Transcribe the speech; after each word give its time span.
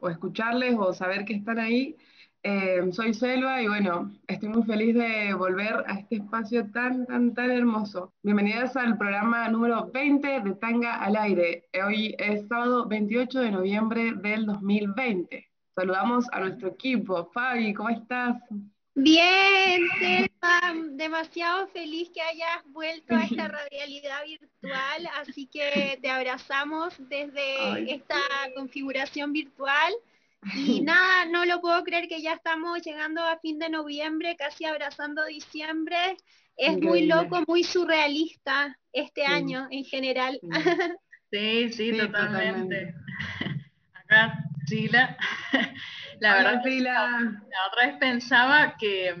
o 0.00 0.08
escucharles 0.08 0.74
o 0.78 0.92
saber 0.92 1.24
que 1.24 1.34
están 1.34 1.58
ahí. 1.58 1.96
Eh, 2.42 2.92
soy 2.92 3.12
Selva 3.12 3.60
y 3.60 3.66
bueno, 3.66 4.12
estoy 4.28 4.50
muy 4.50 4.62
feliz 4.62 4.94
de 4.94 5.34
volver 5.34 5.82
a 5.86 5.98
este 5.98 6.16
espacio 6.16 6.70
tan, 6.70 7.04
tan, 7.06 7.34
tan 7.34 7.50
hermoso. 7.50 8.12
Bienvenidas 8.22 8.76
al 8.76 8.96
programa 8.96 9.48
número 9.48 9.90
20 9.92 10.40
de 10.42 10.54
Tanga 10.54 10.94
al 10.96 11.16
Aire. 11.16 11.68
Hoy 11.84 12.14
es 12.18 12.46
sábado 12.46 12.86
28 12.86 13.40
de 13.40 13.50
noviembre 13.50 14.12
del 14.22 14.46
2020. 14.46 15.44
Saludamos 15.74 16.26
a 16.32 16.40
nuestro 16.40 16.68
equipo. 16.68 17.30
Fabi, 17.32 17.74
¿cómo 17.74 17.88
estás? 17.88 18.36
Bien, 18.98 19.82
Selma, 19.98 20.74
demasiado 20.92 21.68
feliz 21.68 22.08
que 22.14 22.22
hayas 22.22 22.64
vuelto 22.72 23.14
a 23.14 23.24
esta 23.24 23.48
realidad 23.70 24.24
virtual, 24.24 25.10
así 25.20 25.46
que 25.46 25.98
te 26.00 26.08
abrazamos 26.08 26.94
desde 26.98 27.92
esta 27.92 28.16
configuración 28.54 29.34
virtual. 29.34 29.92
Y 30.54 30.80
nada, 30.80 31.26
no 31.26 31.44
lo 31.44 31.60
puedo 31.60 31.84
creer 31.84 32.08
que 32.08 32.22
ya 32.22 32.32
estamos 32.32 32.80
llegando 32.82 33.22
a 33.22 33.38
fin 33.38 33.58
de 33.58 33.68
noviembre, 33.68 34.34
casi 34.34 34.64
abrazando 34.64 35.26
diciembre. 35.26 36.16
Es 36.56 36.78
muy 36.78 37.04
loco, 37.04 37.44
muy 37.46 37.64
surrealista 37.64 38.78
este 38.94 39.26
año 39.26 39.68
en 39.70 39.84
general. 39.84 40.40
Sí, 41.30 41.68
sí, 41.72 41.98
totalmente. 41.98 42.94
Acá, 43.92 44.38
Chila. 44.66 45.16
La 46.20 46.34
verdad 46.34 46.62
la... 46.64 47.42
otra 47.68 47.86
vez 47.86 47.96
pensaba 47.98 48.76
que, 48.78 49.14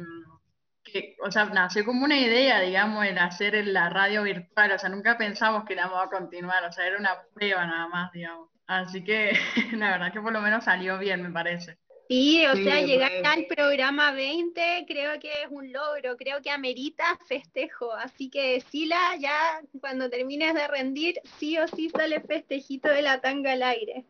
que, 0.82 1.16
o 1.22 1.30
sea, 1.30 1.44
nació 1.46 1.84
como 1.84 2.04
una 2.04 2.18
idea, 2.18 2.60
digamos, 2.60 3.04
el 3.04 3.18
hacer 3.18 3.66
la 3.66 3.90
radio 3.90 4.22
virtual, 4.22 4.72
o 4.72 4.78
sea, 4.78 4.88
nunca 4.88 5.18
pensamos 5.18 5.64
que 5.64 5.74
la 5.74 5.88
vamos 5.88 6.06
a 6.06 6.10
continuar, 6.10 6.64
o 6.64 6.72
sea, 6.72 6.86
era 6.86 6.98
una 6.98 7.22
prueba 7.34 7.66
nada 7.66 7.88
más, 7.88 8.12
digamos. 8.12 8.48
Así 8.66 9.04
que 9.04 9.32
la 9.72 9.92
verdad 9.92 10.12
que 10.12 10.20
por 10.20 10.32
lo 10.32 10.40
menos 10.40 10.64
salió 10.64 10.98
bien, 10.98 11.22
me 11.22 11.30
parece. 11.30 11.78
Sí, 12.08 12.46
o 12.46 12.54
sea, 12.54 12.80
llegar 12.82 13.10
al 13.24 13.46
programa 13.46 14.12
20 14.12 14.84
creo 14.86 15.18
que 15.18 15.28
es 15.42 15.48
un 15.50 15.72
logro, 15.72 16.16
creo 16.16 16.40
que 16.40 16.50
amerita 16.50 17.18
festejo, 17.26 17.92
así 17.92 18.30
que 18.30 18.60
Sila, 18.60 19.16
ya 19.18 19.60
cuando 19.80 20.08
termines 20.08 20.54
de 20.54 20.68
rendir, 20.68 21.20
sí 21.38 21.58
o 21.58 21.66
sí 21.66 21.90
sale 21.90 22.20
festejito 22.20 22.88
de 22.88 23.02
la 23.02 23.20
tanga 23.20 23.52
al 23.52 23.64
aire 23.64 24.04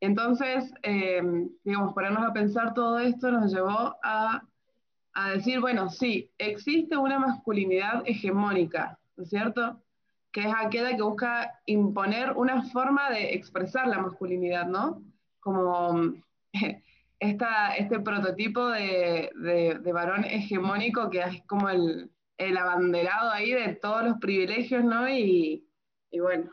Entonces, 0.00 0.72
eh, 0.82 1.20
digamos, 1.62 1.92
ponernos 1.92 2.24
a 2.26 2.32
pensar 2.32 2.72
todo 2.72 2.98
esto 2.98 3.30
nos 3.30 3.52
llevó 3.52 3.94
a, 4.02 4.42
a, 5.12 5.30
decir, 5.30 5.60
bueno, 5.60 5.90
sí, 5.90 6.32
existe 6.38 6.96
una 6.96 7.18
masculinidad 7.18 8.02
hegemónica, 8.06 8.98
¿no 9.16 9.24
es 9.24 9.28
cierto? 9.28 9.82
Que 10.32 10.48
es 10.48 10.54
aquella 10.56 10.96
que 10.96 11.02
busca 11.02 11.60
imponer 11.66 12.32
una 12.32 12.62
forma 12.70 13.10
de 13.10 13.34
expresar 13.34 13.88
la 13.88 13.98
masculinidad, 13.98 14.66
¿no? 14.66 15.02
Como 15.40 16.14
este 17.20 18.00
prototipo 18.00 18.68
de, 18.68 19.80
varón 19.92 20.24
hegemónico 20.24 21.10
que 21.10 21.20
es 21.20 21.42
como 21.46 21.68
el, 21.68 22.10
abanderado 22.58 23.30
ahí 23.30 23.52
de 23.52 23.74
todos 23.74 24.04
los 24.04 24.18
privilegios, 24.18 24.82
¿no? 24.82 25.08
Y, 25.08 25.66
bueno, 26.18 26.50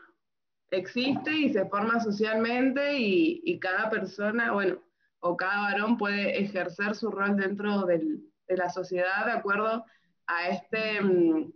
existe 0.70 1.32
y 1.32 1.52
se 1.52 1.64
forma 1.66 2.00
socialmente 2.00 2.98
y, 2.98 3.58
cada 3.58 3.88
persona, 3.88 4.52
bueno, 4.52 4.82
o 5.20 5.36
cada 5.36 5.62
varón 5.62 5.96
puede 5.96 6.38
ejercer 6.38 6.94
su 6.94 7.10
rol 7.10 7.36
dentro 7.36 7.86
de 7.86 8.20
la 8.48 8.68
sociedad 8.68 9.24
de 9.24 9.32
acuerdo 9.32 9.84
a 10.26 10.48
este, 10.50 11.00
mm, 11.00 11.52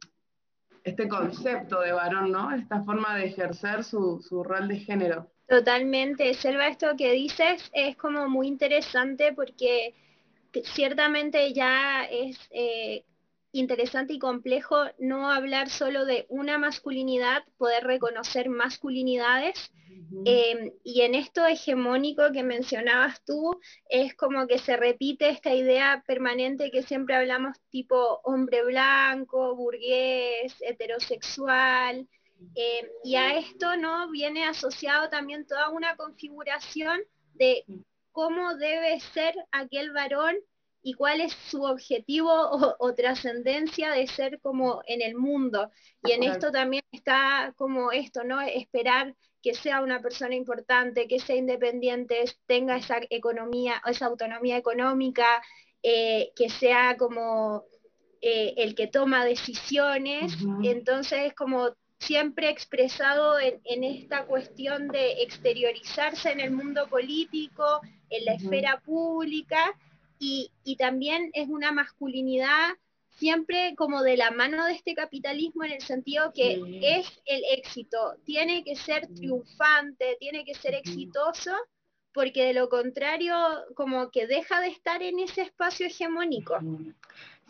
este 0.85 1.09
concepto 1.09 1.81
de 1.81 1.93
varón, 1.93 2.32
¿no? 2.32 2.53
Esta 2.53 2.82
forma 2.82 3.17
de 3.17 3.26
ejercer 3.26 3.85
su, 3.85 4.20
su 4.20 4.43
rol 4.43 4.69
de 4.69 4.79
género. 4.79 5.31
Totalmente, 5.52 6.32
Selva, 6.32 6.69
esto 6.69 6.96
que 6.96 7.12
dices 7.12 7.70
es 7.75 7.94
como 7.99 8.26
muy 8.26 8.49
interesante 8.49 9.34
porque 9.34 9.93
ciertamente 10.64 11.52
ya 11.52 12.04
es 12.04 12.38
eh, 12.52 13.04
interesante 13.52 14.14
y 14.14 14.19
complejo 14.19 14.78
no 14.99 15.31
hablar 15.31 15.69
solo 15.69 16.06
de 16.06 16.25
una 16.31 16.56
masculinidad, 16.56 17.44
poder 17.58 17.84
reconocer 17.84 18.49
masculinidades. 18.49 19.70
Em, 20.25 20.72
y 20.84 21.02
en 21.02 21.14
esto 21.14 21.46
hegemónico 21.46 22.32
que 22.32 22.43
mencionabas 22.43 23.22
tú, 23.22 23.60
es 23.90 24.14
como 24.14 24.46
que 24.46 24.58
se 24.58 24.78
repite 24.78 25.28
esta 25.28 25.54
idea 25.54 26.02
permanente 26.06 26.70
que 26.70 26.82
siempre 26.82 27.14
hablamos 27.14 27.58
tipo 27.69 28.22
hombre 28.25 28.64
blanco, 28.64 29.54
burgués, 29.54 30.54
heterosexual, 30.62 32.08
eh, 32.55 32.91
y 33.05 33.17
a 33.17 33.37
esto 33.39 33.77
¿no? 33.77 34.11
viene 34.11 34.44
asociado 34.44 35.09
también 35.09 35.47
toda 35.47 35.71
una 35.71 35.97
configuración 35.97 37.00
de 37.35 37.65
cómo 38.12 38.55
debe 38.56 39.00
ser 39.00 39.35
aquel 39.50 39.93
varón 39.93 40.37
y 40.83 40.94
cuál 40.94 41.21
es 41.21 41.33
su 41.33 41.62
objetivo 41.62 42.31
o, 42.79 42.94
trascendencia 42.94 43.93
de 43.93 44.06
ser 44.06 44.41
como 44.41 44.83
en 44.87 45.00
el 45.00 45.15
mundo. 45.15 45.71
Y 46.03 46.12
en 46.12 46.25
esto 46.25 46.50
también 46.50 46.83
está 46.91 47.55
como 47.56 47.93
esto, 47.93 48.25
¿no? 48.25 48.41
Esperar 48.41 49.15
que 49.43 49.55
sea 49.55 49.83
una 49.83 50.00
persona 50.00 50.35
importante, 50.35 51.09
que 51.09 51.21
sea 51.21 51.37
independiente, 51.37 52.25
tenga 52.47 52.77
esa 52.77 53.00
economía, 53.11 53.81
esa 53.87 54.06
autonomía 54.06 54.56
económica, 54.56 55.43
eh, 55.83 56.33
que 56.37 56.49
sea 56.49 56.97
como 56.97 57.65
eh, 58.21 58.55
el 58.56 58.75
que 58.75 58.87
toma 58.87 59.25
decisiones. 59.25 60.37
Entonces, 60.62 61.35
como 61.35 61.77
siempre 62.02 62.50
expresado 62.50 63.38
en, 63.38 63.84
esta 63.84 64.25
cuestión 64.26 64.88
de 64.88 65.22
exteriorizarse 65.22 66.32
en 66.32 66.40
el 66.40 66.50
mundo 66.50 66.88
político, 66.88 67.81
en 68.10 68.25
la 68.25 68.34
esfera 68.34 68.81
pública, 68.84 69.72
y, 70.19 70.50
también 70.78 71.31
es 71.32 71.49
una 71.49 71.72
masculinidad 71.72 72.70
siempre 73.19 73.75
como 73.76 74.02
de 74.02 74.16
la 74.16 74.31
mano 74.31 74.64
de 74.64 74.72
este 74.72 74.94
capitalismo 74.94 75.64
en 75.64 75.72
el 75.72 75.82
sentido 75.82 76.32
que 76.32 76.60
es 76.82 77.06
el 77.26 77.43
éxito, 77.52 78.16
tiene 78.25 78.64
que 78.64 78.75
ser 78.75 79.06
triunfante, 79.14 80.16
tiene 80.19 80.44
que 80.44 80.54
ser 80.54 80.75
exitoso, 80.75 81.52
porque 82.14 82.46
de 82.46 82.54
lo 82.54 82.69
contrario 82.69 83.34
como 83.75 84.10
que 84.10 84.26
deja 84.26 84.60
de 84.60 84.69
estar 84.69 85.02
en 85.02 85.19
ese 85.20 85.43
espacio 85.43 85.87
hegemónico. 85.87 86.58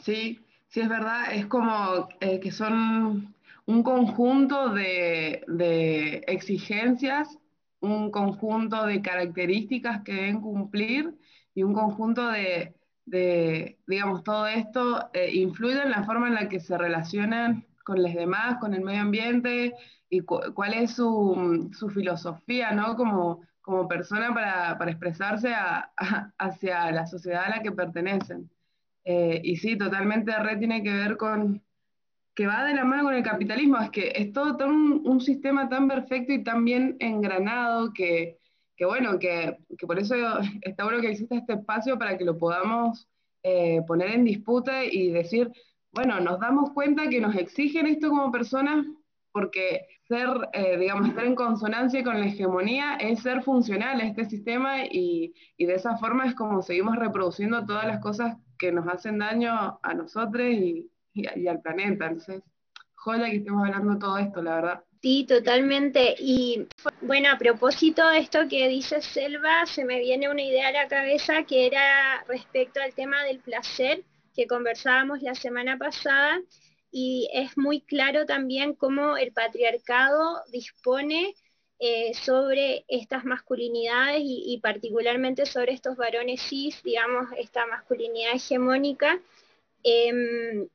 Sí, 0.02 0.40
sí 0.68 0.80
es 0.80 0.88
verdad, 0.88 1.32
es 1.32 1.46
como 1.46 2.08
eh, 2.20 2.40
que 2.40 2.50
son 2.50 3.34
un 3.72 3.82
conjunto 3.82 4.68
de, 4.74 5.44
de 5.48 6.24
exigencias, 6.26 7.38
un 7.80 8.10
conjunto 8.10 8.86
de 8.86 9.00
características 9.00 10.02
que 10.02 10.12
deben 10.12 10.40
cumplir 10.40 11.14
y 11.54 11.62
un 11.62 11.72
conjunto 11.72 12.28
de, 12.28 12.74
de 13.06 13.78
digamos, 13.86 14.22
todo 14.24 14.46
esto 14.46 15.10
eh, 15.14 15.30
influye 15.34 15.82
en 15.82 15.90
la 15.90 16.04
forma 16.04 16.28
en 16.28 16.34
la 16.34 16.48
que 16.48 16.60
se 16.60 16.76
relacionan 16.76 17.66
con 17.84 18.02
los 18.02 18.12
demás, 18.14 18.58
con 18.60 18.74
el 18.74 18.82
medio 18.82 19.00
ambiente 19.00 19.74
y 20.08 20.20
cuál 20.20 20.74
es 20.74 20.92
su, 20.92 21.70
su, 21.72 21.88
filosofía, 21.88 22.72
¿no? 22.72 22.94
Como, 22.96 23.40
como 23.62 23.88
persona 23.88 24.34
para, 24.34 24.76
para 24.76 24.90
expresarse 24.90 25.54
hacia 26.38 26.92
la 26.92 27.06
sociedad 27.06 27.44
a 27.46 27.56
la 27.56 27.62
que 27.62 27.72
pertenecen. 27.72 28.50
Eh, 29.04 29.40
y 29.42 29.56
sí, 29.56 29.76
totalmente 29.76 30.38
red 30.38 30.58
tiene 30.58 30.82
que 30.82 30.92
ver 30.92 31.16
con, 31.16 31.62
que 32.34 32.46
va 32.46 32.64
de 32.64 32.74
la 32.74 32.84
mano 32.84 33.04
con 33.04 33.14
el 33.14 33.22
capitalismo, 33.22 33.78
es 33.78 33.90
que 33.90 34.12
es 34.14 34.32
todo, 34.32 34.66
un, 34.66 35.02
un, 35.04 35.20
sistema 35.20 35.68
tan 35.68 35.86
perfecto 35.88 36.32
y 36.32 36.42
tan 36.42 36.64
bien 36.64 36.96
engranado 36.98 37.92
que, 37.92 38.38
que 38.76 38.86
bueno, 38.86 39.18
que, 39.18 39.58
que, 39.76 39.86
por 39.86 39.98
eso 39.98 40.14
está 40.62 40.84
bueno 40.84 41.00
que 41.00 41.10
exista 41.10 41.36
este 41.36 41.54
espacio 41.54 41.98
para 41.98 42.16
que 42.16 42.24
lo 42.24 42.38
podamos 42.38 43.08
eh, 43.42 43.82
poner 43.86 44.10
en 44.10 44.24
disputa 44.24 44.84
y 44.84 45.10
decir, 45.10 45.52
bueno, 45.92 46.20
nos 46.20 46.40
damos 46.40 46.70
cuenta 46.70 47.08
que 47.08 47.20
nos 47.20 47.36
exigen 47.36 47.86
esto 47.86 48.08
como 48.08 48.32
personas 48.32 48.86
porque 49.32 49.86
ser, 50.08 50.28
eh, 50.52 50.76
digamos, 50.78 51.08
estar 51.08 51.24
en 51.24 51.34
consonancia 51.34 52.04
con 52.04 52.20
la 52.20 52.26
hegemonía 52.26 52.96
es 52.96 53.20
ser 53.20 53.42
funcional 53.42 54.00
a 54.00 54.04
este 54.04 54.26
sistema 54.26 54.84
y, 54.84 55.34
y, 55.56 55.64
de 55.64 55.74
esa 55.74 55.96
forma 55.96 56.26
es 56.26 56.34
como 56.34 56.60
seguimos 56.60 56.96
reproduciendo 56.96 57.64
todas 57.64 57.86
las 57.86 58.00
cosas 58.00 58.36
que 58.58 58.72
nos 58.72 58.86
hacen 58.88 59.18
daño 59.18 59.80
a 59.82 59.94
nosotros 59.94 60.46
y, 60.48 60.91
y, 61.14 61.46
al 61.46 61.60
planeta. 61.60 62.06
Entonces, 62.06 62.42
joya 62.94 63.26
que 63.30 63.36
estemos 63.36 63.66
hablando 63.66 63.94
de 63.94 63.98
todo 64.00 64.18
esto, 64.18 64.42
la 64.42 64.54
verdad. 64.56 64.84
Sí, 65.00 65.24
totalmente. 65.26 66.14
Y 66.18 66.68
bueno, 67.00 67.30
a 67.32 67.38
propósito 67.38 68.08
de 68.08 68.18
esto 68.18 68.48
que 68.48 68.68
dice 68.68 69.02
Selva, 69.02 69.66
se 69.66 69.84
me 69.84 69.98
viene 69.98 70.30
una 70.30 70.42
idea 70.42 70.68
a 70.68 70.72
la 70.72 70.88
cabeza 70.88 71.42
que 71.42 71.66
era 71.66 72.24
respecto 72.28 72.80
al 72.80 72.94
tema 72.94 73.24
del 73.24 73.40
placer 73.40 74.04
que 74.34 74.46
conversábamos 74.46 75.20
la 75.20 75.34
semana 75.34 75.76
pasada 75.76 76.40
y 76.92 77.28
es 77.32 77.56
muy 77.56 77.80
claro 77.80 78.26
también 78.26 78.74
cómo 78.74 79.16
el 79.16 79.32
patriarcado 79.32 80.42
dispone 80.52 81.34
eh, 81.78 82.12
sobre 82.14 82.84
estas 82.86 83.24
masculinidades 83.24 84.20
y, 84.22 84.60
particularmente 84.62 85.46
sobre 85.46 85.72
estos 85.72 85.96
varones 85.96 86.40
cis, 86.42 86.80
digamos, 86.84 87.26
esta 87.38 87.66
masculinidad 87.66 88.34
hegemónica. 88.34 89.18
Em, 89.82 90.68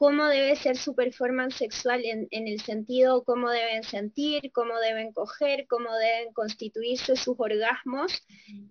cómo 0.00 0.28
debe 0.28 0.56
ser 0.56 0.78
su 0.78 0.94
performance 0.94 1.56
sexual 1.56 2.02
en, 2.06 2.26
el 2.30 2.58
sentido 2.62 3.22
cómo 3.22 3.50
deben 3.50 3.82
sentir, 3.82 4.50
cómo 4.50 4.78
deben 4.78 5.12
coger, 5.12 5.66
cómo 5.66 5.94
deben 5.94 6.32
constituirse 6.32 7.16
sus 7.16 7.34
orgasmos. 7.36 8.10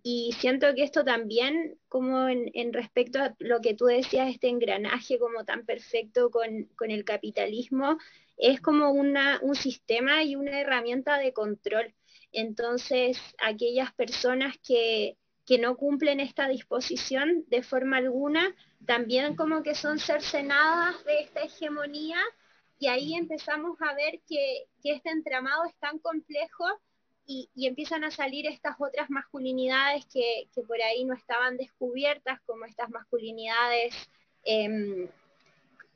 Y 0.01 0.31
siento 0.39 0.73
que 0.73 0.81
esto 0.81 1.05
también, 1.05 1.77
como 1.87 2.27
en, 2.27 2.73
respecto 2.73 3.19
a 3.19 3.35
lo 3.37 3.61
que 3.61 3.75
tú 3.75 3.85
decías, 3.85 4.27
este 4.27 4.49
engranaje 4.49 5.19
como 5.19 5.45
tan 5.45 5.67
perfecto 5.67 6.31
con, 6.31 6.67
el 6.89 7.05
capitalismo, 7.05 7.99
es 8.35 8.59
como 8.59 8.89
una, 8.89 9.39
un 9.43 9.53
sistema 9.53 10.23
y 10.23 10.35
una 10.35 10.59
herramienta 10.59 11.19
de 11.19 11.31
control. 11.31 11.93
Entonces, 12.31 13.19
aquellas 13.37 13.93
personas 13.93 14.55
que, 14.67 15.15
que 15.49 15.57
no 15.57 15.77
cumplen 15.77 16.19
esta 16.19 16.47
disposición 16.47 17.43
de 17.47 17.63
forma 17.63 17.97
alguna, 17.97 18.55
también 18.85 19.35
como 19.35 19.63
que 19.63 19.73
son 19.73 19.97
cercenadas 19.97 21.03
de 21.05 21.21
esta 21.21 21.41
hegemonía 21.41 22.19
y 22.77 22.85
ahí 22.85 23.15
empezamos 23.15 23.75
a 23.81 23.95
ver 23.95 24.21
que, 24.27 24.67
este 24.83 25.09
entramado 25.09 25.65
es 25.65 25.75
tan 25.79 25.97
complejo 25.97 26.65
y, 27.25 27.49
empiezan 27.55 28.03
a 28.03 28.11
salir 28.11 28.45
estas 28.45 28.75
otras 28.77 29.09
masculinidades 29.09 30.05
que, 30.13 30.47
por 30.67 30.79
ahí 30.83 31.03
no 31.03 31.15
estaban 31.15 31.57
descubiertas, 31.57 32.39
como 32.45 32.65
estas 32.65 32.91
masculinidades 32.91 33.95
em, 34.43 35.07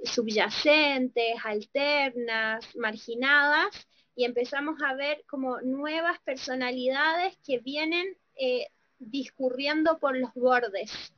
subyacentes, 0.03 1.35
alternas, 1.43 2.75
marginadas, 2.75 3.69
y 4.15 4.25
empezamos 4.25 4.81
a 4.81 4.95
ver 4.95 5.23
como 5.29 5.61
nuevas 5.61 6.19
personalidades 6.21 7.37
que 7.45 7.59
vienen 7.59 8.17
eh, 8.35 8.65
discurriendo 9.09 9.99
por 9.99 10.17
los 10.17 10.33
bordes 10.33 11.13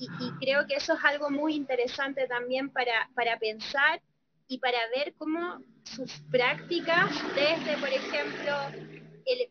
y, 0.00 0.32
creo 0.40 0.66
que 0.66 0.76
eso 0.76 0.94
es 0.94 1.04
algo 1.04 1.30
muy 1.30 1.54
interesante 1.54 2.26
también 2.26 2.70
para, 2.70 3.10
para 3.14 3.38
pensar 3.38 4.00
y 4.48 4.58
para 4.58 4.78
ver 4.94 5.14
cómo 5.18 5.62
sus 5.84 6.10
prácticas, 6.30 7.10
desde, 7.34 7.76
por 7.78 7.88
ejemplo, 7.88 8.52
el, 9.26 9.50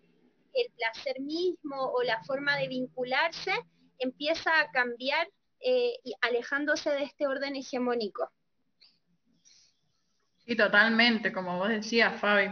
el, 0.54 0.72
placer 0.76 1.20
mismo 1.22 1.76
o 1.78 2.02
la 2.02 2.24
forma 2.24 2.58
de 2.58 2.68
vincularse, 2.68 3.54
empieza 4.00 4.59
a 4.59 4.71
cambiar 4.71 5.28
eh, 5.59 5.94
y 6.04 6.14
alejándose 6.21 6.90
de 6.90 7.04
este 7.04 7.28
orden 7.28 7.56
hegemónico. 7.56 8.31
Sí, 10.40 10.56
totalmente, 10.56 11.31
como 11.31 11.59
vos 11.59 11.69
decías, 11.69 12.19
Fabi 12.19 12.50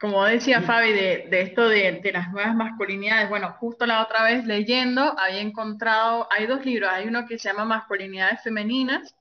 como 0.00 0.24
decía 0.24 0.62
Fabi, 0.62 0.92
de, 0.92 1.28
esto 1.30 1.68
de, 1.68 2.00
las 2.12 2.30
nuevas 2.30 2.54
masculinidades, 2.54 3.28
bueno, 3.28 3.52
justo 3.58 3.84
la 3.84 4.02
otra 4.02 4.22
vez 4.24 4.44
leyendo 4.44 5.18
había 5.18 5.40
encontrado, 5.40 6.28
hay 6.30 6.46
dos 6.46 6.64
libros, 6.64 6.90
hay 6.92 7.08
uno 7.08 7.26
que 7.26 7.38
se 7.38 7.48
llama 7.48 7.64
Masculinidades 7.64 8.42
Femeninas, 8.42 9.16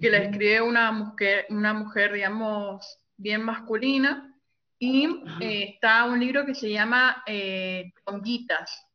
que 0.00 0.10
la 0.10 0.18
escribe 0.18 0.62
una 0.62 0.92
mujer, 0.92 1.46
una 1.50 1.74
mujer 1.74 2.12
digamos, 2.12 2.98
bien 3.16 3.42
masculina, 3.42 4.32
y 4.78 5.06
eh, 5.40 5.74
está 5.74 6.04
un 6.04 6.20
libro 6.20 6.46
que 6.46 6.54
se 6.54 6.70
llama 6.70 7.24
eh, 7.26 7.92
Chonguitas, 8.06 8.86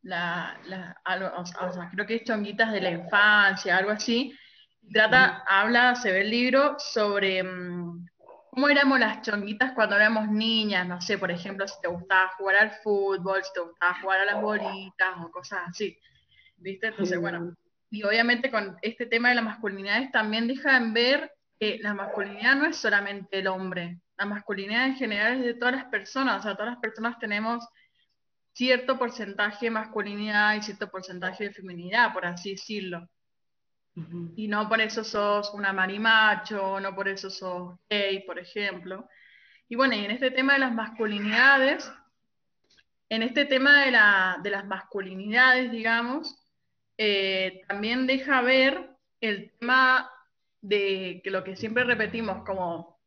la, 0.00 0.56
o 1.36 1.44
sea, 1.44 1.90
creo 1.92 2.06
que 2.06 2.16
es 2.16 2.24
Chonguitas 2.24 2.72
de 2.72 2.80
la 2.80 2.90
infancia, 2.90 3.76
algo 3.76 3.90
así, 3.90 4.34
trata, 4.90 5.44
habla, 5.46 5.94
se 5.94 6.10
ve 6.10 6.22
el 6.22 6.30
libro 6.30 6.76
sobre... 6.78 7.42
¿Cómo 8.54 8.68
éramos 8.68 9.00
las 9.00 9.22
chonguitas 9.22 9.72
cuando 9.72 9.96
éramos 9.96 10.28
niñas? 10.28 10.86
No 10.86 11.00
sé, 11.00 11.16
por 11.16 11.30
ejemplo, 11.30 11.66
si 11.66 11.80
te 11.80 11.88
gustaba 11.88 12.32
jugar 12.36 12.56
al 12.56 12.70
fútbol, 12.70 13.42
si 13.42 13.50
te 13.54 13.60
gustaba 13.60 13.98
jugar 14.02 14.20
a 14.20 14.24
las 14.26 14.42
bolitas 14.42 15.14
o 15.24 15.30
cosas 15.30 15.60
así. 15.70 15.96
¿Viste? 16.58 16.88
Entonces, 16.88 17.18
bueno, 17.18 17.56
y 17.88 18.02
obviamente 18.02 18.50
con 18.50 18.76
este 18.82 19.06
tema 19.06 19.30
de 19.30 19.36
las 19.36 19.44
masculinidades 19.44 20.12
también 20.12 20.46
dejan 20.48 20.92
ver 20.92 21.32
que 21.58 21.78
la 21.80 21.94
masculinidad 21.94 22.54
no 22.56 22.66
es 22.66 22.76
solamente 22.76 23.38
el 23.38 23.46
hombre, 23.46 23.98
la 24.18 24.26
masculinidad 24.26 24.84
en 24.84 24.96
general 24.96 25.38
es 25.38 25.44
de 25.46 25.54
todas 25.54 25.74
las 25.74 25.86
personas, 25.86 26.40
o 26.40 26.42
sea, 26.42 26.54
todas 26.54 26.72
las 26.72 26.80
personas 26.80 27.18
tenemos 27.18 27.66
cierto 28.52 28.98
porcentaje 28.98 29.66
de 29.66 29.70
masculinidad 29.70 30.56
y 30.56 30.62
cierto 30.62 30.90
porcentaje 30.90 31.44
de 31.44 31.54
feminidad, 31.54 32.12
por 32.12 32.26
así 32.26 32.50
decirlo. 32.50 33.08
Y 34.36 34.48
no 34.48 34.68
por 34.68 34.80
eso 34.80 35.04
sos 35.04 35.52
una 35.52 35.72
marimacho, 35.72 36.80
no 36.80 36.94
por 36.94 37.08
eso 37.08 37.28
sos 37.28 37.78
gay, 37.90 38.24
por 38.24 38.38
ejemplo. 38.38 39.06
Y 39.68 39.76
bueno, 39.76 39.94
y 39.94 40.04
en 40.04 40.10
este 40.10 40.30
tema 40.30 40.54
de 40.54 40.60
las 40.60 40.72
masculinidades, 40.72 41.92
en 43.08 43.22
este 43.22 43.44
tema 43.44 43.84
de, 43.84 43.90
las 44.50 44.66
masculinidades, 44.66 45.70
digamos, 45.70 46.42
eh, 46.96 47.60
también 47.68 48.06
deja 48.06 48.40
ver 48.40 48.96
el 49.20 49.52
tema 49.58 50.10
de 50.62 51.20
que 51.22 51.30
lo 51.30 51.44
que 51.44 51.56
siempre 51.56 51.84
repetimos, 51.84 52.44
como 52.44 52.98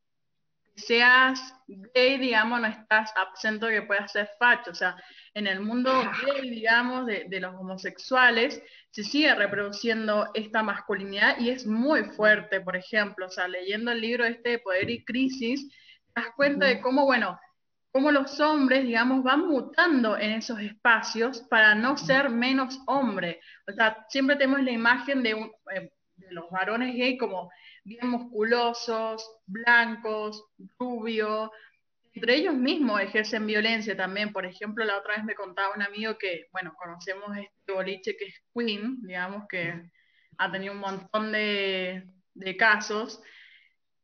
seas 0.76 1.56
gay, 1.68 2.18
digamos, 2.18 2.62
no 2.62 2.68
estás 2.68 3.12
absento 3.16 3.66
de 3.66 3.80
que 3.80 3.88
puedas 3.88 4.12
ser 4.12 4.30
facho. 4.38 4.72
O 4.72 4.76
sea, 4.76 4.96
en 5.36 5.48
el 5.48 5.60
mundo 5.60 5.92
gay, 6.26 6.50
digamos, 6.50 7.06
de, 7.06 7.26
de, 7.28 7.40
los 7.42 7.54
homosexuales, 7.56 8.64
se 8.92 9.04
sigue 9.04 9.36
reproduciendo 9.36 10.30
esta 10.34 10.64
masculinidad 10.64 11.38
y 11.40 11.50
es 11.50 11.68
muy 11.68 12.06
fuerte, 12.06 12.62
por 12.62 12.78
ejemplo. 12.78 13.28
O 13.28 13.30
sea, 13.30 13.48
leyendo 13.48 13.92
el 13.92 14.00
libro 14.00 14.24
este 14.26 14.52
de 14.52 14.60
Poder 14.60 14.90
y 14.90 15.04
Crisis, 15.04 15.70
te 16.14 16.22
das 16.22 16.32
cuenta 16.38 16.68
de 16.68 16.80
cómo, 16.80 17.04
bueno, 17.04 17.38
cómo 17.92 18.12
los 18.12 18.40
hombres, 18.40 18.86
digamos, 18.86 19.24
van 19.24 19.48
mutando 19.48 20.18
en 20.18 20.32
esos 20.32 20.60
espacios 20.62 21.42
para 21.50 21.76
no 21.76 21.98
ser 21.98 22.30
menos 22.30 22.80
hombre. 22.88 23.42
O 23.68 23.74
sea, 23.74 24.06
siempre 24.10 24.38
tenemos 24.38 24.64
la 24.64 24.72
imagen 24.72 25.22
de, 25.22 25.32
eh, 25.32 25.92
de 26.16 26.32
los 26.32 26.50
varones 26.50 26.96
gay 26.96 27.18
como 27.18 27.50
bien 27.84 28.08
musculosos, 28.08 29.30
blancos, 29.46 30.44
rubios, 30.80 31.50
entre 32.16 32.36
ellos 32.36 32.56
mismos 32.56 33.02
ejercen 33.02 33.46
violencia 33.46 33.96
también. 33.96 34.32
Por 34.32 34.46
ejemplo, 34.46 34.86
la 34.86 34.98
otra 34.98 35.16
vez 35.16 35.26
me 35.26 35.36
contaba 35.36 35.76
un 35.76 35.82
amigo 35.82 36.18
que, 36.18 36.48
bueno, 36.52 36.74
conocemos 36.78 37.36
este 37.38 37.74
boliche 37.74 38.16
que 38.16 38.26
es 38.26 38.42
Queen, 38.54 39.02
digamos 39.02 39.46
que 39.50 39.92
ha 40.38 40.52
tenido 40.52 40.74
un 40.74 40.80
montón 40.80 41.32
de, 41.34 42.08
de 42.34 42.58
casos. 42.58 43.22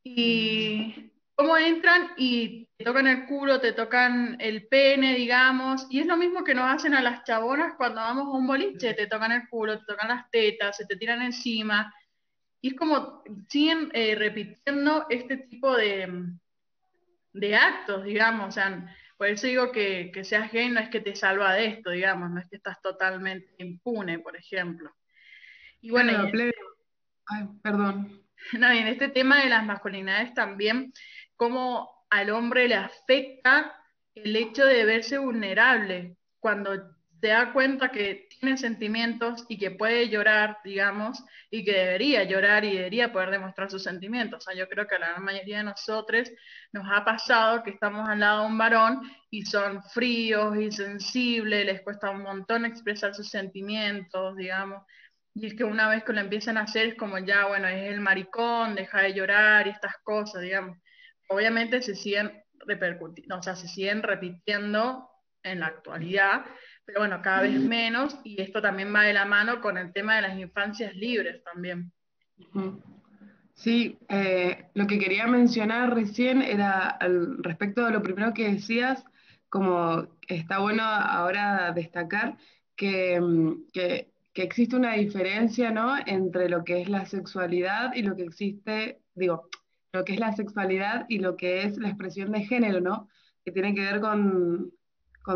Y 0.04 1.12
cómo 1.36 1.56
entran 1.58 2.12
y 2.18 2.68
te 2.78 2.84
tocan 2.84 3.08
el 3.08 3.26
culo, 3.28 3.62
te 3.62 3.72
tocan 3.72 4.36
el 4.40 4.68
pene, 4.68 5.16
digamos, 5.16 5.88
y 5.90 6.00
es 6.00 6.06
lo 6.06 6.18
mismo 6.18 6.44
que 6.44 6.54
nos 6.54 6.66
hacen 6.66 6.94
a 6.94 7.02
las 7.02 7.24
chabonas 7.24 7.76
cuando 7.78 8.02
vamos 8.02 8.26
a 8.26 8.38
un 8.38 8.46
boliche, 8.46 8.94
te 8.94 9.08
tocan 9.08 9.32
el 9.32 9.48
culo, 9.48 9.80
te 9.80 9.86
tocan 9.86 10.10
las 10.10 10.30
tetas, 10.30 10.78
se 10.78 10.86
te 10.86 10.98
tiran 10.98 11.22
encima, 11.22 11.94
y 12.62 12.70
es 12.70 12.74
como 12.76 13.24
siguen 13.50 13.90
eh, 13.94 14.16
repitiendo 14.16 15.06
este 15.10 15.38
tipo 15.38 15.76
de, 15.76 16.08
de 17.34 17.56
actos, 17.56 18.04
digamos, 18.04 18.50
o 18.50 18.52
sea, 18.52 18.96
por 19.18 19.28
eso 19.28 19.48
digo 19.48 19.72
que, 19.72 20.12
que 20.14 20.24
seas 20.24 20.52
gay 20.52 20.70
no 20.70 20.80
es 20.80 20.90
que 20.90 21.00
te 21.00 21.16
salva 21.16 21.54
de 21.54 21.66
esto, 21.68 21.92
digamos, 21.92 22.30
no 22.32 22.40
es 22.40 22.48
que 22.50 22.58
estás 22.58 22.82
totalmente 22.82 23.54
impune, 23.60 24.20
por 24.20 24.36
ejemplo. 24.36 24.92
Y 25.82 25.92
bueno, 25.92 26.30
Ay, 27.28 27.48
perdón. 27.62 28.18
No, 28.54 28.74
y 28.74 28.80
en 28.80 28.88
este 28.88 29.08
tema 29.08 29.44
de 29.44 29.50
las 29.50 29.64
masculinidades 29.64 30.34
también, 30.34 30.92
cómo 31.36 32.08
al 32.10 32.32
hombre 32.32 32.68
le 32.68 32.74
afecta 32.74 33.76
el 34.16 34.36
hecho 34.36 34.66
de 34.66 34.84
verse 34.84 35.20
vulnerable 35.20 36.18
cuando 36.40 36.96
se 37.22 37.28
da 37.28 37.54
cuenta 37.54 37.90
que 37.90 38.28
tiene 38.40 38.58
sentimientos 38.58 39.46
y 39.48 39.58
que 39.58 39.72
puede 39.72 40.10
llorar, 40.10 40.58
digamos, 40.64 41.24
y 41.50 41.64
que 41.64 41.72
debería 41.72 42.24
llorar 42.24 42.66
y 42.66 42.76
debería 42.76 43.14
poder 43.14 43.30
demostrar 43.30 43.70
sus 43.70 43.84
sentimientos. 43.84 44.40
O 44.40 44.42
sea, 44.42 44.56
yo 44.58 44.68
creo 44.68 44.88
que 44.88 44.96
a 44.96 45.00
la 45.00 45.20
mayoría 45.20 45.60
de 45.60 45.64
nosotros 45.66 46.32
nos 46.74 46.86
ha 46.92 47.06
pasado 47.06 47.64
que 47.64 47.70
estamos 47.70 48.10
al 48.10 48.20
lado 48.20 48.42
de 48.42 48.48
un 48.48 48.58
varón 48.58 49.02
y 49.30 49.46
son 49.46 49.84
fríos 49.84 50.58
y 50.58 50.72
sensibles, 50.72 51.66
les 51.66 51.82
cuesta 51.82 52.10
un 52.10 52.24
montón 52.24 52.66
expresar 52.66 53.14
sus 53.14 53.30
sentimientos, 53.30 54.36
digamos. 54.36 54.84
Y 55.34 55.46
es 55.46 55.54
que 55.54 55.64
una 55.64 55.88
vez 55.88 56.04
que 56.04 56.14
lo 56.14 56.20
empiezan 56.20 56.58
a 56.58 56.64
hacer 56.64 56.88
es 56.88 56.96
como 56.96 57.18
ya, 57.20 57.46
bueno, 57.48 57.68
es 57.68 57.90
el 57.92 58.02
maricón, 58.02 58.76
deja 58.76 59.02
de 59.02 59.14
llorar 59.14 59.68
y 59.68 59.70
estas 59.70 59.96
cosas, 60.04 60.42
digamos 60.42 60.78
obviamente 61.32 61.82
se 61.82 61.96
siguen 61.96 62.44
repercutiendo, 62.68 63.38
o 63.38 63.42
sea, 63.44 63.56
se 63.56 63.68
siguen 63.68 64.04
repitiendo 64.04 65.10
en 65.44 65.62
la 65.62 65.68
actualidad, 65.68 66.46
pero 66.86 67.00
bueno, 67.00 67.22
cada 67.22 67.42
vez 67.42 67.60
menos, 67.60 68.18
y 68.24 68.42
esto 68.42 68.62
también 68.62 68.94
va 68.94 69.04
de 69.04 69.14
la 69.14 69.26
mano 69.26 69.62
con 69.62 69.78
el 69.78 69.94
tema 69.94 70.16
de 70.16 70.24
las 70.24 70.38
infancias 70.38 70.96
libres 70.96 71.44
también. 71.44 71.92
Sí, 73.54 74.00
eh, 74.10 74.66
lo 74.74 74.88
que 74.88 74.98
quería 74.98 75.28
mencionar 75.28 75.94
recién 75.94 76.42
era 76.42 76.88
al 76.90 77.44
respecto 77.44 77.86
de 77.86 77.92
lo 77.92 78.02
primero 78.02 78.34
que 78.34 78.52
decías, 78.52 79.04
como 79.50 80.08
está 80.28 80.60
bueno 80.60 80.84
ahora 80.84 81.72
destacar 81.74 82.38
que, 82.76 83.20
mm, 83.22 83.68
que, 83.72 84.12
que 84.34 84.44
existe 84.44 84.76
una 84.76 84.94
diferencia 84.94 85.72
¿no? 85.72 85.96
entre 86.06 86.50
lo 86.50 86.64
que 86.64 86.82
es 86.82 86.90
la 86.90 87.06
sexualidad 87.06 87.94
y 87.94 88.02
lo 88.02 88.16
que 88.16 88.24
existe, 88.24 89.02
digo, 89.14 89.50
lo 89.94 90.06
que 90.06 90.14
es 90.14 90.20
la 90.20 90.34
sexualidad 90.34 91.06
y 91.10 91.20
lo 91.20 91.36
que 91.36 91.64
es 91.64 91.78
la 91.78 91.90
expresión 91.90 92.32
de 92.32 92.46
género, 92.46 92.80
¿no? 92.80 93.10
Que 93.44 93.52
tiene 93.52 93.76
que 93.76 93.82
ver 93.82 94.00
con, 94.00 94.72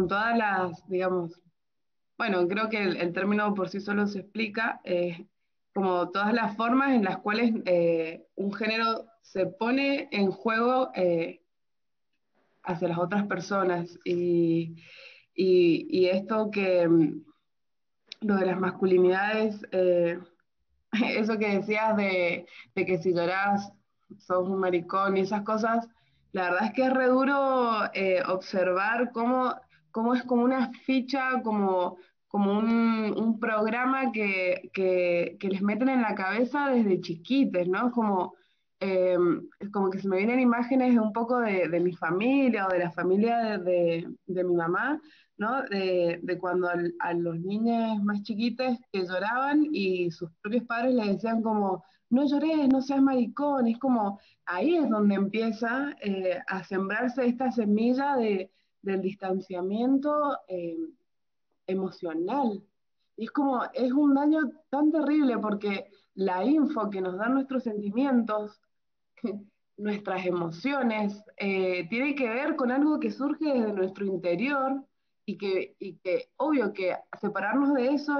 todas 0.07 0.37
las, 0.37 0.87
digamos, 0.87 1.41
bueno, 2.17 2.47
creo 2.47 2.69
que 2.69 2.81
el, 2.83 3.13
término 3.13 3.53
por 3.53 3.69
sí 3.69 3.79
solo 3.79 4.07
se 4.07 4.19
explica, 4.19 4.79
eh, 4.83 5.27
como 5.73 6.09
todas 6.09 6.33
las 6.33 6.55
formas 6.55 6.91
en 6.91 7.03
las 7.03 7.17
cuales 7.17 7.53
eh, 7.65 8.25
un 8.35 8.53
género 8.53 9.05
se 9.21 9.47
pone 9.47 10.07
en 10.11 10.31
juego 10.31 10.91
eh, 10.95 11.41
hacia 12.63 12.87
las 12.87 12.97
otras 12.97 13.27
personas. 13.27 13.99
Y, 14.05 14.75
esto 15.35 16.49
que, 16.51 16.87
mm, 16.87 17.25
lo 18.21 18.35
de 18.37 18.45
las 18.45 18.59
masculinidades, 18.59 19.61
eso 19.71 21.37
que 21.37 21.57
decías 21.57 21.97
de, 21.97 22.47
de 22.73 22.85
que 22.85 22.97
si 22.97 23.13
lloras 23.13 23.71
sos 24.19 24.47
un 24.47 24.59
maricón 24.59 25.17
y 25.17 25.21
esas 25.21 25.41
cosas, 25.41 25.87
la 26.35 26.49
verdad 26.49 26.65
es 26.65 26.73
que 26.73 26.83
es 26.83 26.93
re 26.93 27.07
duro 27.07 27.89
eh, 27.93 28.21
observar 28.27 29.11
cómo, 29.13 29.55
cómo, 29.95 30.13
es 30.13 30.23
como 30.23 30.43
una 30.43 30.73
ficha, 30.85 31.41
como, 31.41 31.95
como 32.27 32.59
un, 32.59 33.39
programa 33.39 34.11
que, 34.11 34.69
les 35.39 35.61
meten 35.61 35.87
en 35.87 36.01
la 36.01 36.15
cabeza 36.15 36.69
desde 36.69 36.99
chiquites, 36.99 37.65
¿no? 37.69 37.91
Como, 37.91 38.33
eh, 38.81 39.17
como 39.71 39.89
que 39.89 39.99
se 39.99 40.09
me 40.09 40.17
vienen 40.17 40.41
imágenes 40.41 40.99
un 40.99 41.13
poco 41.13 41.39
de, 41.39 41.79
mi 41.79 41.93
familia 41.93 42.67
o 42.67 42.71
de 42.71 42.79
la 42.79 42.91
familia 42.91 43.57
de, 43.57 44.05
mi 44.27 44.55
mamá, 44.55 45.01
¿no? 45.37 45.61
De, 45.61 46.37
cuando 46.41 46.67
a 46.99 47.13
los 47.13 47.39
niños 47.39 48.03
más 48.03 48.21
chiquitos 48.23 48.77
que 48.91 49.05
lloraban 49.05 49.65
y 49.71 50.11
sus 50.11 50.29
propios 50.41 50.65
padres 50.65 50.93
les 50.93 51.07
decían 51.07 51.41
como, 51.41 51.85
no 52.09 52.27
llores, 52.27 52.67
no 52.67 52.81
seas 52.81 53.01
maricón, 53.01 53.67
es 53.67 53.79
como, 53.79 54.19
ahí 54.45 54.75
es 54.75 54.89
donde 54.89 55.15
empieza 55.15 55.95
eh, 56.01 56.41
a 56.47 56.65
sembrarse 56.65 57.25
esta 57.25 57.49
semilla 57.49 58.17
de, 58.17 58.51
del 58.85 59.01
distanciamiento 59.01 60.39
eh, 60.47 60.77
emocional. 61.67 62.63
Y 63.17 63.25
es 63.25 63.31
como, 63.31 63.63
es 63.73 63.91
un 63.91 64.13
daño 64.13 64.51
tan 64.69 64.91
terrible 64.91 65.37
porque 65.39 65.87
la 66.13 66.43
info 66.45 66.89
que 66.89 67.01
nos 67.01 67.17
dan 67.17 67.33
nuestros 67.33 67.63
sentimientos, 67.63 68.61
nuestras 69.77 70.25
emociones, 70.25 71.21
eh, 71.37 71.87
tiene 71.89 72.15
que 72.15 72.29
ver 72.29 72.55
con 72.55 72.71
algo 72.71 72.99
que 72.99 73.11
surge 73.11 73.51
desde 73.51 73.73
nuestro 73.73 74.05
interior 74.05 74.83
y 75.25 75.37
que, 75.37 75.75
y 75.79 75.95
que 75.97 76.29
obvio 76.37 76.71
que 76.71 76.95
separarnos 77.19 77.73
de 77.73 77.87
eso 77.89 78.15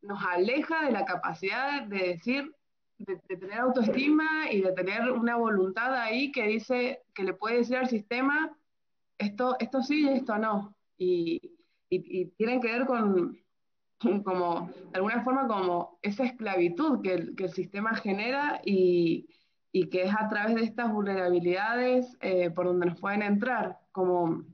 nos 0.00 0.24
aleja 0.24 0.86
de 0.86 0.92
la 0.92 1.04
capacidad 1.04 1.82
de 1.82 1.98
decir, 1.98 2.54
de, 2.98 3.16
tener 3.36 3.58
autoestima 3.58 4.50
y 4.50 4.62
de 4.62 4.72
tener 4.72 5.10
una 5.12 5.36
voluntad 5.36 5.94
ahí 5.94 6.32
que 6.32 6.46
dice, 6.46 7.02
que 7.14 7.24
le 7.24 7.34
puede 7.34 7.58
decir 7.58 7.76
al 7.76 7.88
sistema, 7.88 8.57
esto, 9.18 9.56
esto 9.58 9.82
sí 9.82 10.04
y 10.04 10.08
esto 10.08 10.38
no. 10.38 10.74
Y, 10.96 11.40
y, 11.90 12.26
tienen 12.36 12.60
que 12.60 12.72
ver 12.72 12.86
con, 12.86 13.38
como, 14.24 14.70
de 14.90 14.96
alguna 14.96 15.22
forma, 15.22 15.46
como 15.46 15.98
esa 16.02 16.24
esclavitud 16.24 17.02
que 17.02 17.14
el, 17.14 17.36
que 17.36 17.44
el 17.44 17.52
sistema 17.52 17.94
genera 17.94 18.60
y, 18.64 19.28
y, 19.72 19.88
que 19.88 20.04
es 20.04 20.14
a 20.14 20.28
través 20.28 20.54
de 20.54 20.62
estas 20.62 20.92
vulnerabilidades 20.92 22.16
eh, 22.20 22.50
por 22.50 22.66
donde 22.66 22.86
nos 22.86 23.00
pueden 23.00 23.22
entrar, 23.22 23.78
como 23.92 24.44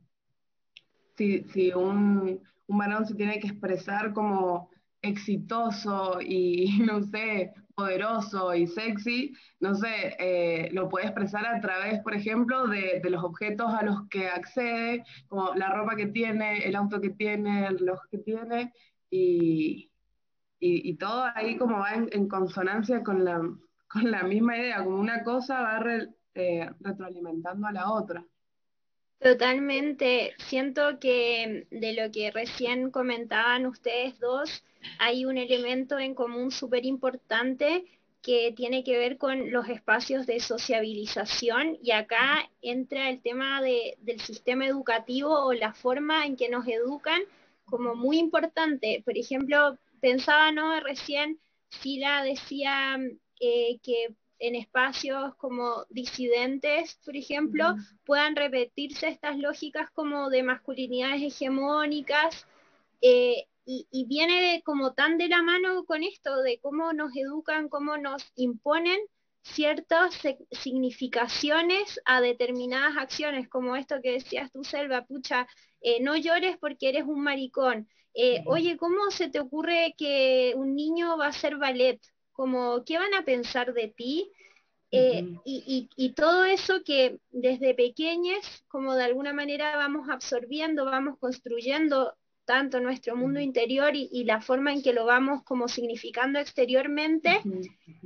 si, 1.16 1.44
si 1.44 1.73
un, 1.73 2.40
un 2.66 2.78
varón 2.78 3.06
se 3.06 3.14
tiene 3.14 3.38
que 3.38 3.49
expresar 3.49 4.12
como 4.12 4.71
exitoso 5.04 6.18
y, 6.20 6.78
no 6.87 7.02
sé, 7.02 7.52
poderoso 7.75 8.54
y 8.54 8.66
sexy, 8.66 9.34
no 9.61 9.75
sé, 9.75 10.16
eh, 10.18 10.70
lo 10.73 10.88
puede 10.88 11.06
expresar 11.06 11.46
a 11.46 11.61
través, 11.61 12.00
por 12.02 12.14
ejemplo, 12.14 12.66
de, 12.68 13.00
los 13.04 13.25
objetos 13.25 13.73
a 13.73 13.82
los 13.82 14.08
que 14.08 14.28
accede, 14.28 15.04
como 15.28 15.54
la 15.54 15.70
ropa 15.70 15.96
que 15.96 16.06
tiene, 16.06 16.64
el 16.64 16.76
auto 16.76 17.00
que 17.00 17.11
tiene, 17.11 17.66
el 17.66 17.78
reloj 17.78 18.00
que 18.11 18.18
tiene, 18.18 18.73
y, 19.11 19.90
todo 20.99 21.25
ahí 21.34 21.56
como 21.58 21.78
va 21.80 21.92
en, 21.94 22.28
consonancia 22.28 23.02
con 23.02 23.25
la, 23.25 23.40
con 23.88 24.11
la 24.11 24.23
misma 24.23 24.56
idea, 24.56 24.82
como 24.82 24.99
una 24.99 25.23
cosa 25.23 25.61
va 25.61 25.82
eh, 26.34 26.70
retroalimentando 26.80 27.66
a 27.66 27.73
la 27.73 27.90
otra. 27.92 28.25
Totalmente. 29.21 30.35
Siento 30.38 30.99
que 31.00 31.66
de 31.71 31.92
lo 31.94 32.11
que 32.12 32.30
recién 32.30 32.90
comentaban 32.90 33.66
ustedes 33.66 34.18
dos, 34.21 34.64
hay 34.99 35.25
un 35.25 35.38
elemento 35.38 35.99
en 35.99 36.14
común 36.14 36.50
súper 36.50 36.85
importante 36.85 37.85
que 38.23 38.52
tiene 38.56 38.85
que 38.85 38.99
ver 38.99 39.18
con 39.18 39.50
los 39.50 39.68
espacios 39.68 40.26
de 40.26 40.40
sociabilización 40.40 41.78
y 41.83 41.90
acá 41.92 42.49
entra 42.62 43.11
el 43.11 43.21
tema 43.21 43.61
del 43.62 44.21
sistema 44.21 44.66
educativo 44.66 45.44
o 45.44 45.52
la 45.52 45.75
forma 45.75 46.25
en 46.26 46.37
que 46.37 46.49
nos 46.49 46.66
educan 46.66 47.21
como 47.64 47.94
muy 47.94 48.18
importante. 48.18 49.02
Por 49.04 49.16
ejemplo, 49.18 49.78
pensaba, 50.00 50.52
¿no? 50.52 50.78
Recién 50.80 51.38
Sila 51.68 52.23
decía 52.25 52.99
eh, 53.40 53.78
que 53.83 54.14
en 54.46 54.54
espacios 54.54 55.34
como 55.36 55.86
disidentes, 55.88 56.98
por 57.04 57.16
ejemplo, 57.16 57.74
puedan 58.04 58.36
repetirse 58.36 59.08
estas 59.08 59.38
lógicas 59.38 59.90
como 59.90 60.30
de 60.30 60.42
masculinidades 60.42 61.22
hegemónicas. 61.22 62.46
Eh, 63.00 63.46
y, 63.66 64.04
viene 64.06 64.62
como 64.64 64.92
tan 64.92 65.16
de 65.16 65.28
la 65.28 65.42
mano 65.42 65.84
con 65.86 66.02
esto 66.02 66.42
de 66.42 66.58
cómo 66.60 66.92
nos 66.92 67.16
educan, 67.16 67.70
cómo 67.70 67.96
nos 67.96 68.30
imponen 68.36 69.00
ciertas 69.42 70.18
significaciones 70.50 72.00
a 72.04 72.20
determinadas 72.20 72.96
acciones, 72.98 73.48
como 73.48 73.76
esto 73.76 73.96
que 74.02 74.12
decías 74.12 74.52
tú, 74.52 74.64
Selva, 74.64 75.06
pucha, 75.06 75.46
eh, 75.80 76.00
no 76.02 76.16
llores 76.16 76.56
porque 76.58 76.90
eres 76.90 77.04
un 77.04 77.22
maricón. 77.22 77.88
Eh, 78.14 78.42
oye, 78.46 78.76
¿cómo 78.76 79.10
se 79.10 79.28
te 79.28 79.40
ocurre 79.40 79.94
que 79.98 80.54
un 80.56 80.74
niño 80.74 81.16
va 81.18 81.26
a 81.26 81.30
hacer 81.30 81.56
ballet? 81.56 82.00
Como, 82.34 82.84
¿qué 82.84 82.98
van 82.98 83.14
a 83.14 83.24
pensar 83.24 83.72
de 83.72 83.88
ti? 83.88 84.30
Eh, 84.90 85.24
y, 85.44 86.12
todo 86.14 86.44
eso 86.44 86.84
que 86.84 87.18
desde 87.30 87.74
pequeñas, 87.74 88.64
como 88.68 88.94
de 88.94 89.02
alguna 89.02 89.32
manera 89.32 89.76
vamos 89.76 90.08
absorbiendo, 90.08 90.84
vamos 90.84 91.18
construyendo 91.18 92.14
tanto 92.44 92.78
nuestro 92.80 93.16
mundo 93.16 93.40
interior 93.40 93.92
y, 93.94 94.24
la 94.24 94.40
forma 94.40 94.72
en 94.72 94.82
que 94.82 94.92
lo 94.92 95.04
vamos 95.06 95.42
como 95.44 95.66
significando 95.66 96.38
exteriormente, 96.38 97.40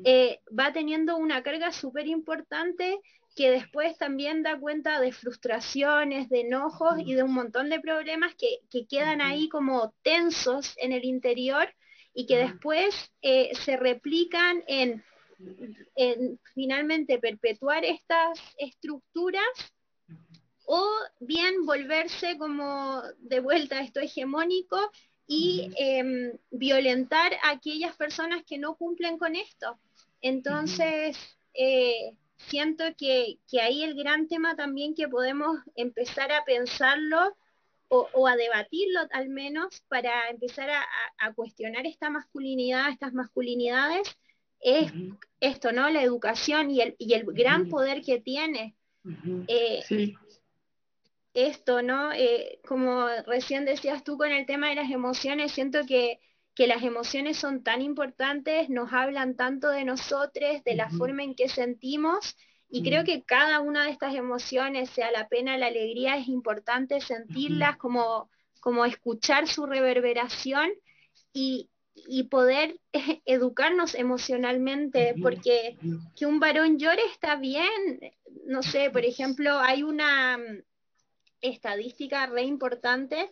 eh, 0.04 0.40
va 0.56 0.73
teniendo 0.73 1.16
una 1.16 1.42
carga 1.42 1.73
súper 1.73 2.06
importante 2.06 3.00
que 3.37 3.50
después 3.50 3.97
también 3.99 4.42
da 4.42 4.58
cuenta 4.58 5.00
de 5.00 5.12
frustraciones, 5.12 6.28
de 6.28 6.40
enojos 6.40 6.94
y 7.04 7.14
de 7.14 7.23
un 7.23 7.32
montón 7.32 7.68
de 7.68 7.80
problemas 7.80 8.35
que, 8.35 8.61
quedan 8.87 9.20
ahí 9.20 9.49
como 9.49 9.94
tensos 10.02 10.75
en 10.78 10.92
el 10.92 11.04
interior 11.04 11.68
y 12.18 12.26
que 12.26 12.37
después 12.37 13.12
eh, 13.22 13.52
se 13.64 13.76
replican 13.76 14.64
en, 14.66 15.04
en 15.94 16.40
finalmente 16.52 17.20
perpetuar 17.20 17.84
estas 17.84 18.40
estructuras 18.58 19.46
o 20.66 20.84
bien 21.20 21.64
volverse 21.64 22.37
como 22.37 23.02
de 23.18 23.38
vuelta 23.38 23.76
a 23.78 23.82
esto 23.82 24.00
hegemónico 24.00 24.90
y 25.28 25.70
em, 25.78 26.37
violentar 26.50 27.34
a 27.44 27.50
aquellas 27.50 27.94
personas 27.94 28.42
que 28.44 28.58
no 28.58 28.75
cumplen 28.75 29.16
con 29.16 29.37
esto. 29.37 29.78
Entonces, 30.20 31.16
eh, 31.54 32.16
siento 32.37 32.82
que, 32.98 33.38
ahí 33.62 33.84
el 33.84 33.94
gran 33.94 34.26
tema 34.26 34.56
también 34.56 34.96
que 34.96 35.06
podemos 35.06 35.56
empezar 35.76 36.32
a 36.32 36.44
pensarlo 36.44 37.37
o, 37.88 38.26
a 38.26 38.37
debatirlo 38.37 39.00
al 39.12 39.28
menos 39.28 39.83
para 39.88 40.28
empezar 40.30 40.68
a, 40.71 41.33
cuestionar 41.35 41.87
esta 41.87 42.11
masculinidad, 42.11 42.90
estas 42.90 43.12
masculinidades, 43.12 44.18
es 44.61 44.92
esto, 45.40 45.73
¿no? 45.73 45.88
La 45.88 46.02
educación 46.02 46.71
y 46.71 46.83
el, 46.83 47.25
gran 47.26 47.68
poder 47.68 48.02
que 48.02 48.21
tiene. 48.21 48.76
Eh, 49.47 49.80
sí 49.87 50.16
esto, 51.47 51.83
¿no? 51.83 52.12
Eh, 52.12 52.61
como 52.66 53.07
recién 53.26 53.64
decías 53.64 54.02
tú 54.02 54.18
con 54.18 54.30
el 54.30 54.47
tema 54.47 54.68
de 54.68 54.75
las 54.76 54.90
emociones, 54.90 55.52
siento 55.52 55.87
que, 55.87 56.21
las 56.57 56.83
emociones 56.83 57.37
son 57.37 57.62
tan 57.62 57.83
importantes, 57.83 58.68
nos 58.68 58.92
hablan 58.92 59.37
tanto 59.37 59.68
de 59.68 59.85
nosotros, 59.85 60.64
de 60.64 60.75
la 60.75 60.90
forma 60.90 61.23
en 61.23 61.37
que 61.37 61.49
sentimos, 61.49 62.37
y 62.70 62.82
creo 62.82 63.04
que 63.04 63.22
cada 63.22 63.60
una 63.60 63.84
de 63.84 63.90
estas 63.90 64.14
emociones, 64.14 64.90
sea 64.90 65.10
la 65.10 65.28
pena, 65.28 65.56
la 65.56 65.66
alegría, 65.66 66.16
es 66.16 66.28
importante 66.28 67.00
sentirlas, 67.00 67.76
como, 67.76 68.30
como 68.60 68.84
escuchar 68.84 69.48
su 69.48 69.66
reverberación 69.66 70.70
y, 71.32 71.70
poder 72.30 72.78
educarnos 73.26 73.94
emocionalmente, 73.94 75.14
porque 75.20 75.76
que 76.14 76.26
un 76.26 76.38
varón 76.38 76.78
llore 76.78 77.02
está 77.12 77.37
bien. 77.37 78.00
No 78.46 78.62
sé, 78.62 78.90
por 78.90 79.04
ejemplo, 79.04 79.58
hay 79.58 79.82
una, 79.82 80.38
estadística 81.40 82.26
re 82.26 82.42
importante 82.42 83.30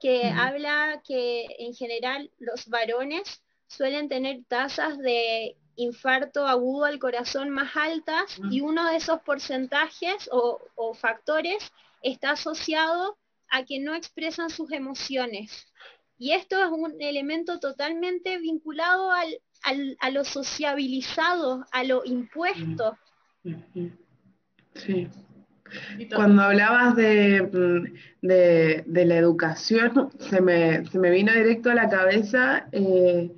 que 0.00 0.26
habla 0.26 1.02
que 1.06 1.46
en 1.58 1.74
general 1.74 2.30
los 2.38 2.68
varones 2.68 3.42
suelen 3.66 4.08
tener 4.08 4.44
tasas 4.46 4.98
de 4.98 5.56
infarto 5.78 6.46
agudo 6.46 6.84
al 6.84 6.98
corazón 6.98 7.50
más 7.50 7.76
altas 7.76 8.38
y 8.50 8.60
uno 8.60 8.90
de 8.90 8.96
esos 8.96 9.20
porcentajes 9.22 10.28
o, 10.30 10.60
factores 10.94 11.72
está 12.02 12.32
asociado 12.32 13.16
a 13.50 13.64
que 13.64 13.80
no 13.80 13.94
expresan 13.94 14.50
sus 14.50 14.72
emociones. 14.72 15.72
Y 16.18 16.32
esto 16.32 16.58
es 16.58 16.70
un 16.70 17.00
elemento 17.00 17.60
totalmente 17.60 18.38
vinculado 18.38 19.10
a 19.12 20.10
lo 20.10 20.24
sociabilizado, 20.24 21.64
a 21.70 21.84
lo 21.84 22.04
impuesto. 22.04 22.98
Sí. 24.74 25.08
Cuando 26.14 26.42
hablabas 26.42 26.94
mm, 26.94 27.84
de, 28.22 28.84
la 28.86 29.16
educación, 29.16 30.10
se 30.18 30.40
me, 30.40 30.80
vino 31.10 31.32
directo 31.32 31.70
a 31.70 31.74
la 31.74 31.88
cabeza, 31.88 32.68
eh, 32.72 33.30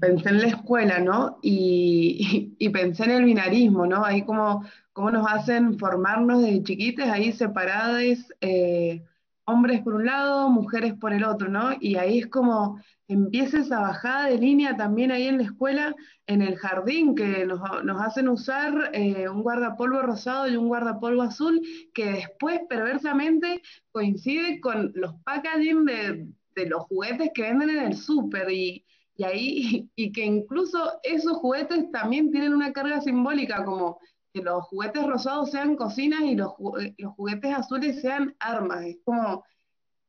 pensé 0.00 0.28
en 0.30 0.38
la 0.38 0.48
escuela, 0.48 0.98
¿no? 1.00 1.38
Y, 1.42 2.54
pensé 2.72 3.04
en 3.04 3.10
el 3.10 3.24
binarismo, 3.24 3.86
¿no? 3.86 4.04
Ahí 4.04 4.22
como, 4.24 4.64
como 4.92 5.10
nos 5.10 5.26
hacen 5.30 5.78
formarnos 5.78 6.42
desde 6.42 6.62
chiquites, 6.62 7.08
ahí 7.08 7.32
separados, 7.32 8.32
eh, 8.40 9.02
hombres 9.44 9.80
por 9.82 9.94
un 9.94 10.06
lado, 10.06 10.50
mujeres 10.50 10.94
por 10.94 11.12
el 11.12 11.24
otro, 11.24 11.48
¿no? 11.48 11.70
Y 11.80 11.96
ahí 11.96 12.18
es 12.18 12.26
como 12.26 12.80
empieza 13.08 13.58
esa 13.60 13.80
bajada 13.80 14.26
de 14.28 14.38
línea 14.38 14.76
también 14.76 15.10
ahí 15.10 15.26
en 15.26 15.38
la 15.38 15.44
escuela, 15.44 15.96
en 16.26 16.42
el 16.42 16.56
jardín, 16.56 17.14
que 17.14 17.46
nos, 17.46 17.60
hacen 18.00 18.28
usar 18.28 18.90
eh, 18.92 19.28
un 19.28 19.42
guardapolvo 19.42 20.02
rosado 20.02 20.46
y 20.46 20.56
un 20.56 20.68
guardapolvo 20.68 21.22
azul, 21.22 21.60
que 21.94 22.12
después 22.12 22.60
perversamente 22.68 23.62
coincide 23.90 24.60
con 24.60 24.92
los 24.94 25.14
packaging 25.24 25.86
de, 25.86 26.28
los 26.66 26.82
juguetes 26.82 27.30
que 27.32 27.42
venden 27.42 27.70
en 27.70 27.78
el 27.78 27.96
súper 27.96 28.50
y, 28.50 28.84
ahí, 29.24 29.88
y 29.96 30.12
que 30.12 30.24
incluso 30.24 30.92
esos 31.02 31.38
juguetes 31.38 31.90
también 31.90 32.30
tienen 32.30 32.54
una 32.54 32.72
carga 32.72 33.00
simbólica, 33.00 33.64
como 33.64 33.98
que 34.32 34.42
los 34.42 34.64
juguetes 34.64 35.06
rosados 35.06 35.50
sean 35.50 35.76
cocinas 35.76 36.22
y 36.22 36.36
los, 36.36 36.52
los 36.98 37.12
juguetes 37.14 37.54
azules 37.54 38.00
sean 38.00 38.34
armas. 38.40 38.84
Es 38.84 38.98
como 39.04 39.44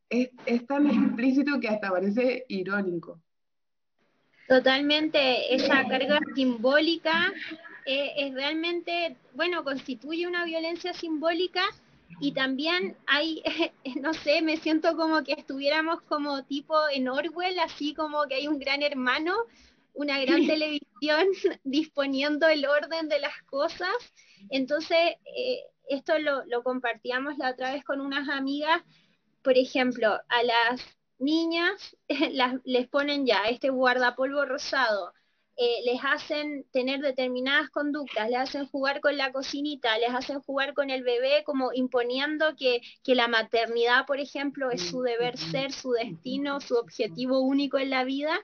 es, 0.09 0.65
tan 0.67 0.87
explícito 0.87 1.59
que 1.59 1.69
hasta 1.69 1.89
parece 1.89 2.45
irónico. 2.47 3.21
Totalmente, 4.47 5.53
esa 5.53 5.87
carga 5.87 6.19
simbólica 6.33 7.31
eh, 7.85 8.13
es 8.17 8.33
realmente, 8.33 9.15
bueno, 9.35 9.63
constituye 9.63 10.27
una 10.27 10.43
violencia 10.43 10.93
simbólica 10.93 11.61
y 12.19 12.33
también 12.33 12.97
hay, 13.07 13.43
no 14.01 14.13
sé, 14.13 14.41
me 14.41 14.57
siento 14.57 14.95
como 14.95 15.23
que 15.23 15.33
estuviéramos 15.33 16.01
como 16.03 16.43
tipo 16.43 16.75
en 16.89 17.07
Orwell, 17.07 17.59
así 17.59 17.93
como 17.93 18.23
que 18.27 18.35
hay 18.35 18.47
un 18.47 18.59
gran 18.59 18.81
hermano, 18.81 19.33
una 19.93 20.19
gran 20.19 20.45
televisión 20.47 21.27
disponiendo 21.63 22.47
el 22.47 22.65
orden 22.65 23.09
de 23.09 23.19
las 23.19 23.41
cosas. 23.43 23.89
Entonces, 24.49 24.97
eh, 25.35 25.59
esto 25.89 26.19
lo, 26.19 26.45
lo 26.45 26.63
compartíamos 26.63 27.37
la 27.37 27.51
otra 27.51 27.73
vez 27.73 27.83
con 27.83 27.99
unas 28.01 28.29
amigas 28.29 28.81
por 29.43 29.57
ejemplo, 29.57 30.19
a 30.27 30.43
las 30.43 30.81
niñas 31.17 31.95
les 32.65 32.87
ponen 32.87 33.25
ya 33.25 33.43
este 33.45 33.69
guardapolvo 33.69 34.45
rosado, 34.45 35.13
eh, 35.61 35.81
les 35.83 35.99
hacen 36.01 36.65
tener 36.71 37.01
determinadas 37.01 37.69
conductas, 37.69 38.29
les 38.29 38.39
hacen 38.39 38.65
jugar 38.67 39.01
con 39.01 39.17
la 39.17 39.33
cocinita, 39.33 39.97
les 39.97 40.15
hacen 40.15 40.39
jugar 40.39 40.73
con 40.73 40.89
el 40.89 41.03
bebé, 41.03 41.43
como 41.43 41.73
imponiendo 41.73 42.55
que, 42.55 42.79
que 43.03 43.13
la 43.13 43.27
maternidad, 43.27 44.05
por 44.05 44.21
ejemplo, 44.21 44.71
es 44.71 44.81
su 44.89 45.01
deber 45.01 45.37
ser, 45.37 45.73
su 45.73 45.91
destino, 45.91 46.61
su 46.61 46.75
objetivo 46.75 47.41
único 47.41 47.77
en 47.77 47.89
la 47.89 48.05
vida. 48.05 48.39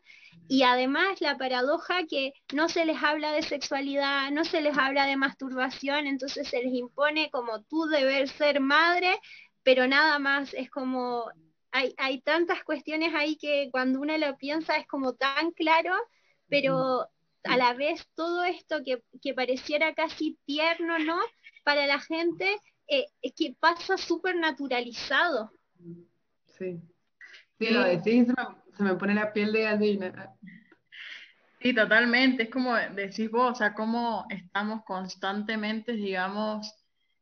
Y 0.49 0.63
además 0.63 1.21
la 1.21 1.37
paradoja 1.37 2.05
que 2.05 2.33
no 2.53 2.67
se 2.67 2.83
les 2.83 3.01
habla 3.01 3.31
de 3.31 3.43
sexualidad, 3.43 4.29
no 4.31 4.43
se 4.43 4.59
les 4.59 4.77
habla 4.77 5.05
de 5.05 5.15
masturbación, 5.15 6.07
entonces 6.07 6.49
se 6.49 6.61
les 6.63 6.73
impone 6.73 7.31
como 7.31 7.63
tú 7.63 7.85
deber 7.85 8.27
ser 8.27 8.59
madre, 8.59 9.17
pero 9.63 9.87
nada 9.87 10.19
más, 10.19 10.53
es 10.53 10.69
como, 10.69 11.31
hay, 11.71 11.93
hay 11.97 12.19
tantas 12.19 12.61
cuestiones 12.65 13.13
ahí 13.15 13.37
que 13.37 13.69
cuando 13.71 14.01
uno 14.01 14.17
lo 14.17 14.35
piensa 14.35 14.75
es 14.75 14.85
como 14.85 15.13
tan 15.13 15.51
claro, 15.51 15.95
pero 16.47 17.07
a 17.43 17.57
la 17.57 17.73
vez 17.73 18.07
todo 18.15 18.43
esto 18.43 18.77
que, 18.83 19.33
pareciera 19.33 19.93
casi 19.93 20.37
tierno, 20.45 20.99
¿no? 20.99 21.17
Para 21.63 21.87
la 21.87 21.99
gente, 21.99 22.59
eh, 22.87 23.05
es 23.21 23.33
que 23.35 23.55
pasa 23.59 23.97
súper 23.97 24.35
naturalizado. 24.35 25.51
Sí. 26.57 26.79
Sí, 27.57 27.69
lo 27.69 27.83
decís, 27.83 28.27
se 28.75 28.83
me, 28.83 28.95
pone 28.95 29.13
la 29.13 29.31
piel 29.31 29.53
de 29.53 29.61
gallina. 29.61 30.35
Sí, 31.61 31.73
totalmente. 31.73 32.43
Es 32.43 32.49
como 32.49 32.75
decís 32.75 33.31
vos, 33.31 33.53
o 33.53 33.55
sea, 33.55 33.73
cómo 33.73 34.25
estamos 34.29 34.83
constantemente, 34.83 35.93
digamos, 35.93 36.75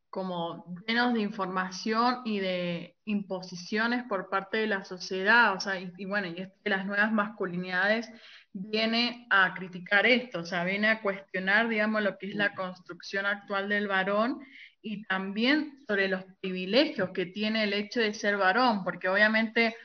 como 0.09 0.65
llenos 0.87 1.13
de 1.13 1.21
información 1.21 2.21
y 2.25 2.39
de 2.39 2.95
imposiciones 3.05 4.03
por 4.03 4.29
parte 4.29 4.57
de 4.57 4.67
la 4.67 4.83
sociedad, 4.83 5.55
o 5.55 5.59
sea, 5.59 5.79
y, 5.79 6.05
bueno, 6.05 6.27
y 6.27 6.33
de 6.33 6.51
las 6.65 6.85
nuevas 6.85 7.11
masculinidades 7.11 8.11
viene 8.53 9.25
a 9.29 9.53
criticar 9.55 10.05
esto, 10.05 10.39
o 10.39 10.45
sea, 10.45 10.63
viene 10.63 10.87
a 10.87 11.01
cuestionar, 11.01 11.67
digamos, 11.67 12.03
lo 12.03 12.17
que 12.17 12.29
es 12.29 12.35
la 12.35 12.53
construcción 12.53 13.25
actual 13.25 13.67
del 13.67 13.87
varón 13.87 14.39
y 14.81 15.03
también 15.05 15.79
sobre 15.87 16.07
los 16.07 16.23
privilegios 16.41 17.09
que 17.11 17.25
tiene 17.25 17.63
el 17.63 17.73
hecho 17.73 17.99
de 17.99 18.13
ser 18.13 18.37
varón, 18.37 18.83
porque 18.83 19.09
obviamente 19.09 19.75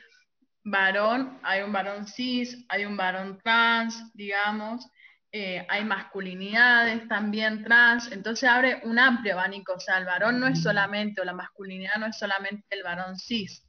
varón, 0.63 1.39
hay 1.41 1.63
un 1.63 1.71
varón 1.71 2.05
cis, 2.05 2.65
hay 2.69 2.85
un 2.85 2.95
varón 2.95 3.39
trans, 3.43 4.13
digamos, 4.13 4.85
eh, 5.31 5.65
hay 5.69 5.85
masculinidades 5.85 7.07
también 7.07 7.63
trans, 7.63 8.11
entonces 8.11 8.49
abre 8.49 8.81
un 8.83 8.99
amplio 8.99 9.33
abanico, 9.33 9.73
o 9.73 9.79
sea, 9.79 9.97
el 9.97 10.05
varón 10.05 10.39
no 10.39 10.47
es 10.47 10.61
solamente, 10.61 11.21
o 11.21 11.23
la 11.23 11.33
masculinidad 11.33 11.97
no 11.99 12.07
es 12.07 12.17
solamente 12.17 12.65
el 12.69 12.83
varón 12.83 13.17
cis, 13.17 13.65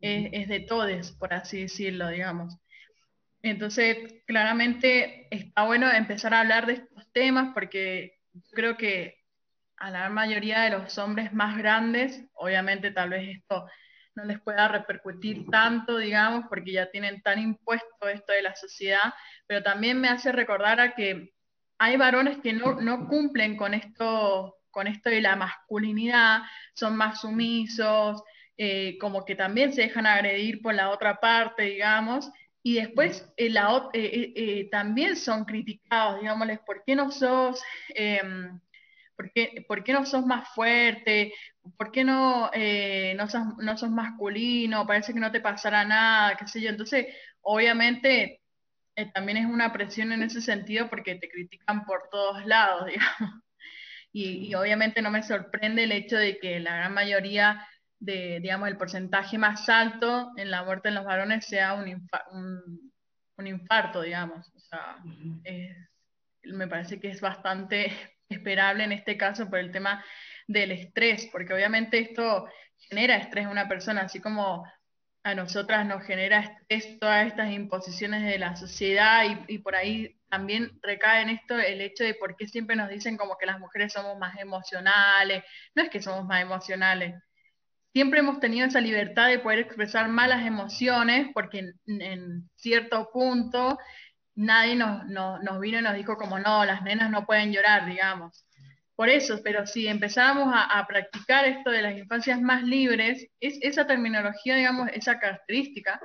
es, 0.00 0.48
de 0.48 0.60
todos, 0.60 1.12
por 1.12 1.34
así 1.34 1.62
decirlo, 1.62 2.08
digamos. 2.08 2.56
Entonces, 3.42 4.22
claramente 4.26 5.26
está 5.30 5.64
bueno 5.64 5.90
empezar 5.90 6.34
a 6.34 6.40
hablar 6.40 6.66
de 6.66 6.74
estos 6.74 7.10
temas 7.12 7.52
porque 7.54 8.18
creo 8.52 8.76
que 8.76 9.20
a 9.76 9.90
la 9.90 10.10
mayoría 10.10 10.60
de 10.60 10.70
los 10.70 10.98
hombres 10.98 11.32
más 11.32 11.56
grandes, 11.56 12.22
obviamente 12.34 12.90
tal 12.90 13.10
vez 13.10 13.38
esto 13.38 13.66
no 14.14 14.24
les 14.24 14.40
pueda 14.40 14.68
repercutir 14.68 15.46
tanto, 15.50 15.96
digamos, 15.96 16.44
porque 16.48 16.72
ya 16.72 16.90
tienen 16.90 17.22
tan 17.22 17.38
impuesto 17.38 18.08
esto 18.08 18.32
de 18.32 18.42
la 18.42 18.54
sociedad, 18.54 19.14
pero 19.46 19.62
también 19.62 20.00
me 20.00 20.08
hace 20.08 20.32
recordar 20.32 20.80
a 20.80 20.94
que 20.94 21.32
hay 21.78 21.96
varones 21.96 22.38
que 22.42 22.52
no, 22.52 23.08
cumplen 23.08 23.56
con 23.56 23.72
esto, 23.72 24.58
con 24.70 24.86
esto 24.86 25.08
de 25.08 25.22
la 25.22 25.36
masculinidad, 25.36 26.42
son 26.74 26.96
más 26.96 27.22
sumisos, 27.22 28.22
eh, 28.58 28.98
como 28.98 29.24
que 29.24 29.34
también 29.34 29.72
se 29.72 29.82
dejan 29.82 30.06
agredir 30.06 30.60
por 30.60 30.74
la 30.74 30.90
otra 30.90 31.20
parte, 31.20 31.62
digamos, 31.62 32.30
y 32.62 32.74
después 32.74 33.26
eh, 33.36 33.52
eh, 33.94 34.68
también 34.70 35.16
son 35.16 35.44
criticados, 35.44 36.20
digámosles, 36.20 36.60
¿por 36.60 36.82
qué 36.84 36.94
no 36.94 37.10
sos 37.10 37.62
em, 37.94 38.60
¿Por 39.68 39.84
qué, 39.84 39.92
no 39.92 40.06
sos 40.06 40.24
más 40.24 40.48
fuerte? 40.54 41.34
¿Por 41.76 41.92
qué 41.92 42.04
no, 42.04 42.50
eh, 42.54 43.14
no, 43.16 43.28
sos, 43.28 43.90
masculino? 43.90 44.86
Parece 44.86 45.12
que 45.12 45.20
no 45.20 45.30
te 45.30 45.40
pasará 45.40 45.84
nada, 45.84 46.36
qué 46.36 46.46
sé 46.46 46.60
yo. 46.62 46.70
Entonces, 46.70 47.06
obviamente, 47.42 48.40
eh, 48.96 49.10
también 49.12 49.38
es 49.38 49.46
una 49.46 49.72
presión 49.72 50.12
en 50.12 50.22
ese 50.22 50.40
sentido 50.40 50.88
porque 50.88 51.16
te 51.16 51.28
critican 51.28 51.84
por 51.84 52.08
todos 52.10 52.46
lados, 52.46 52.86
digamos. 52.86 53.42
Y, 54.12 54.54
obviamente 54.54 55.02
no 55.02 55.10
me 55.10 55.22
sorprende 55.22 55.84
el 55.84 55.92
hecho 55.92 56.16
de 56.16 56.38
que 56.38 56.58
la 56.60 56.76
gran 56.76 56.94
mayoría 56.94 57.66
de, 58.00 58.40
digamos, 58.40 58.68
el 58.68 58.78
porcentaje 58.78 59.38
más 59.38 59.68
alto 59.68 60.32
en 60.36 60.50
la 60.50 60.64
muerte 60.64 60.88
en 60.88 60.96
los 60.96 61.04
varones 61.04 61.46
sea 61.46 61.74
un, 61.74 62.08
un, 63.36 63.46
infarto, 63.46 64.02
digamos. 64.02 64.50
O 64.54 64.60
sea, 64.60 64.96
me 66.44 66.68
parece 66.68 66.98
que 66.98 67.10
es 67.10 67.20
bastante 67.20 67.92
esperable 68.28 68.84
en 68.84 68.92
este 68.92 69.16
caso 69.16 69.48
por 69.48 69.58
el 69.58 69.70
tema 69.70 70.04
del 70.46 70.72
estrés, 70.72 71.28
porque 71.30 71.54
obviamente 71.54 71.98
esto 71.98 72.48
genera 72.78 73.16
estrés 73.16 73.44
en 73.44 73.50
una 73.50 73.68
persona, 73.68 74.02
así 74.02 74.20
como 74.20 74.64
a 75.22 75.34
nosotras 75.34 75.86
nos 75.86 76.02
genera 76.04 76.58
estrés 76.68 76.98
todas 76.98 77.26
estas 77.26 77.50
imposiciones 77.52 78.24
de 78.24 78.38
la 78.38 78.56
sociedad 78.56 79.24
y, 79.48 79.58
por 79.58 79.76
ahí 79.76 80.18
también 80.30 80.78
recae 80.82 81.22
en 81.22 81.30
esto 81.30 81.58
el 81.58 81.80
hecho 81.82 82.04
de 82.04 82.14
por 82.14 82.36
qué 82.36 82.46
siempre 82.46 82.76
nos 82.76 82.88
dicen 82.88 83.16
como 83.16 83.36
que 83.36 83.46
las 83.46 83.60
mujeres 83.60 83.92
somos 83.92 84.18
más 84.18 84.38
emocionales, 84.38 85.44
no 85.74 85.82
es 85.82 85.90
que 85.90 86.00
somos 86.00 86.24
más 86.24 86.40
emocionales, 86.40 87.14
siempre 87.92 88.20
hemos 88.20 88.40
tenido 88.40 88.66
esa 88.66 88.80
libertad 88.80 89.28
de 89.28 89.38
poder 89.38 89.60
expresar 89.60 90.08
malas 90.08 90.46
emociones 90.46 91.28
porque 91.34 91.72
en 91.86 92.48
cierto 92.56 93.10
punto 93.12 93.78
nadie 94.40 94.74
nos, 94.74 95.60
vino 95.60 95.78
y 95.78 95.82
nos 95.82 95.94
dijo 95.94 96.16
como 96.16 96.38
no, 96.38 96.64
las 96.64 96.82
nenas 96.82 97.10
no 97.10 97.26
pueden 97.26 97.52
llorar, 97.52 97.86
digamos. 97.86 98.46
Por 98.96 99.08
eso, 99.08 99.40
pero 99.42 99.66
si 99.66 99.86
empezáramos 99.88 100.52
a, 100.54 100.86
practicar 100.86 101.46
esto 101.46 101.70
de 101.70 101.82
las 101.82 101.96
infancias 101.96 102.40
más 102.40 102.62
libres, 102.62 103.26
es, 103.40 103.58
esa 103.62 103.86
terminología, 103.86 104.56
digamos, 104.56 104.90
esa 104.92 105.18
característica, 105.18 106.00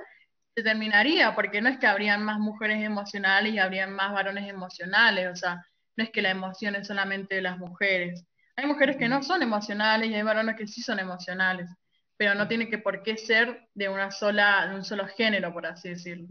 se 0.54 0.62
terminaría, 0.62 1.34
porque 1.34 1.60
no 1.60 1.68
es 1.68 1.78
que 1.78 1.86
habrían 1.86 2.24
más 2.24 2.38
mujeres 2.38 2.82
emocionales 2.82 3.52
y 3.52 3.58
habrían 3.58 3.92
más 3.92 4.12
varones 4.12 4.48
emocionales, 4.48 5.28
o 5.30 5.36
sea, 5.36 5.62
no 5.96 6.04
es 6.04 6.10
que 6.10 6.22
la 6.22 6.30
emoción 6.30 6.74
es 6.76 6.86
solamente 6.86 7.34
de 7.36 7.42
las 7.42 7.58
mujeres. 7.58 8.24
Hay 8.56 8.66
mujeres 8.66 8.96
que 8.96 9.08
no 9.08 9.22
son 9.22 9.42
emocionales 9.42 10.10
y 10.10 10.14
hay 10.14 10.22
varones 10.22 10.56
que 10.56 10.66
sí 10.66 10.80
son 10.80 10.98
emocionales, 10.98 11.68
pero 12.16 12.34
no 12.34 12.48
tiene 12.48 12.70
que 12.70 12.78
por 12.78 13.02
qué 13.02 13.18
ser 13.18 13.68
de 13.74 13.88
una 13.90 14.10
sola, 14.10 14.66
de 14.68 14.76
un 14.76 14.84
solo 14.84 15.06
género, 15.06 15.52
por 15.52 15.66
así 15.66 15.90
decirlo. 15.90 16.26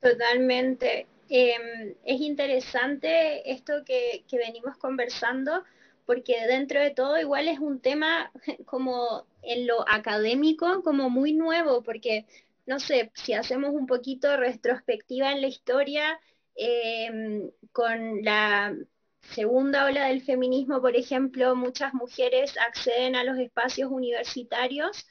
Totalmente. 0.00 1.06
Em, 1.28 1.94
es 2.04 2.20
interesante 2.20 3.50
esto 3.50 3.84
que, 3.86 4.24
venimos 4.32 4.76
conversando, 4.76 5.62
porque 6.04 6.46
dentro 6.48 6.80
de 6.80 6.90
todo 6.90 7.18
igual 7.18 7.46
es 7.46 7.60
un 7.60 7.80
tema 7.80 8.32
como 8.66 9.24
en 9.42 9.68
lo 9.68 9.88
académico, 9.88 10.82
como 10.82 11.10
muy 11.10 11.32
nuevo, 11.32 11.82
porque 11.82 12.26
no 12.66 12.80
sé, 12.80 13.12
si 13.14 13.34
hacemos 13.34 13.70
un 13.70 13.86
poquito 13.86 14.36
retrospectiva 14.36 15.32
en 15.32 15.40
la 15.40 15.46
historia, 15.46 16.18
em, 16.56 17.50
con 17.72 18.22
la 18.22 18.74
segunda 19.22 19.86
ola 19.86 20.06
del 20.06 20.22
feminismo, 20.22 20.80
por 20.80 20.96
ejemplo, 20.96 21.56
muchas 21.56 21.94
mujeres 21.94 22.54
acceden 22.58 23.16
a 23.16 23.24
los 23.24 23.38
espacios 23.38 23.90
universitarios 23.90 25.06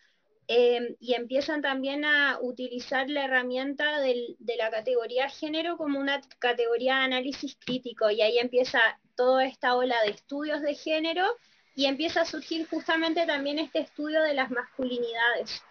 Em, 0.54 0.98
y 1.00 1.14
empiezan 1.14 1.62
también 1.62 2.04
a 2.04 2.38
utilizar 2.42 3.10
la 3.10 3.24
herramienta 3.24 4.02
de 4.02 4.36
la 4.58 4.70
categoría 4.70 5.30
género 5.30 5.78
como 5.78 5.98
una 5.98 6.20
categoría 6.40 6.96
de 6.96 7.04
análisis 7.04 7.56
crítico 7.56 8.10
y 8.10 8.22
ahí 8.22 8.38
empieza 8.38 8.82
toda 9.16 9.46
esta 9.46 9.78
ola 9.78 9.96
de 10.04 10.12
estudios 10.12 10.62
de 10.62 10.76
género 10.76 11.26
y 11.74 11.86
empieza 11.86 12.24
a 12.24 12.26
surgir 12.26 12.68
justamente 12.68 13.26
también 13.26 13.60
este 13.60 13.80
estudio 13.80 14.22
de 14.24 14.34
las 14.34 14.52
masculinidades. 14.52 15.64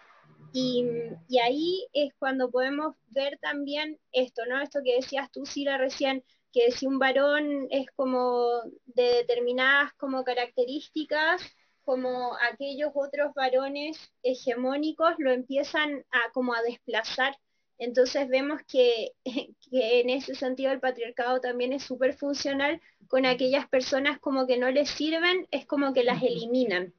Y, 0.51 0.83
y, 1.29 1.37
ahí 1.37 1.87
es 1.93 2.15
cuando 2.17 2.49
podemos 2.49 2.95
ver 3.09 3.37
también 3.39 3.99
esto, 4.11 4.47
¿no? 4.47 4.59
Esto 4.59 4.79
que 4.83 4.95
decías 4.95 5.31
tú, 5.31 5.45
Sira, 5.45 5.77
recién, 5.77 6.23
que 6.51 6.71
si 6.71 6.87
un 6.87 6.99
varón 6.99 7.67
es 7.69 7.89
como 7.95 8.61
de 8.85 9.03
determinadas 9.15 9.93
como 9.93 10.23
características, 10.23 11.41
como 11.83 12.37
aquellos 12.51 12.91
otros 12.93 13.33
varones 13.33 14.13
hegemónicos 14.23 15.15
lo 15.17 15.31
empiezan 15.31 16.05
a 16.11 16.31
como 16.33 16.53
a 16.53 16.61
desplazar. 16.61 17.35
Entonces 17.77 18.27
vemos 18.29 18.61
que, 18.67 19.13
en 19.71 20.09
ese 20.09 20.35
sentido 20.35 20.71
el 20.71 20.79
patriarcado 20.79 21.41
también 21.41 21.73
es 21.73 21.83
súper 21.83 22.15
funcional 22.15 22.79
con 23.07 23.25
aquellas 23.25 23.67
personas 23.67 24.19
como 24.19 24.45
que 24.47 24.57
no 24.57 24.69
les 24.71 24.89
sirven, 24.89 25.47
es 25.51 25.65
como 25.65 25.93
que 25.93 26.03
las 26.03 26.21
eliminan. 26.21 26.93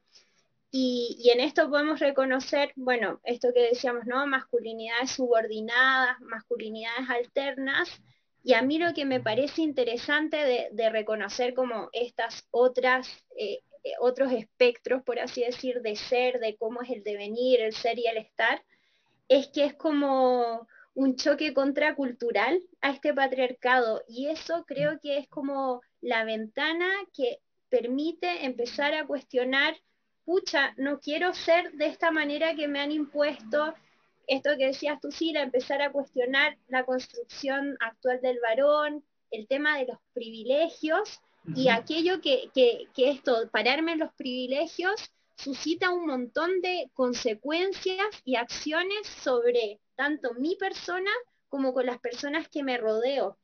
Y, 0.71 1.17
y, 1.19 1.29
en 1.29 1.39
esto 1.39 1.69
podemos 1.69 1.99
reconocer, 1.99 2.73
bueno, 2.75 3.21
esto 3.23 3.49
que 3.53 3.61
decíamos, 3.61 4.05
¿no? 4.07 4.25
Masculinidades 4.25 5.11
subordinadas, 5.11 6.19
masculinidades 6.21 7.09
alternas. 7.09 8.01
Y 8.43 8.53
a 8.53 8.61
mí 8.61 8.77
lo 8.77 8.93
que 8.93 9.05
me 9.05 9.21
parece 9.21 9.61
interesante 9.61 10.69
de, 10.71 10.89
reconocer 10.89 11.53
como 11.53 11.89
estas 11.93 12.45
otras 12.51 13.07
eh, 13.37 13.59
eh, 13.83 13.91
otros 13.99 14.31
espectros, 14.31 15.03
por 15.03 15.19
así 15.19 15.43
decir, 15.43 15.81
de 15.81 15.95
ser, 15.95 16.39
de 16.39 16.55
cómo 16.55 16.81
es 16.81 16.89
el 16.89 17.03
devenir, 17.03 17.59
el 17.61 17.73
ser 17.73 17.99
y 17.99 18.07
el 18.07 18.17
estar, 18.17 18.63
es 19.27 19.47
que 19.47 19.65
es 19.65 19.73
como 19.73 20.67
un 20.93 21.15
choque 21.15 21.53
contracultural 21.53 22.61
a 22.81 22.91
este 22.91 23.13
patriarcado. 23.13 24.01
Y 24.07 24.27
eso 24.27 24.63
creo 24.65 24.99
que 25.01 25.17
es 25.17 25.27
como 25.27 25.81
la 26.01 26.23
ventana 26.23 26.89
que 27.13 27.39
permite 27.69 28.45
empezar 28.45 28.93
a 28.93 29.05
cuestionar, 29.05 29.75
pucha, 30.23 30.73
no 30.77 30.99
quiero 30.99 31.33
ser 31.33 31.73
de 31.73 31.87
esta 31.87 32.11
manera 32.11 32.55
que 32.55 32.67
me 32.67 32.79
han 32.79 32.91
impuesto, 32.91 33.73
esto 34.27 34.51
que 34.57 34.67
decías 34.67 34.99
tú, 35.01 35.11
Sila, 35.11 35.41
empezar 35.41 35.81
a 35.81 35.91
cuestionar 35.91 36.57
la 36.67 36.85
construcción 36.85 37.77
actual 37.79 38.21
del 38.21 38.39
varón, 38.39 39.03
el 39.31 39.47
tema 39.47 39.77
de 39.77 39.87
los 39.87 39.97
privilegios 40.13 41.21
y 41.55 41.69
aquello 41.69 42.21
que, 42.21 42.49
que, 42.53 42.87
que 42.95 43.09
esto, 43.09 43.49
pararme 43.51 43.93
en 43.93 43.99
los 43.99 44.13
privilegios, 44.13 45.11
suscita 45.35 45.91
un 45.91 46.05
montón 46.05 46.61
de 46.61 46.89
consecuencias 46.93 48.07
y 48.23 48.35
acciones 48.35 49.07
sobre 49.07 49.79
tanto 49.95 50.33
mi 50.35 50.55
persona 50.55 51.11
como 51.49 51.73
con 51.73 51.85
las 51.85 51.99
personas 51.99 52.47
que 52.47 52.63
me 52.63 52.77
rodeo. 52.77 53.37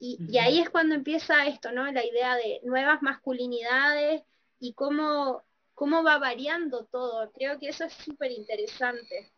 Y, 0.00 0.18
y, 0.28 0.38
ahí 0.38 0.60
es 0.60 0.70
cuando 0.70 0.94
empieza 0.94 1.46
esto, 1.46 1.72
¿no? 1.72 1.90
La 1.90 2.04
idea 2.04 2.36
de 2.36 2.60
nuevas 2.62 3.02
masculinidades 3.02 4.22
y 4.60 4.74
cómo, 4.74 5.42
cómo 5.74 6.02
va 6.02 6.18
variando 6.18 6.84
todo. 6.86 7.30
Creo 7.32 7.58
que 7.58 7.68
eso 7.68 7.84
es 7.84 7.92
súper 7.94 8.30
interesante. 8.30 9.32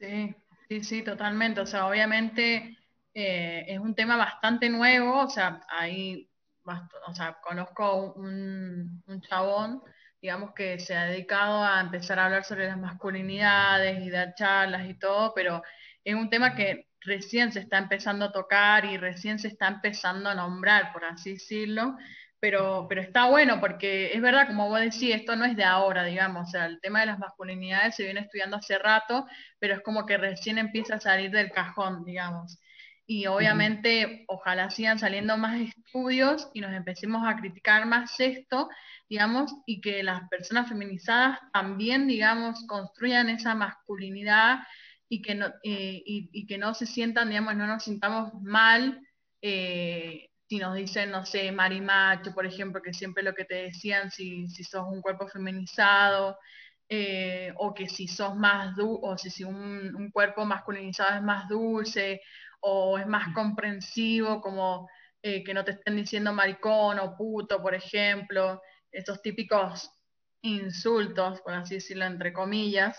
Sí, 0.00 0.34
sí, 0.68 0.84
sí, 0.84 1.02
totalmente. 1.02 1.60
O 1.60 1.66
sea, 1.66 1.86
obviamente 1.88 2.76
eh, 3.14 3.64
es 3.66 3.78
un 3.78 3.94
tema 3.94 4.16
bastante 4.16 4.68
nuevo. 4.70 5.22
O 5.24 5.28
sea, 5.30 5.60
hay 5.68 6.30
o 7.08 7.14
sea, 7.14 7.38
conozco 7.42 8.12
un, 8.14 9.02
un 9.06 9.20
chabón, 9.22 9.82
digamos, 10.20 10.52
que 10.54 10.78
se 10.80 10.94
ha 10.96 11.04
dedicado 11.06 11.64
a 11.64 11.80
empezar 11.80 12.18
a 12.18 12.26
hablar 12.26 12.44
sobre 12.44 12.66
las 12.68 12.76
masculinidades 12.78 14.02
y 14.04 14.10
dar 14.10 14.34
charlas 14.34 14.88
y 14.88 14.94
todo, 14.98 15.32
pero 15.34 15.62
es 16.04 16.14
un 16.14 16.28
tema 16.30 16.54
que 16.54 16.88
recién 17.00 17.52
se 17.52 17.60
está 17.60 17.78
empezando 17.78 18.26
a 18.26 18.32
tocar 18.32 18.84
y 18.84 18.98
recién 18.98 19.38
se 19.38 19.48
está 19.48 19.68
empezando 19.68 20.28
a 20.28 20.34
nombrar, 20.34 20.92
por 20.92 21.04
así 21.06 21.34
decirlo, 21.34 21.96
pero, 22.40 22.86
pero 22.88 23.00
está 23.00 23.28
bueno 23.28 23.60
porque 23.60 24.12
es 24.12 24.20
verdad, 24.22 24.46
como 24.46 24.68
vos 24.68 24.80
decís, 24.80 25.14
esto 25.14 25.36
no 25.36 25.44
es 25.44 25.56
de 25.56 25.64
ahora, 25.64 26.04
digamos, 26.04 26.48
o 26.48 26.50
sea, 26.50 26.66
el 26.66 26.80
tema 26.80 27.00
de 27.00 27.06
las 27.06 27.18
masculinidades 27.18 27.96
se 27.96 28.04
viene 28.04 28.20
estudiando 28.20 28.56
hace 28.56 28.78
rato, 28.78 29.26
pero 29.58 29.74
es 29.74 29.80
como 29.82 30.06
que 30.06 30.16
recién 30.16 30.58
empieza 30.58 30.96
a 30.96 31.00
salir 31.00 31.30
del 31.30 31.50
cajón, 31.50 32.04
digamos. 32.04 32.58
Y 33.10 33.26
obviamente 33.26 34.24
ojalá 34.28 34.70
sigan 34.70 34.98
saliendo 34.98 35.38
más 35.38 35.58
estudios 35.60 36.50
y 36.52 36.60
nos 36.60 36.72
empecemos 36.74 37.26
a 37.26 37.36
criticar 37.36 37.86
más 37.86 38.20
esto, 38.20 38.68
digamos, 39.08 39.54
y 39.64 39.80
que 39.80 40.02
las 40.02 40.28
personas 40.28 40.68
feminizadas 40.68 41.38
también, 41.52 42.06
digamos, 42.06 42.66
construyan 42.66 43.30
esa 43.30 43.54
masculinidad 43.54 44.58
y 45.08 45.22
que 45.22 45.34
no, 45.34 45.46
eh, 45.64 46.02
y, 46.04 46.46
que 46.46 46.58
no 46.58 46.74
se 46.74 46.84
sientan, 46.84 47.30
digamos, 47.30 47.56
no 47.56 47.66
nos 47.66 47.84
sintamos 47.84 48.34
mal 48.42 49.00
eh, 49.40 50.28
si 50.48 50.58
nos 50.58 50.74
dicen, 50.74 51.10
no 51.10 51.26
sé, 51.26 51.52
marimacho, 51.52 52.32
por 52.34 52.46
ejemplo, 52.46 52.80
que 52.80 52.94
siempre 52.94 53.22
lo 53.22 53.34
que 53.34 53.44
te 53.44 53.56
decían 53.56 54.10
si, 54.10 54.48
si 54.48 54.64
sos 54.64 54.86
un 54.88 55.02
cuerpo 55.02 55.28
feminizado, 55.28 56.38
eh, 56.88 57.52
o 57.58 57.74
que 57.74 57.86
si 57.86 58.08
sos 58.08 58.34
más 58.34 58.74
dulce, 58.74 59.00
o 59.02 59.18
si, 59.18 59.44
un, 59.44 60.10
cuerpo 60.10 60.46
masculinizado 60.46 61.16
es 61.16 61.22
más 61.22 61.48
dulce, 61.48 62.22
o 62.60 62.98
es 62.98 63.06
más 63.06 63.34
comprensivo, 63.34 64.40
como 64.40 64.88
eh, 65.22 65.44
que 65.44 65.52
no 65.52 65.64
te 65.64 65.72
estén 65.72 65.96
diciendo 65.96 66.32
maricón 66.32 66.98
o 66.98 67.14
puto, 67.14 67.60
por 67.60 67.74
ejemplo, 67.74 68.62
esos 68.90 69.20
típicos 69.20 69.90
insultos, 70.40 71.42
por 71.42 71.52
así 71.52 71.74
decirlo, 71.74 72.06
entre 72.06 72.32
comillas. 72.32 72.98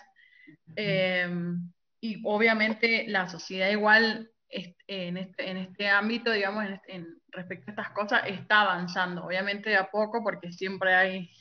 Em, 0.75 1.71
y 1.99 2.21
obviamente 2.25 3.05
la 3.07 3.27
sociedad 3.27 3.69
igual 3.69 4.31
en 4.49 5.17
este, 5.17 5.49
en 5.49 5.57
este 5.57 5.88
ámbito, 5.88 6.31
digamos, 6.31 6.65
en, 6.88 7.21
respecto 7.29 7.65
a 7.67 7.71
estas 7.71 7.89
cosas, 7.91 8.23
está 8.27 8.62
avanzando. 8.62 9.25
Obviamente 9.25 9.69
de 9.69 9.77
a 9.77 9.89
poco, 9.89 10.23
porque 10.23 10.51
siempre 10.51 10.95
hay 10.95 11.31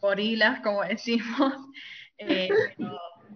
gorilas, 0.00 0.60
como 0.60 0.84
decimos, 0.84 1.54
eh, 2.18 2.48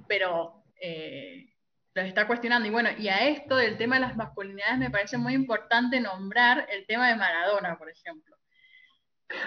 pero, 0.07 0.65
eh, 0.81 1.49
los 1.95 2.07
está 2.07 2.27
cuestionando. 2.27 2.69
Y 2.69 2.71
bueno, 2.71 2.91
y 2.97 3.09
a 3.09 3.29
esto 3.29 3.57
del 3.57 3.77
tema 3.77 3.97
de 3.97 4.03
las 4.03 4.17
masculinidades 4.17 4.79
me 4.79 4.91
parece 4.91 5.19
muy 5.19 5.35
importante 5.35 6.01
nombrar 6.01 6.67
el 6.71 6.87
tema 6.87 7.09
de 7.09 7.17
Maradona, 7.17 7.77
por 7.77 7.91
ejemplo. 7.91 8.37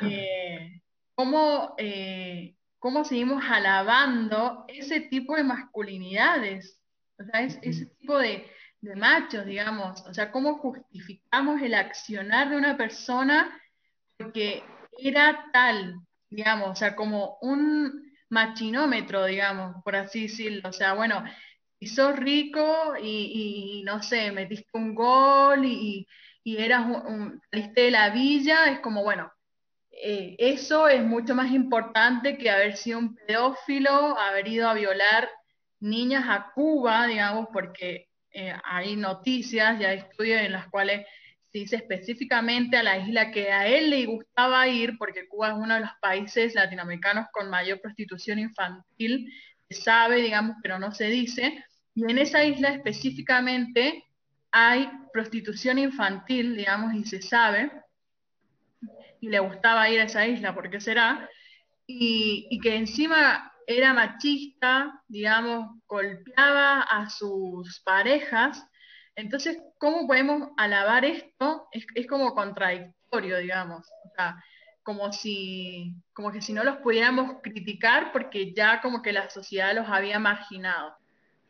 Eh, 0.01 0.81
¿cómo, 1.15 1.75
¿Cómo 2.79 3.03
seguimos 3.03 3.43
alabando 3.49 4.65
ese 4.67 4.99
tipo 5.01 5.35
de 5.35 5.43
masculinidades? 5.43 6.79
O 7.17 7.23
sea, 7.23 7.41
ese 7.41 7.85
tipo 7.85 8.17
de, 8.19 8.45
de 8.81 8.95
machos, 8.95 9.45
digamos. 9.45 10.01
O 10.07 10.13
sea, 10.13 10.31
¿cómo 10.31 10.57
justificamos 10.57 11.61
el 11.61 11.73
accionar 11.73 12.49
de 12.49 12.57
una 12.57 12.77
persona 12.77 13.61
porque 14.17 14.63
era 14.97 15.45
tal, 15.51 15.99
digamos, 16.29 16.69
o 16.69 16.75
sea, 16.75 16.95
como 16.95 17.37
un 17.41 18.13
machinómetro, 18.29 19.25
digamos, 19.25 19.83
por 19.83 19.95
así 19.95 20.23
decirlo. 20.23 20.69
O 20.69 20.73
sea, 20.73 20.93
bueno, 20.93 21.23
si 21.79 21.87
sos 21.87 22.15
rico 22.15 22.95
y, 23.01 23.83
no 23.85 24.01
sé, 24.01 24.31
metiste 24.31 24.69
un 24.73 24.95
gol 24.95 25.65
y, 25.65 26.07
eras 26.43 26.85
un, 26.85 27.41
saliste 27.51 27.81
de 27.81 27.91
la 27.91 28.09
villa, 28.11 28.71
es 28.71 28.79
como, 28.79 29.03
bueno, 29.03 29.31
eh, 29.91 30.35
eso 30.39 30.87
es 30.87 31.03
mucho 31.03 31.35
más 31.35 31.51
importante 31.51 32.37
que 32.37 32.49
haber 32.51 32.77
sido 32.77 32.99
un 32.99 33.15
pedófilo, 33.15 34.17
haber 34.19 34.47
ido 34.47 34.69
a 34.69 34.73
violar 34.73 35.29
niñas 35.79 36.25
a 36.27 36.51
Cuba, 36.53 37.07
digamos, 37.07 37.47
porque 37.53 38.09
eh, 38.37 38.53
hay 38.65 38.97
noticias 38.97 39.79
y 39.79 39.85
hay 39.85 39.99
estudios 39.99 40.41
en 40.41 40.51
los 40.51 40.67
cuales 40.67 41.07
se 41.53 41.59
dice 41.59 41.77
específicamente 41.77 42.75
a 42.75 42.83
la 42.83 42.97
isla 42.97 43.31
que 43.31 43.49
a 43.49 43.65
él 43.65 43.89
le 43.89 44.05
gustaba 44.05 44.67
ir, 44.67 44.97
porque 44.97 45.25
Cuba 45.29 45.51
es 45.51 45.55
uno 45.55 45.75
de 45.75 45.79
los 45.79 45.91
países 46.01 46.53
latinoamericanos 46.53 47.27
con 47.31 47.49
mayor 47.49 47.79
prostitución 47.79 48.39
infantil, 48.39 49.31
se 49.69 49.81
sabe, 49.81 50.21
digamos, 50.21 50.57
pero 50.61 50.77
no 50.79 50.91
se 50.91 51.05
dice, 51.05 51.63
y 51.95 52.11
en 52.11 52.17
esa 52.17 52.43
isla 52.43 52.71
específicamente 52.71 54.03
hay 54.51 54.89
prostitución 55.13 55.79
infantil, 55.79 56.57
digamos, 56.57 56.93
y 56.93 57.05
se 57.05 57.21
sabe, 57.21 57.71
y 59.21 59.29
le 59.29 59.39
gustaba 59.39 59.89
ir 59.89 60.01
a 60.01 60.05
esa 60.05 60.27
isla, 60.27 60.53
¿por 60.53 60.69
qué 60.69 60.81
será? 60.81 61.29
Y, 61.87 62.47
y 62.49 62.59
que 62.59 62.75
encima 62.75 63.54
era 63.67 63.93
machista, 63.93 65.01
digamos, 65.07 65.79
golpeaba 65.87 66.81
a 66.81 67.09
sus 67.09 67.81
parejas. 67.81 68.65
Entonces, 69.15 69.57
¿cómo 69.77 70.07
podemos 70.07 70.49
alabar 70.57 71.05
esto? 71.05 71.67
Es, 71.71 72.07
como 72.07 72.33
contradictorio, 72.33 73.37
digamos. 73.37 73.87
O 74.05 74.09
sea, 74.15 74.43
como 74.83 75.11
si, 75.11 75.95
como 76.13 76.31
que 76.31 76.41
si 76.41 76.53
no 76.53 76.63
los 76.63 76.77
pudiéramos 76.77 77.37
criticar 77.41 78.11
porque 78.11 78.53
ya 78.53 78.81
como 78.81 79.01
que 79.01 79.13
la 79.13 79.29
sociedad 79.29 79.73
los 79.73 79.87
había 79.87 80.19
marginado. 80.19 80.95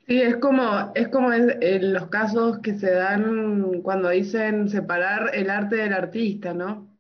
Sí, 0.08 0.22
es 0.22 0.38
como, 0.38 0.92
es 0.94 1.08
como 1.08 1.34
en 1.34 1.94
los 1.94 2.08
casos 2.10 2.60
que 2.60 2.76
se 2.76 2.92
dan 2.92 3.82
cuando 3.82 4.10
dicen 4.10 4.70
separar 4.70 5.32
el 5.34 5.50
arte 5.50 5.78
del 5.78 5.94
artista, 5.94 6.54
¿no? 6.54 6.96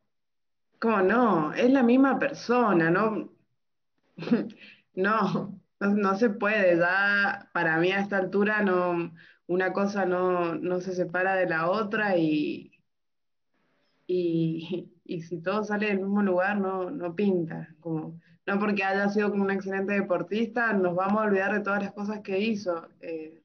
Como 0.79 1.01
no, 1.01 1.53
es 1.53 1.69
la 1.69 1.83
misma 1.83 2.17
persona, 2.17 2.89
¿no? 2.89 3.29
No, 4.95 5.61
no, 5.79 6.15
se 6.17 6.29
puede, 6.29 6.77
ya 6.77 7.49
para 7.53 7.77
mí 7.79 7.91
a 7.91 7.99
esta 7.99 8.17
altura 8.17 8.61
no, 8.61 9.13
una 9.47 9.73
cosa 9.73 10.05
no, 10.05 10.55
no 10.55 10.79
se 10.81 10.93
separa 10.95 11.35
de 11.35 11.47
la 11.47 11.69
otra 11.69 12.17
y, 12.17 12.71
y, 14.07 14.91
y 15.03 15.21
si 15.21 15.41
todo 15.41 15.63
sale 15.63 15.87
del 15.87 15.99
mismo 15.99 16.21
lugar 16.21 16.57
no, 16.59 16.89
no 16.91 17.15
pinta, 17.15 17.75
como, 17.79 18.19
no 18.45 18.59
porque 18.59 18.83
haya 18.83 19.09
sido 19.09 19.31
como 19.31 19.43
un 19.43 19.51
excelente 19.51 19.93
deportista, 19.93 20.73
nos 20.73 20.95
vamos 20.95 21.21
a 21.21 21.25
olvidar 21.25 21.53
de 21.53 21.61
todas 21.61 21.83
las 21.83 21.93
cosas 21.93 22.21
que 22.21 22.39
hizo. 22.39 22.87
eh, 23.01 23.41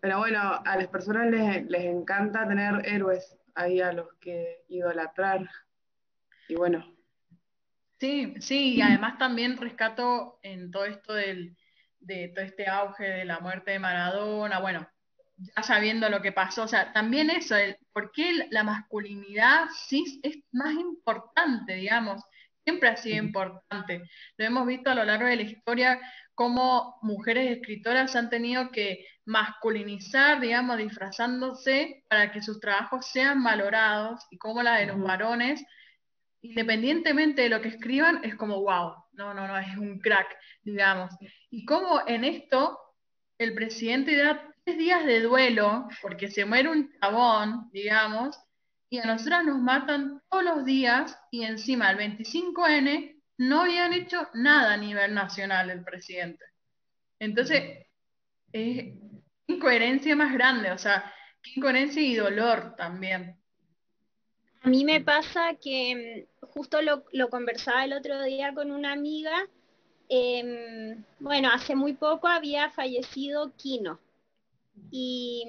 pero 0.00 0.18
bueno, 0.18 0.40
a 0.64 0.76
las 0.76 0.88
personas 0.88 1.30
les, 1.30 1.64
les 1.66 1.84
encanta 1.84 2.46
tener 2.48 2.82
héroes 2.86 3.38
ahí 3.54 3.80
a 3.80 3.92
los 3.92 4.12
que 4.14 4.64
idolatrar. 4.68 5.48
Y 6.48 6.56
bueno, 6.56 6.91
Sí, 8.02 8.34
sí, 8.40 8.74
y 8.74 8.82
además 8.82 9.16
también 9.16 9.56
rescato 9.56 10.40
en 10.42 10.72
todo 10.72 10.86
esto 10.86 11.14
del, 11.14 11.56
de 12.00 12.32
todo 12.34 12.44
este 12.44 12.66
auge 12.66 13.04
de 13.04 13.24
la 13.24 13.38
muerte 13.38 13.70
de 13.70 13.78
Maradona, 13.78 14.58
bueno, 14.58 14.88
ya 15.36 15.62
sabiendo 15.62 16.08
lo 16.08 16.20
que 16.20 16.32
pasó, 16.32 16.64
o 16.64 16.68
sea, 16.68 16.92
también 16.92 17.30
eso, 17.30 17.54
el, 17.54 17.76
¿por 17.92 18.10
qué 18.10 18.48
la 18.50 18.64
masculinidad 18.64 19.66
sí 19.86 20.20
es 20.24 20.36
más 20.50 20.74
importante, 20.74 21.74
digamos? 21.74 22.20
Siempre 22.64 22.88
ha 22.88 22.96
sido 22.96 23.22
importante. 23.22 24.02
Lo 24.36 24.46
hemos 24.46 24.66
visto 24.66 24.90
a 24.90 24.96
lo 24.96 25.04
largo 25.04 25.26
de 25.28 25.36
la 25.36 25.42
historia, 25.42 26.00
cómo 26.34 26.98
mujeres 27.02 27.56
escritoras 27.56 28.16
han 28.16 28.30
tenido 28.30 28.72
que 28.72 29.06
masculinizar, 29.26 30.40
digamos, 30.40 30.76
disfrazándose 30.76 32.02
para 32.08 32.32
que 32.32 32.42
sus 32.42 32.58
trabajos 32.58 33.06
sean 33.06 33.44
valorados 33.44 34.26
y 34.32 34.38
cómo 34.38 34.60
la 34.60 34.78
de 34.78 34.86
los 34.86 34.98
varones 35.00 35.64
independientemente 36.42 37.42
de 37.42 37.48
lo 37.48 37.60
que 37.62 37.68
escriban, 37.68 38.22
es 38.24 38.34
como, 38.34 38.60
wow, 38.60 38.94
no, 39.12 39.32
no, 39.32 39.46
no, 39.46 39.58
es 39.58 39.76
un 39.76 39.98
crack, 40.00 40.36
digamos. 40.62 41.14
Y 41.50 41.64
como 41.64 42.02
en 42.06 42.24
esto 42.24 42.78
el 43.38 43.54
presidente 43.54 44.16
da 44.16 44.48
tres 44.64 44.78
días 44.78 45.04
de 45.06 45.22
duelo, 45.22 45.88
porque 46.00 46.30
se 46.30 46.44
muere 46.44 46.68
un 46.68 46.92
chabón, 47.00 47.70
digamos, 47.72 48.38
y 48.90 48.98
a 48.98 49.06
nosotras 49.06 49.44
nos 49.44 49.58
matan 49.58 50.20
todos 50.28 50.44
los 50.44 50.64
días, 50.64 51.18
y 51.30 51.44
encima 51.44 51.90
el 51.90 51.98
25N 51.98 53.22
no 53.38 53.62
habían 53.62 53.92
hecho 53.92 54.28
nada 54.34 54.74
a 54.74 54.76
nivel 54.76 55.14
nacional 55.14 55.70
el 55.70 55.82
presidente. 55.82 56.44
Entonces, 57.18 57.86
es 58.52 58.94
incoherencia 59.46 60.14
más 60.14 60.32
grande, 60.32 60.70
o 60.70 60.78
sea, 60.78 61.12
incoherencia 61.54 62.02
y 62.02 62.16
dolor 62.16 62.74
también. 62.76 63.36
A 64.62 64.68
mí 64.68 64.84
me 64.84 65.00
pasa 65.00 65.54
que 65.60 66.28
justo 66.54 66.78
lo, 66.82 67.30
conversaba 67.30 67.84
el 67.84 67.92
otro 67.92 68.22
día 68.22 68.54
con 68.54 68.70
una 68.70 68.92
amiga. 68.92 69.48
Em, 70.08 71.04
bueno, 71.20 71.50
hace 71.52 71.74
muy 71.74 71.94
poco 71.94 72.28
había 72.28 72.70
fallecido 72.70 73.52
Kino. 73.56 73.98
Y, 74.90 75.44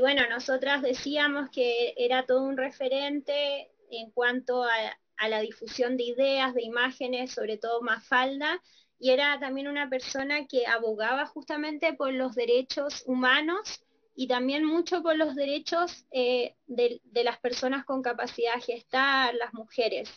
bueno, 0.00 0.22
nosotras 0.28 0.82
decíamos 0.82 1.50
que 1.50 1.94
era 1.96 2.26
todo 2.26 2.42
un 2.42 2.56
referente 2.56 3.70
en 3.90 4.10
cuanto 4.10 4.64
a, 4.64 4.70
a 5.16 5.28
la 5.28 5.40
difusión 5.40 5.96
de 5.96 6.04
ideas, 6.04 6.54
de 6.54 6.62
imágenes, 6.62 7.32
sobre 7.32 7.58
todo 7.58 7.82
Mafalda, 7.82 8.60
y 8.98 9.10
era 9.10 9.38
también 9.38 9.68
una 9.68 9.88
persona 9.88 10.46
que 10.46 10.66
abogaba 10.66 11.26
justamente 11.26 11.92
por 11.94 12.12
los 12.12 12.34
derechos 12.34 13.04
humanos 13.06 13.83
y 14.14 14.28
también 14.28 14.64
mucho 14.64 15.02
por 15.02 15.16
los 15.16 15.34
derechos 15.34 16.06
eh, 16.12 16.54
de, 16.66 17.00
las 17.24 17.38
personas 17.40 17.84
con 17.84 18.02
capacidad 18.02 18.62
gestar, 18.62 19.34
las 19.34 19.52
mujeres. 19.52 20.08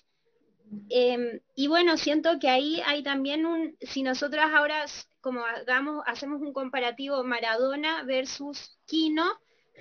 Em, 0.90 1.40
y 1.56 1.68
bueno, 1.68 1.98
siento 1.98 2.40
que 2.40 2.50
ahí 2.50 2.82
hay 2.86 3.02
también 3.02 3.46
un, 3.46 3.78
si 3.82 4.04
nosotras 4.04 4.52
ahora 4.54 4.86
como 5.22 5.44
hagamos, 5.44 6.04
hacemos 6.06 6.42
un 6.42 6.54
comparativo 6.54 7.24
Maradona 7.24 8.04
versus 8.04 8.78
Kino, 8.86 9.26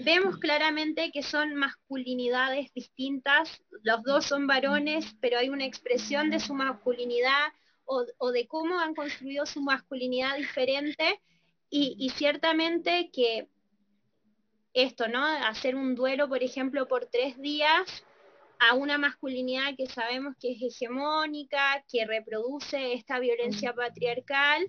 vemos 0.01 0.39
claramente 0.39 1.11
que 1.13 1.23
son 1.23 1.55
masculinidades 1.55 2.73
distintas, 2.73 3.61
los 3.83 4.03
dos 4.03 4.25
son 4.25 4.47
varones, 4.47 5.17
pero 5.21 5.39
hay 5.39 5.49
una 5.49 5.65
expresión 5.67 6.31
de 6.31 6.41
su 6.41 6.55
masculinidad 6.55 7.53
o, 7.85 8.33
de 8.33 8.49
cómo 8.49 8.79
han 8.81 8.95
construido 8.95 9.47
su 9.47 9.61
masculinidad 9.61 10.37
diferente 10.37 11.21
y 11.69 12.11
ciertamente 12.17 13.11
que 13.13 13.49
esto, 14.77 15.09
¿no? 15.09 15.25
Hacer 15.25 15.75
un 15.75 15.95
duelo, 15.95 16.29
por 16.29 16.43
ejemplo, 16.43 16.87
por 16.87 17.07
tres 17.07 17.41
días 17.41 18.05
a 18.59 18.75
una 18.75 18.99
masculinidad 18.99 19.75
que 19.77 19.87
sabemos 19.87 20.37
que 20.39 20.53
es 20.53 20.63
hegemónica, 20.63 21.83
que 21.91 22.05
reproduce 22.05 22.93
esta 22.93 23.19
violencia 23.19 23.73
patriarcal, 23.75 24.67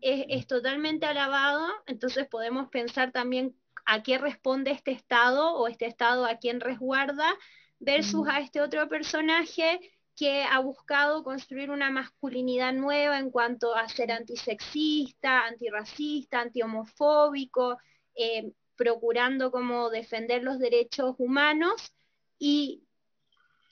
es, 0.00 0.46
totalmente 0.46 1.04
alabado, 1.04 1.66
entonces 1.86 2.26
podemos 2.26 2.70
pensar 2.70 3.12
también 3.12 3.54
a 3.84 4.02
qué 4.02 4.16
responde 4.16 4.70
este 4.70 4.92
Estado 4.92 5.54
o 5.54 5.68
este 5.68 5.84
Estado 5.84 6.24
a 6.24 6.38
quién 6.38 6.60
resguarda, 6.60 7.30
versus 7.78 8.26
a 8.28 8.40
este 8.40 8.62
otro 8.62 8.88
personaje 8.88 9.78
que 10.16 10.42
ha 10.42 10.58
buscado 10.60 11.22
construir 11.22 11.70
una 11.70 11.90
masculinidad 11.90 12.72
nueva 12.72 13.18
en 13.18 13.30
cuanto 13.30 13.74
a 13.74 13.88
ser 13.88 14.10
antisexista, 14.10 15.46
antirracista, 15.46 16.40
antihomofóbico, 16.40 17.78
eh, 18.14 18.52
procurando 18.80 19.50
como 19.50 19.90
defender 19.90 20.42
los 20.42 20.58
derechos 20.58 21.14
humanos 21.18 21.92
y 22.38 22.82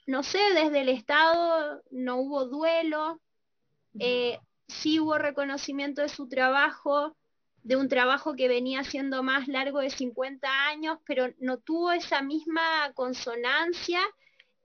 no 0.06 0.22
sé, 0.22 0.38
desde 0.54 0.82
el 0.82 0.90
Estado 0.90 1.82
no 1.90 2.16
hubo 2.16 2.44
duelo, 2.44 3.18
eh, 3.98 4.38
sí 4.66 5.00
hubo 5.00 5.16
reconocimiento 5.16 6.02
de 6.02 6.10
su 6.10 6.28
trabajo, 6.28 7.16
de 7.62 7.76
un 7.76 7.88
trabajo 7.88 8.36
que 8.36 8.48
venía 8.48 8.84
siendo 8.84 9.22
más 9.22 9.48
largo 9.48 9.80
de 9.80 9.88
50 9.88 10.66
años, 10.68 10.98
pero 11.06 11.32
no 11.38 11.56
tuvo 11.56 11.92
esa 11.92 12.20
misma 12.20 12.92
consonancia 12.94 14.00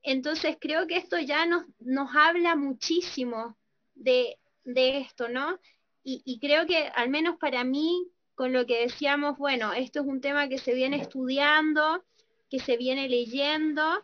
entonces 0.03 0.57
creo 0.59 0.85
que 0.85 0.97
esto 0.97 1.17
ya 1.17 1.45
nos, 1.45 1.65
nos 1.79 2.13
habla 2.13 2.55
muchísimo 2.55 3.57
de, 3.95 4.37
esto, 4.65 5.29
¿no? 5.29 5.59
Y, 6.03 6.37
creo 6.41 6.67
que 6.67 6.89
al 6.95 7.09
menos 7.09 7.37
para 7.37 7.63
mí, 7.63 8.11
con 8.35 8.53
lo 8.53 8.65
que 8.65 8.81
decíamos, 8.81 9.37
bueno, 9.37 9.73
esto 9.73 10.01
es 10.01 10.07
un 10.07 10.21
tema 10.21 10.47
que 10.47 10.57
se 10.57 10.73
viene 10.73 10.97
estudiando, 10.97 12.03
que 12.49 12.59
se 12.59 12.77
viene 12.77 13.09
leyendo, 13.09 14.03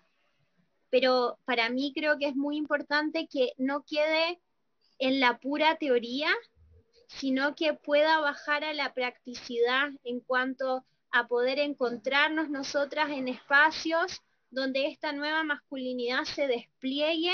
pero 0.89 1.37
para 1.45 1.69
mí 1.69 1.93
creo 1.95 2.17
que 2.17 2.27
es 2.27 2.35
muy 2.35 2.57
importante 2.57 3.27
que 3.27 3.53
no 3.57 3.83
quede 3.83 4.39
en 4.97 5.19
la 5.19 5.39
pura 5.39 5.77
teoría, 5.77 6.29
sino 7.07 7.55
que 7.55 7.73
pueda 7.73 8.19
bajar 8.19 8.63
a 8.63 8.73
la 8.73 8.93
practicidad 8.93 9.89
en 10.03 10.19
cuanto 10.19 10.85
a 11.11 11.27
poder 11.27 11.59
encontrarnos 11.59 12.49
nosotras 12.49 13.09
en 13.09 13.27
espacios 13.27 14.21
donde 14.51 14.87
esta 14.87 15.11
nueva 15.11 15.43
masculinidad 15.43 16.23
se 16.23 16.47
despliegue 16.47 17.33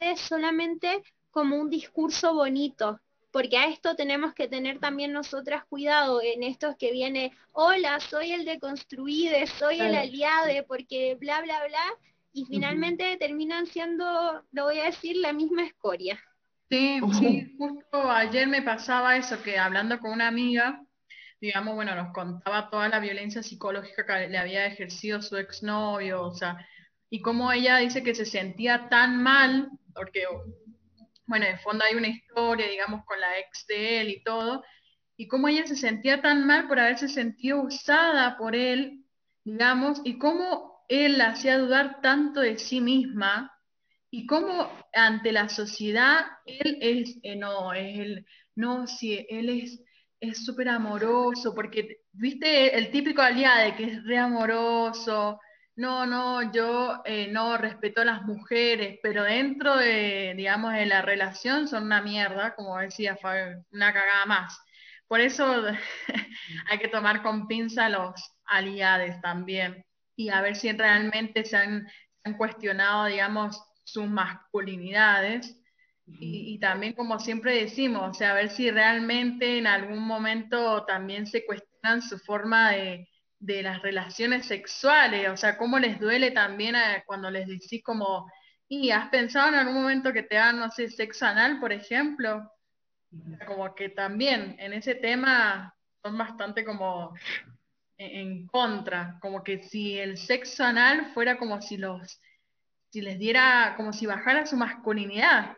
es 0.00 0.20
solamente 0.20 1.02
como 1.30 1.56
un 1.56 1.70
discurso 1.70 2.34
bonito, 2.34 3.00
porque 3.34 3.56
a 3.56 3.66
esto 3.66 3.96
tenemos 3.96 4.32
que 4.32 4.46
tener 4.46 4.78
también 4.78 5.12
nosotras 5.12 5.64
cuidado 5.64 6.22
en 6.22 6.44
estos 6.44 6.76
que 6.76 6.92
viene, 6.92 7.32
hola, 7.50 7.98
soy 7.98 8.30
el 8.30 8.44
de 8.44 8.60
construide, 8.60 9.48
soy 9.48 9.80
el 9.80 9.92
aliado, 9.96 10.64
porque 10.68 11.16
bla, 11.18 11.42
bla, 11.42 11.66
bla, 11.66 11.84
y 12.32 12.44
finalmente 12.44 13.16
terminan 13.16 13.66
siendo, 13.66 14.04
lo 14.52 14.62
voy 14.62 14.78
a 14.78 14.84
decir, 14.84 15.16
la 15.16 15.32
misma 15.32 15.66
escoria. 15.66 16.16
Sí, 16.70 17.00
sí, 17.18 17.56
justo 17.58 18.08
ayer 18.08 18.46
me 18.46 18.62
pasaba 18.62 19.16
eso, 19.16 19.42
que 19.42 19.58
hablando 19.58 19.98
con 19.98 20.12
una 20.12 20.28
amiga, 20.28 20.80
digamos, 21.40 21.74
bueno, 21.74 21.96
nos 21.96 22.12
contaba 22.12 22.70
toda 22.70 22.88
la 22.88 23.00
violencia 23.00 23.42
psicológica 23.42 24.06
que 24.06 24.28
le 24.28 24.38
había 24.38 24.64
ejercido 24.66 25.20
su 25.20 25.36
exnovio, 25.38 26.22
o 26.22 26.34
sea, 26.36 26.64
y 27.10 27.20
cómo 27.20 27.50
ella 27.50 27.78
dice 27.78 28.04
que 28.04 28.14
se 28.14 28.26
sentía 28.26 28.88
tan 28.88 29.20
mal, 29.24 29.70
porque, 29.92 30.24
bueno, 31.26 31.46
en 31.46 31.58
fondo 31.60 31.84
hay 31.84 31.96
una 31.96 32.08
historia, 32.08 32.68
digamos, 32.68 33.04
con 33.04 33.20
la 33.20 33.38
ex 33.38 33.66
de 33.66 34.00
él 34.00 34.10
y 34.10 34.22
todo, 34.22 34.64
y 35.16 35.28
cómo 35.28 35.48
ella 35.48 35.66
se 35.66 35.76
sentía 35.76 36.20
tan 36.20 36.46
mal 36.46 36.68
por 36.68 36.78
haberse 36.78 37.08
sentido 37.08 37.62
usada 37.62 38.36
por 38.36 38.54
él, 38.56 39.04
digamos, 39.44 40.00
y 40.04 40.18
cómo 40.18 40.84
él 40.88 41.18
la 41.18 41.30
hacía 41.30 41.58
dudar 41.58 42.00
tanto 42.00 42.40
de 42.40 42.58
sí 42.58 42.80
misma, 42.80 43.50
y 44.10 44.26
cómo 44.26 44.70
ante 44.92 45.32
la 45.32 45.48
sociedad 45.48 46.26
él 46.46 46.78
es, 46.80 47.18
eh, 47.22 47.36
no, 47.36 47.72
es 47.72 48.24
no, 48.54 48.86
si 48.86 49.26
él 49.28 49.48
es 49.48 49.80
es 50.30 50.48
amoroso, 50.68 51.54
porque, 51.54 52.00
viste, 52.12 52.76
el 52.76 52.90
típico 52.90 53.22
aliade 53.22 53.76
que 53.76 53.84
es 53.84 54.04
re 54.04 54.18
amoroso, 54.18 55.38
no, 55.76 56.06
no, 56.06 56.52
yo 56.52 57.02
eh, 57.04 57.28
no 57.32 57.56
respeto 57.58 58.02
a 58.02 58.04
las 58.04 58.22
mujeres, 58.22 58.98
pero 59.02 59.24
dentro 59.24 59.76
de, 59.76 60.34
digamos, 60.36 60.72
de 60.72 60.86
la 60.86 61.02
relación 61.02 61.66
son 61.68 61.84
una 61.84 62.00
mierda, 62.02 62.54
como 62.54 62.78
decía 62.78 63.16
Fabio, 63.16 63.64
una 63.72 63.92
cagada 63.92 64.26
más. 64.26 64.58
Por 65.08 65.20
eso 65.20 65.64
hay 66.68 66.78
que 66.78 66.88
tomar 66.88 67.22
con 67.22 67.46
pinza 67.48 67.88
los 67.88 68.14
aliades 68.44 69.20
también 69.20 69.84
y 70.16 70.28
a 70.30 70.40
ver 70.42 70.56
si 70.56 70.70
realmente 70.72 71.44
se 71.44 71.56
han, 71.56 71.88
se 71.88 72.28
han 72.28 72.36
cuestionado, 72.36 73.06
digamos, 73.06 73.60
sus 73.84 74.06
masculinidades 74.08 75.56
y, 76.06 76.58
también, 76.58 76.92
como 76.92 77.18
siempre 77.18 77.62
decimos, 77.62 78.10
o 78.10 78.14
sea, 78.14 78.32
a 78.32 78.34
ver 78.34 78.50
si 78.50 78.70
realmente 78.70 79.58
en 79.58 79.66
algún 79.66 80.00
momento 80.00 80.84
también 80.84 81.26
se 81.26 81.46
cuestionan 81.46 82.02
su 82.02 82.18
forma 82.18 82.72
de, 82.72 83.08
las 83.46 83.82
relaciones 83.82 84.46
sexuales, 84.46 85.28
o 85.28 85.36
sea, 85.36 85.56
cómo 85.56 85.78
les 85.78 86.00
duele 86.00 86.30
también 86.30 86.76
cuando 87.06 87.30
les 87.30 87.46
decís 87.46 87.82
como, 87.84 88.30
y 88.68 88.90
has 88.90 89.08
pensado 89.08 89.48
en 89.48 89.54
algún 89.54 89.74
momento 89.74 90.12
que 90.12 90.22
te 90.22 90.36
dan, 90.36 90.58
no 90.58 90.70
sé, 90.70 90.88
sexo 90.88 91.26
anal, 91.26 91.60
por 91.60 91.72
ejemplo, 91.72 92.50
como 93.46 93.74
que 93.74 93.90
también 93.90 94.56
en 94.58 94.72
ese 94.72 94.94
tema 94.94 95.74
son 96.02 96.18
bastante 96.18 96.64
como 96.64 97.14
en, 97.98 98.46
contra, 98.48 99.18
como 99.20 99.42
que 99.42 99.62
si 99.62 99.98
el 99.98 100.16
sexo 100.16 100.64
anal 100.64 101.12
fuera 101.14 101.38
como 101.38 101.60
si 101.62 101.76
los, 101.76 102.20
si 102.90 103.00
les 103.00 103.18
diera, 103.18 103.74
como 103.76 103.92
si 103.92 104.06
bajara 104.06 104.46
su 104.46 104.56
masculinidad, 104.56 105.56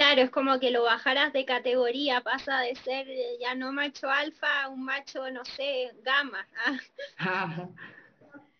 Claro, 0.00 0.22
es 0.22 0.30
como 0.30 0.58
que 0.58 0.70
lo 0.70 0.84
bajaras 0.84 1.30
de 1.34 1.44
categoría, 1.44 2.22
pasa 2.22 2.60
de 2.60 2.74
ser 2.74 3.06
eh, 3.06 3.36
ya 3.38 3.54
no 3.54 3.70
macho 3.70 4.08
alfa 4.08 4.62
a 4.62 4.68
un 4.70 4.82
macho, 4.82 5.30
no 5.30 5.44
sé, 5.44 5.90
gamma. 6.02 6.46
Ah. 7.18 7.68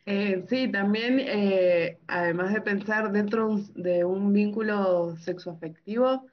Eh, 0.05 0.45
sí, 0.51 0.71
también, 0.71 1.19
eh, 1.19 1.99
además 2.09 2.53
de 2.53 2.61
pensar 2.61 3.11
dentro 3.11 3.59
de 3.75 4.05
un 4.05 4.35
vínculo 4.35 5.17
sexoafectivo, 5.17 6.27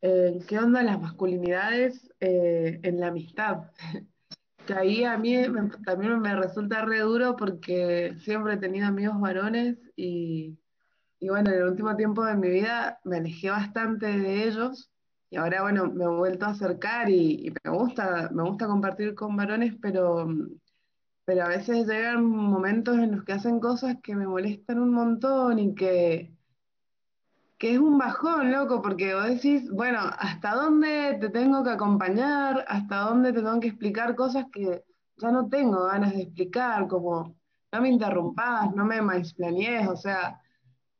¿qué 0.00 0.58
onda 0.58 0.82
las 0.82 1.00
masculinidades 1.00 2.12
en 2.18 2.98
la 2.98 3.08
amistad? 3.08 3.70
que 4.66 4.74
ahí 4.74 5.04
a 5.04 5.16
mí 5.18 5.36
también 5.84 6.18
me 6.18 6.34
resulta 6.34 6.84
re 6.84 6.98
duro 6.98 7.36
porque 7.36 8.16
siempre 8.18 8.54
he 8.54 8.56
tenido 8.56 8.88
amigos 8.88 9.20
varones 9.20 9.76
y 9.94 10.58
y 11.20 11.28
bueno, 11.28 11.50
en 11.50 11.56
el 11.58 11.64
último 11.64 11.96
tiempo 11.96 12.24
de 12.24 12.36
mi 12.36 12.48
vida 12.48 13.00
me 13.04 13.16
alejé 13.18 13.50
bastante 13.50 14.06
de 14.06 14.44
ellos 14.44 14.90
y 15.30 15.36
ahora, 15.36 15.62
bueno, 15.62 15.86
me 15.92 16.04
he 16.04 16.08
vuelto 16.08 16.46
a 16.46 16.50
acercar 16.50 17.10
y, 17.10 17.52
me 17.64 17.70
gusta, 17.70 18.30
me 18.32 18.42
gusta 18.44 18.66
compartir 18.66 19.14
con 19.14 19.36
varones, 19.36 19.74
pero, 19.80 20.26
pero 21.24 21.44
a 21.44 21.48
veces 21.48 21.86
llegan 21.86 22.24
momentos 22.24 22.96
en 22.98 23.16
los 23.16 23.24
que 23.24 23.32
hacen 23.32 23.60
cosas 23.60 23.96
que 24.02 24.14
me 24.16 24.26
molestan 24.26 24.80
un 24.80 24.90
montón 24.90 25.58
y 25.58 25.74
que, 25.74 26.32
que 27.58 27.74
es 27.74 27.78
un 27.78 27.98
bajón, 27.98 28.52
loco, 28.52 28.80
porque 28.80 29.14
vos 29.14 29.26
decís, 29.26 29.70
bueno, 29.70 30.00
¿hasta 30.18 30.54
dónde 30.54 31.18
te 31.20 31.28
tengo 31.28 31.62
que 31.62 31.70
acompañar? 31.70 32.64
¿Hasta 32.68 33.00
dónde 33.00 33.32
te 33.32 33.40
tengo 33.42 33.60
que 33.60 33.68
explicar 33.68 34.14
cosas 34.14 34.46
que 34.52 34.84
ya 35.18 35.30
no 35.30 35.48
tengo 35.48 35.84
ganas 35.86 36.14
de 36.14 36.22
explicar? 36.22 36.86
Como, 36.88 37.36
no 37.72 37.80
me 37.82 37.88
interrumpas, 37.90 38.74
no 38.74 38.84
me 38.86 39.02
maisplanees, 39.02 39.88
o 39.88 39.96
sea 39.96 40.40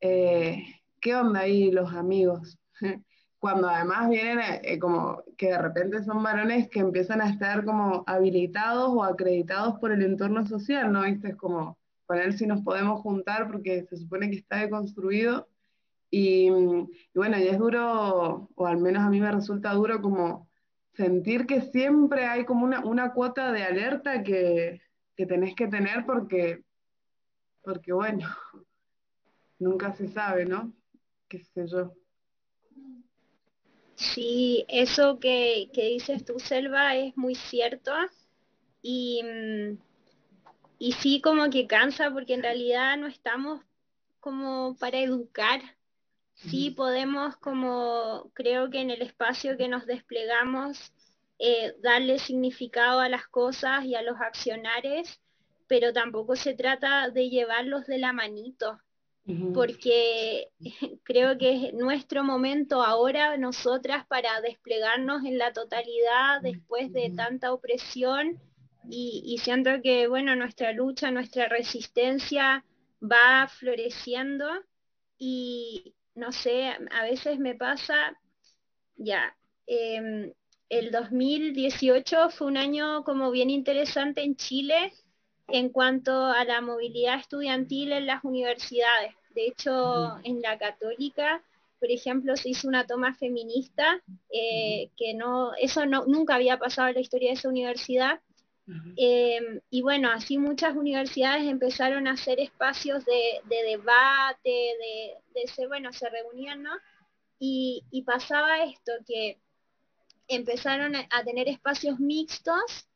eh, 0.00 0.64
¿qué 1.00 1.14
onda 1.14 1.40
ahí 1.40 1.70
los 1.70 1.92
amigos? 1.92 2.58
Cuando 3.38 3.68
además 3.68 4.08
vienen 4.08 4.60
eh, 4.62 4.78
como 4.78 5.22
que 5.36 5.50
de 5.50 5.58
repente 5.58 6.02
son 6.02 6.22
varones 6.22 6.68
que 6.68 6.80
empiezan 6.80 7.20
a 7.20 7.30
estar 7.30 7.64
como 7.64 8.02
habilitados 8.06 8.90
o 8.90 9.04
acreditados 9.04 9.78
por 9.78 9.92
el 9.92 10.02
entorno 10.02 10.44
social, 10.46 10.92
¿no? 10.92 11.02
¿Viste? 11.02 11.28
Es 11.28 11.36
como 11.36 11.78
con 12.06 12.18
él 12.18 12.36
si 12.36 12.46
nos 12.46 12.62
podemos 12.62 13.00
juntar 13.00 13.48
porque 13.48 13.84
se 13.84 13.96
supone 13.96 14.30
que 14.30 14.36
está 14.36 14.56
deconstruido. 14.56 15.48
Y, 16.10 16.48
y 16.48 17.14
bueno, 17.14 17.38
y 17.38 17.48
es 17.48 17.58
duro, 17.58 18.48
o 18.54 18.66
al 18.66 18.78
menos 18.78 19.02
a 19.02 19.10
mí 19.10 19.20
me 19.20 19.30
resulta 19.30 19.74
duro 19.74 20.00
como 20.00 20.48
sentir 20.94 21.46
que 21.46 21.60
siempre 21.60 22.24
hay 22.24 22.44
como 22.44 22.64
una, 22.64 22.80
una 22.84 23.12
cuota 23.12 23.52
de 23.52 23.62
alerta 23.62 24.22
que, 24.24 24.80
que 25.16 25.26
tenés 25.26 25.54
que 25.54 25.68
tener 25.68 26.06
porque, 26.06 26.64
porque 27.62 27.92
bueno, 27.92 28.26
nunca 29.58 29.92
se 29.92 30.08
sabe, 30.08 30.44
¿no? 30.44 30.72
Qué 31.28 31.40
sé 31.40 31.66
yo. 31.66 31.94
Sí, 33.94 34.64
eso 34.68 35.18
que, 35.18 35.68
dices 35.74 36.24
tú, 36.24 36.38
Selva, 36.38 36.94
es 36.94 37.16
muy 37.16 37.34
cierto. 37.34 37.92
Y, 38.80 39.22
mm, 39.24 39.78
y 40.78 40.92
sí, 40.92 41.20
como 41.20 41.50
que 41.50 41.66
cansa, 41.66 42.10
porque 42.12 42.34
en 42.34 42.42
realidad 42.42 42.96
no 42.96 43.08
estamos 43.08 43.60
como 44.20 44.76
para 44.78 44.98
educar. 44.98 45.60
Sí 46.34 46.70
podemos, 46.70 47.36
como 47.38 48.30
creo 48.32 48.70
que 48.70 48.80
en 48.80 48.90
el 48.90 49.02
espacio 49.02 49.56
que 49.56 49.66
nos 49.66 49.86
desplegamos, 49.86 50.92
eh, 51.40 51.74
darle 51.82 52.20
significado 52.20 53.00
a 53.00 53.08
las 53.08 53.26
cosas 53.26 53.84
y 53.84 53.96
a 53.96 54.02
los 54.02 54.20
accionares, 54.20 55.20
pero 55.66 55.92
tampoco 55.92 56.36
se 56.36 56.54
trata 56.54 57.10
de 57.10 57.28
llevarlos 57.28 57.86
de 57.86 57.98
la 57.98 58.12
manito 58.12 58.80
porque 59.54 60.48
creo 61.04 61.36
que 61.38 61.68
es 61.68 61.74
nuestro 61.74 62.24
momento 62.24 62.82
ahora, 62.82 63.36
nosotras, 63.36 64.06
para 64.06 64.40
desplegarnos 64.40 65.24
en 65.24 65.38
la 65.38 65.52
totalidad 65.52 66.40
después 66.42 66.92
de 66.92 67.12
tanta 67.14 67.52
opresión. 67.52 68.40
Y, 68.90 69.38
siento 69.42 69.70
que, 69.82 70.06
bueno, 70.06 70.34
nuestra 70.34 70.72
lucha, 70.72 71.10
nuestra 71.10 71.46
resistencia 71.46 72.64
va 73.02 73.46
floreciendo 73.48 74.46
y 75.18 75.94
no 76.14 76.32
sé, 76.32 76.72
a 76.90 77.02
veces 77.02 77.38
me 77.38 77.54
pasa, 77.54 78.18
ya, 78.96 79.36
em, 79.66 80.32
el 80.70 80.90
2018 80.90 82.30
fue 82.30 82.46
un 82.46 82.56
año 82.56 83.04
como 83.04 83.30
bien 83.30 83.50
interesante 83.50 84.22
en 84.22 84.36
Chile 84.36 84.92
en 85.48 85.70
cuanto 85.70 86.26
a 86.26 86.44
la 86.44 86.60
movilidad 86.60 87.18
estudiantil 87.18 87.92
en 87.92 88.06
las 88.06 88.24
universidades. 88.24 89.14
De 89.34 89.46
hecho, 89.46 90.18
en 90.24 90.40
la 90.42 90.58
católica, 90.58 91.42
por 91.80 91.90
ejemplo, 91.90 92.36
se 92.36 92.50
hizo 92.50 92.68
una 92.68 92.86
toma 92.86 93.14
feminista, 93.14 94.02
eh, 94.30 94.90
que 94.96 95.14
no, 95.14 95.54
eso 95.54 95.86
no, 95.86 96.04
nunca 96.06 96.34
había 96.34 96.58
pasado 96.58 96.88
en 96.88 96.94
la 96.94 97.00
historia 97.00 97.30
de 97.30 97.34
esa 97.34 97.48
universidad. 97.48 98.20
Em, 98.96 99.60
y 99.70 99.80
bueno, 99.80 100.10
así 100.10 100.36
muchas 100.36 100.76
universidades 100.76 101.44
empezaron 101.44 102.06
a 102.06 102.12
hacer 102.12 102.38
espacios 102.38 103.02
de, 103.06 103.40
debate, 103.48 104.42
de, 104.44 105.14
de 105.34 105.66
bueno, 105.68 105.90
se 105.94 106.10
reunían, 106.10 106.62
¿no? 106.62 106.72
Y, 107.38 107.84
y 107.90 108.02
pasaba 108.02 108.64
esto, 108.64 108.92
que 109.06 109.38
empezaron 110.26 110.94
a 110.96 111.24
tener 111.24 111.48
espacios 111.48 111.98
mixtos 111.98 112.87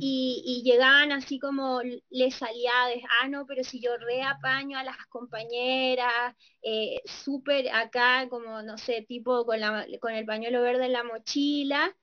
y, 0.00 0.62
llegaban 0.64 1.12
así 1.12 1.38
como 1.38 1.80
les 2.10 2.42
aliades, 2.42 3.02
ah, 3.20 3.28
no, 3.28 3.46
pero 3.46 3.64
si 3.64 3.80
yo 3.80 3.96
reapaño 3.96 4.78
a 4.78 4.84
las 4.84 4.96
compañeras, 5.08 6.34
eh, 6.62 7.00
súper 7.04 7.68
acá, 7.74 8.28
como, 8.28 8.62
no 8.62 8.78
sé, 8.78 9.04
tipo 9.08 9.44
con, 9.44 9.60
con 10.00 10.12
el 10.12 10.26
pañuelo 10.26 10.62
verde 10.62 10.86
en 10.86 10.92
la 10.92 11.04
mochila, 11.04 11.94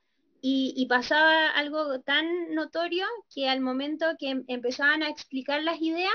y, 0.47 0.85
pasaba 0.87 1.49
algo 1.49 2.01
tan 2.01 2.53
notorio 2.53 3.07
que 3.33 3.49
al 3.49 3.61
momento 3.61 4.05
que 4.19 4.29
em, 4.29 4.43
empezaban 4.47 5.01
a 5.01 5.09
explicar 5.09 5.63
las 5.63 5.81
ideas, 5.81 6.13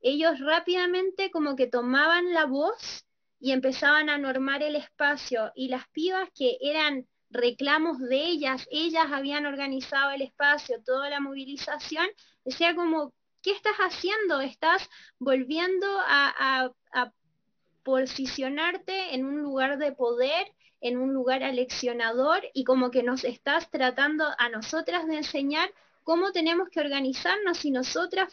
ellos 0.00 0.40
rápidamente 0.40 1.30
como 1.30 1.56
que 1.56 1.66
tomaban 1.66 2.32
la 2.32 2.46
voz 2.46 3.04
y 3.38 3.52
empezaban 3.52 4.08
a 4.08 4.16
normar 4.16 4.62
el 4.62 4.76
espacio, 4.76 5.52
y 5.54 5.68
las 5.68 5.86
pibas 5.88 6.30
que 6.34 6.56
eran 6.62 7.06
reclamos 7.30 7.98
de 7.98 8.16
ellas, 8.24 8.66
ellas 8.70 9.06
habían 9.12 9.46
organizado 9.46 10.10
el 10.10 10.22
espacio, 10.22 10.82
toda 10.84 11.10
la 11.10 11.20
movilización, 11.20 12.06
decía 12.44 12.74
como, 12.74 13.12
¿qué 13.42 13.52
estás 13.52 13.76
haciendo? 13.76 14.40
Estás 14.40 14.88
volviendo 15.18 15.86
a, 16.06 16.72
posicionarte 17.82 19.14
en 19.14 19.24
un 19.24 19.42
lugar 19.42 19.78
de 19.78 19.92
poder, 19.92 20.52
en 20.80 20.98
un 20.98 21.14
lugar 21.14 21.44
aleccionador 21.44 22.42
y 22.52 22.64
como 22.64 22.90
que 22.90 23.04
nos 23.04 23.22
estás 23.22 23.70
tratando 23.70 24.24
a 24.38 24.48
nosotras 24.48 25.06
de 25.06 25.18
enseñar 25.18 25.72
cómo 26.02 26.32
tenemos 26.32 26.68
que 26.68 26.80
organizarnos 26.80 27.64
y 27.64 27.70
nosotras 27.70 28.32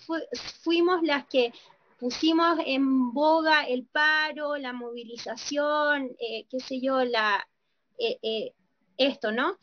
fuimos 0.63 1.03
las 1.03 1.27
que 1.27 1.53
pusimos 1.99 2.57
en 2.65 3.13
boga 3.13 3.63
el 3.63 3.85
paro, 3.85 4.57
la 4.57 4.73
movilización, 4.73 6.15
eh, 6.19 6.47
qué 6.49 6.59
sé 6.59 6.81
yo, 6.81 7.05
la, 7.05 7.47
eh, 7.99 8.17
eh, 8.23 8.53
esto, 9.05 9.31
¿no? 9.31 9.57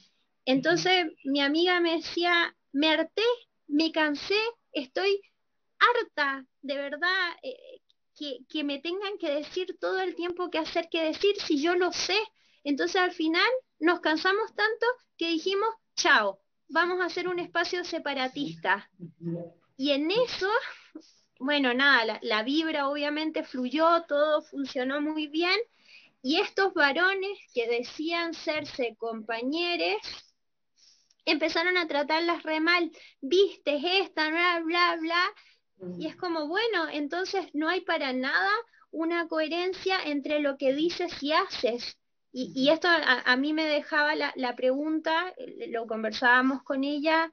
Entonces 0.45 1.07
mi 1.25 1.41
amiga 1.41 1.81
me 1.81 1.97
decía, 1.97 2.57
me 2.73 2.91
harté, 2.91 3.23
me 3.67 3.93
cansé, 3.93 4.41
estoy 4.73 5.21
harta, 5.79 6.47
de 6.63 6.77
verdad, 6.77 7.31
eh, 7.43 7.81
que, 8.49 8.65
me 8.65 8.79
tengan 8.81 9.17
que 9.19 9.31
decir 9.31 9.79
todo 9.81 10.01
el 10.01 10.15
tiempo 10.15 10.51
qué 10.51 10.59
hacer, 10.59 10.89
qué 10.91 11.05
decir, 11.05 11.37
si 11.37 11.63
yo 11.63 11.75
lo 11.75 11.93
sé. 11.93 12.19
Entonces 12.65 13.01
al 13.01 13.13
final 13.13 13.49
nos 13.79 14.01
cansamos 14.01 14.55
tanto 14.55 14.87
que 15.17 15.29
dijimos, 15.29 15.71
chao, 15.97 16.41
vamos 16.69 17.01
a 17.01 17.07
hacer 17.07 17.29
un 17.29 17.39
espacio 17.39 17.83
separatista. 17.85 18.91
Y 19.77 19.93
en 19.93 20.11
eso, 20.11 20.51
bueno, 21.39 21.73
nada, 21.73 22.05
la, 22.05 22.19
la 22.23 22.43
vibra 22.43 22.89
obviamente 22.89 23.43
fluyó, 23.43 24.05
todo 24.07 24.43
funcionó 24.43 25.01
muy 25.01 25.27
bien 25.29 25.59
y 26.23 26.37
estos 26.41 26.75
varones 26.75 27.39
que 27.55 27.67
decían 27.67 28.35
serse 28.35 28.95
compañeros, 28.97 30.01
empezaron 31.25 31.77
a 31.77 31.87
tratarlas 31.87 32.43
re 32.43 32.61
mal, 32.61 32.91
viste 33.21 33.81
esta, 34.01 34.29
bla, 34.29 34.61
bla, 34.65 34.97
bla. 35.01 35.25
Y 35.99 36.07
es 36.07 36.17
como, 36.17 36.47
bueno, 36.47 36.89
entonces 36.93 37.47
no 37.55 37.69
hay 37.69 37.81
para 37.81 38.13
nada 38.13 38.51
una 38.91 39.29
coherencia 39.29 39.99
entre 40.05 40.41
lo 40.41 40.59
que 40.59 40.75
dices 40.75 41.23
y 41.23 41.33
haces. 41.33 41.97
Y, 42.33 42.69
esto 42.69 42.87
a, 42.89 43.37
mí 43.37 43.53
me 43.53 43.65
dejaba 43.65 44.15
la, 44.15 44.57
pregunta, 44.57 45.35
lo 45.69 45.87
conversábamos 45.87 46.63
con 46.63 46.85
ella, 46.85 47.33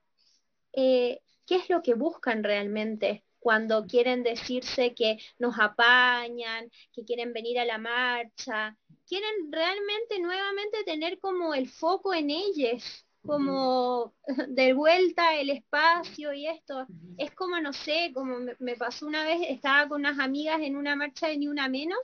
eh, 0.73 1.19
¿qué 1.45 1.57
es 1.57 1.69
lo 1.69 1.83
que 1.83 1.93
buscan 1.93 2.43
realmente? 2.43 3.23
Cuando 3.39 3.85
quieren 3.85 4.23
decirse 4.23 4.93
que 4.93 5.17
nos 5.39 5.59
apañan, 5.59 6.71
que 6.93 7.03
quieren 7.03 7.33
venir 7.33 7.59
a 7.59 7.65
la 7.65 7.77
marcha, 7.77 8.75
quieren 9.07 9.51
realmente 9.51 10.19
nuevamente 10.19 10.83
tener 10.83 11.19
como 11.19 11.53
el 11.53 11.69
foco 11.69 12.13
en 12.13 12.29
ellos, 12.29 13.05
como 13.25 14.13
de 14.49 14.73
vuelta 14.73 15.35
el 15.35 15.49
espacio 15.49 16.33
y 16.33 16.47
esto. 16.47 16.88
Es 17.17 17.31
como, 17.31 17.59
no 17.59 17.73
sé, 17.73 18.11
como 18.13 18.38
me, 18.59 18.75
pasó 18.75 19.05
una 19.05 19.23
vez, 19.23 19.39
estaba 19.49 19.88
con 19.88 20.01
unas 20.01 20.19
amigas 20.19 20.59
en 20.61 20.75
una 20.75 20.95
marcha 20.95 21.27
de 21.27 21.38
Ni 21.38 21.47
Una 21.47 21.69
Menos 21.69 21.99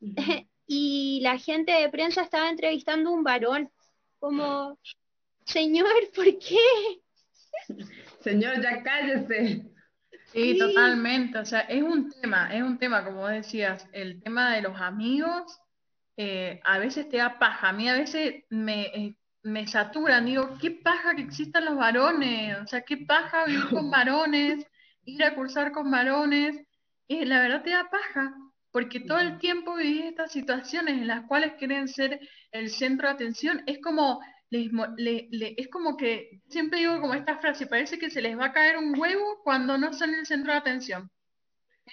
y 0.66 1.20
la 1.22 1.38
gente 1.38 1.72
de 1.72 1.88
prensa 1.88 2.22
estaba 2.22 2.50
entrevistando 2.50 3.10
a 3.10 3.12
un 3.12 3.24
varón, 3.24 3.70
como, 4.18 4.78
señor, 5.44 5.88
¿por 6.14 6.26
qué? 6.38 6.58
Señor, 8.20 8.62
ya 8.62 8.82
cállese. 8.84 9.71
Sí, 10.32 10.58
totalmente. 10.58 11.38
O 11.38 11.44
sea, 11.44 11.60
es 11.60 11.82
un 11.82 12.10
tema, 12.10 12.54
es 12.54 12.62
un 12.62 12.78
tema, 12.78 13.04
como 13.04 13.28
decías, 13.28 13.88
el 13.92 14.22
tema 14.22 14.54
de 14.54 14.62
los 14.62 14.80
amigos, 14.80 15.60
eh, 16.16 16.60
a 16.64 16.78
veces 16.78 17.08
te 17.08 17.18
da 17.18 17.38
paja. 17.38 17.68
A 17.68 17.72
mí 17.72 17.88
a 17.88 17.94
veces 17.94 18.44
me, 18.48 18.86
eh, 18.86 19.16
me 19.42 19.66
saturan. 19.66 20.24
Digo, 20.26 20.56
qué 20.60 20.70
paja 20.70 21.14
que 21.14 21.22
existan 21.22 21.64
los 21.66 21.76
varones. 21.76 22.56
O 22.58 22.66
sea, 22.66 22.82
qué 22.82 22.96
paja 22.98 23.44
vivir 23.44 23.68
con 23.68 23.90
varones, 23.90 24.66
ir 25.04 25.24
a 25.24 25.34
cursar 25.34 25.72
con 25.72 25.90
varones. 25.90 26.56
Y 27.06 27.24
la 27.24 27.40
verdad 27.40 27.62
te 27.62 27.70
da 27.70 27.90
paja, 27.90 28.34
porque 28.70 29.00
todo 29.00 29.18
el 29.18 29.38
tiempo 29.38 29.74
vivís 29.76 30.06
estas 30.06 30.32
situaciones 30.32 30.94
en 30.94 31.08
las 31.08 31.26
cuales 31.26 31.54
quieren 31.58 31.88
ser 31.88 32.20
el 32.52 32.70
centro 32.70 33.08
de 33.08 33.14
atención. 33.14 33.62
Es 33.66 33.80
como 33.80 34.20
es 34.52 35.68
como 35.68 35.96
que, 35.96 36.40
siempre 36.48 36.80
digo 36.80 37.00
como 37.00 37.14
esta 37.14 37.38
frase, 37.38 37.66
parece 37.66 37.98
que 37.98 38.10
se 38.10 38.20
les 38.20 38.38
va 38.38 38.46
a 38.46 38.52
caer 38.52 38.76
un 38.76 38.98
huevo 38.98 39.40
cuando 39.42 39.78
no 39.78 39.92
son 39.92 40.14
el 40.14 40.26
centro 40.26 40.52
de 40.52 40.58
atención. 40.58 41.10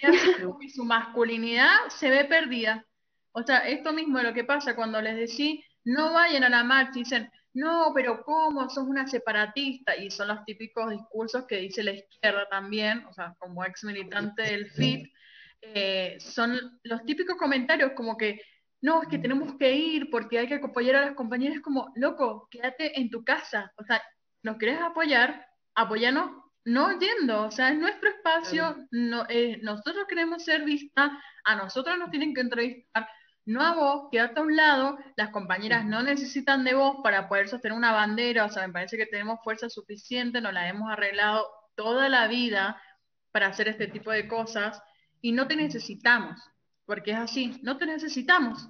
su 0.70 0.84
masculinidad 0.84 1.88
se 1.88 2.10
ve 2.10 2.24
perdida. 2.24 2.86
O 3.32 3.42
sea, 3.42 3.58
esto 3.68 3.92
mismo 3.92 4.18
es 4.18 4.24
lo 4.24 4.34
que 4.34 4.44
pasa 4.44 4.76
cuando 4.76 5.00
les 5.00 5.16
decís, 5.16 5.64
no 5.84 6.12
vayan 6.12 6.44
a 6.44 6.48
la 6.48 6.64
marcha, 6.64 6.98
y 6.98 7.04
dicen, 7.04 7.30
no, 7.54 7.92
pero 7.94 8.22
¿cómo? 8.24 8.68
Sos 8.68 8.84
una 8.86 9.06
separatista. 9.06 9.96
Y 9.96 10.10
son 10.10 10.28
los 10.28 10.44
típicos 10.44 10.90
discursos 10.90 11.46
que 11.46 11.56
dice 11.56 11.82
la 11.82 11.92
izquierda 11.92 12.46
también, 12.48 13.04
o 13.06 13.12
sea, 13.12 13.34
como 13.38 13.64
ex 13.64 13.84
militante 13.84 14.42
del 14.42 14.70
FIT, 14.70 15.12
eh, 15.62 16.16
son 16.20 16.78
los 16.84 17.04
típicos 17.04 17.36
comentarios 17.36 17.92
como 17.92 18.16
que 18.16 18.40
no, 18.82 19.02
es 19.02 19.08
que 19.08 19.18
tenemos 19.18 19.54
que 19.54 19.74
ir 19.74 20.10
porque 20.10 20.38
hay 20.38 20.48
que 20.48 20.54
apoyar 20.54 20.96
a 20.96 21.06
las 21.06 21.14
compañeras, 21.14 21.60
como, 21.60 21.92
loco, 21.96 22.48
quédate 22.50 22.98
en 22.98 23.10
tu 23.10 23.24
casa. 23.24 23.72
O 23.76 23.84
sea, 23.84 24.02
nos 24.42 24.56
querés 24.56 24.80
apoyar, 24.80 25.46
apóyanos 25.74 26.30
no 26.64 26.98
yendo, 26.98 27.44
o 27.46 27.50
sea, 27.50 27.70
es 27.70 27.78
nuestro 27.78 28.10
espacio, 28.10 28.76
no, 28.90 29.24
eh, 29.28 29.58
nosotros 29.62 30.06
queremos 30.08 30.44
ser 30.44 30.64
vistas, 30.64 31.10
a 31.44 31.56
nosotros 31.56 31.98
nos 31.98 32.10
tienen 32.10 32.34
que 32.34 32.42
entrevistar, 32.42 33.08
no 33.46 33.62
a 33.62 33.74
vos, 33.74 34.08
quédate 34.12 34.40
a 34.40 34.42
un 34.42 34.56
lado, 34.56 34.98
las 35.16 35.30
compañeras 35.30 35.86
no 35.86 36.02
necesitan 36.02 36.62
de 36.64 36.74
vos 36.74 36.98
para 37.02 37.28
poder 37.28 37.48
sostener 37.48 37.76
una 37.76 37.92
bandera, 37.92 38.44
o 38.44 38.50
sea, 38.50 38.66
me 38.66 38.72
parece 38.74 38.98
que 38.98 39.06
tenemos 39.06 39.40
fuerza 39.42 39.70
suficiente, 39.70 40.40
nos 40.40 40.52
la 40.52 40.68
hemos 40.68 40.90
arreglado 40.90 41.46
toda 41.74 42.08
la 42.08 42.28
vida 42.28 42.80
para 43.32 43.48
hacer 43.48 43.68
este 43.68 43.86
tipo 43.88 44.10
de 44.10 44.28
cosas 44.28 44.82
y 45.22 45.32
no 45.32 45.48
te 45.48 45.56
necesitamos 45.56 46.38
porque 46.90 47.12
es 47.12 47.18
así, 47.18 47.60
no 47.62 47.78
te 47.78 47.86
necesitamos. 47.86 48.68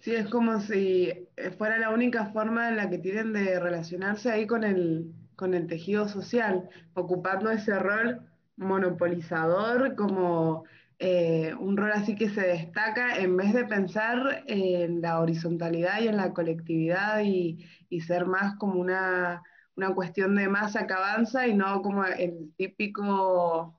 Sí, 0.00 0.16
es 0.16 0.26
como 0.26 0.58
si 0.58 1.12
fuera 1.58 1.78
la 1.78 1.90
única 1.90 2.26
forma 2.32 2.68
en 2.68 2.76
la 2.76 2.90
que 2.90 2.98
tienen 2.98 3.32
de 3.32 3.60
relacionarse 3.60 4.28
ahí 4.28 4.44
con 4.44 4.64
el, 4.64 5.12
con 5.36 5.54
el 5.54 5.68
tejido 5.68 6.08
social, 6.08 6.68
ocupando 6.94 7.52
ese 7.52 7.78
rol 7.78 8.28
monopolizador 8.56 9.94
como 9.94 10.64
eh, 10.98 11.54
un 11.54 11.76
rol 11.76 11.92
así 11.92 12.16
que 12.16 12.28
se 12.30 12.40
destaca 12.40 13.18
en 13.18 13.36
vez 13.36 13.54
de 13.54 13.66
pensar 13.66 14.42
en 14.48 15.00
la 15.00 15.20
horizontalidad 15.20 16.00
y 16.00 16.08
en 16.08 16.16
la 16.16 16.32
colectividad 16.32 17.20
y, 17.22 17.64
y 17.88 18.00
ser 18.00 18.26
más 18.26 18.56
como 18.56 18.80
una, 18.80 19.44
una 19.76 19.94
cuestión 19.94 20.34
de 20.34 20.48
masa 20.48 20.84
que 20.88 20.94
avanza 20.94 21.46
y 21.46 21.54
no 21.54 21.80
como 21.80 22.04
el 22.04 22.52
típico 22.56 23.77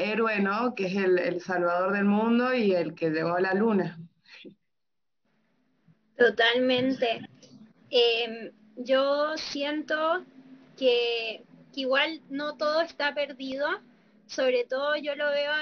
héroe, 0.00 0.40
¿no? 0.40 0.74
Que 0.74 0.86
es 0.86 0.96
el, 0.96 1.40
salvador 1.40 1.92
del 1.92 2.04
mundo 2.04 2.54
y 2.54 2.72
el 2.72 2.94
que 2.94 3.10
llegó 3.10 3.34
a 3.34 3.40
la 3.40 3.54
luna. 3.54 3.98
Totalmente. 6.16 7.28
Em, 7.90 8.52
yo 8.76 9.36
siento 9.36 10.24
que, 10.76 11.42
igual 11.74 12.20
no 12.28 12.56
todo 12.56 12.80
está 12.80 13.14
perdido, 13.14 13.66
sobre 14.26 14.64
todo 14.64 14.96
yo 14.96 15.14
lo 15.16 15.30
veo 15.30 15.52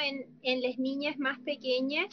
en, 0.42 0.62
las 0.62 0.78
niñas 0.78 1.18
más 1.18 1.38
pequeñas, 1.40 2.06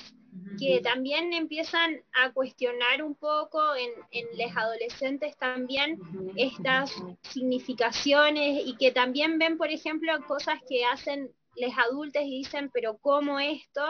que 0.59 0.82
también 0.82 1.32
empiezan 1.34 2.01
a 2.13 2.32
cuestionar 2.34 3.01
un 3.03 3.15
poco 3.15 3.59
en, 3.76 3.89
en 4.11 4.26
los 4.38 4.55
adolescentes 4.55 5.36
también 5.38 5.99
estas 6.36 6.93
significaciones 7.21 8.61
y 8.65 8.76
que 8.76 8.91
también 8.91 9.39
ven, 9.39 9.57
por 9.57 9.69
ejemplo, 9.69 10.11
cosas 10.28 10.59
que 10.67 10.84
hacen 10.86 11.32
los 11.56 11.74
adultos 11.78 12.22
y 12.24 12.38
dicen, 12.38 12.70
pero 12.74 12.97
¿cómo 12.97 13.39
esto? 13.39 13.82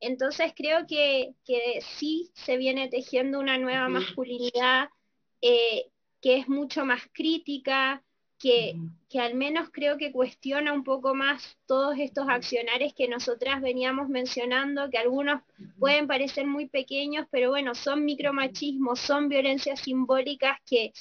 Entonces 0.00 0.52
creo 0.56 0.86
que, 0.86 1.34
que 1.44 1.80
sí 1.98 2.30
se 2.34 2.56
viene 2.56 2.88
tejiendo 2.88 3.38
una 3.38 3.58
nueva 3.58 3.88
masculinidad 3.88 4.88
eh, 5.42 5.86
que 6.20 6.36
es 6.36 6.48
mucho 6.48 6.84
más 6.84 7.02
crítica, 7.12 8.02
que, 8.40 8.74
al 9.20 9.34
menos 9.34 9.68
creo 9.70 9.98
que 9.98 10.12
cuestiona 10.12 10.72
un 10.72 10.82
poco 10.82 11.14
más 11.14 11.58
todos 11.66 11.98
estos 11.98 12.26
accionarios 12.28 12.94
que 12.94 13.06
nosotras 13.06 13.60
veníamos 13.60 14.08
mencionando, 14.08 14.88
que 14.88 14.96
algunos 14.96 15.42
pueden 15.78 16.06
parecer 16.06 16.46
muy 16.46 16.66
pequeños, 16.66 17.26
pero 17.30 17.50
bueno, 17.50 17.74
son 17.74 18.04
micromachismos, 18.06 18.98
son 18.98 19.28
violencias 19.28 19.80
simbólicas 19.80 20.58
que, 20.64 20.92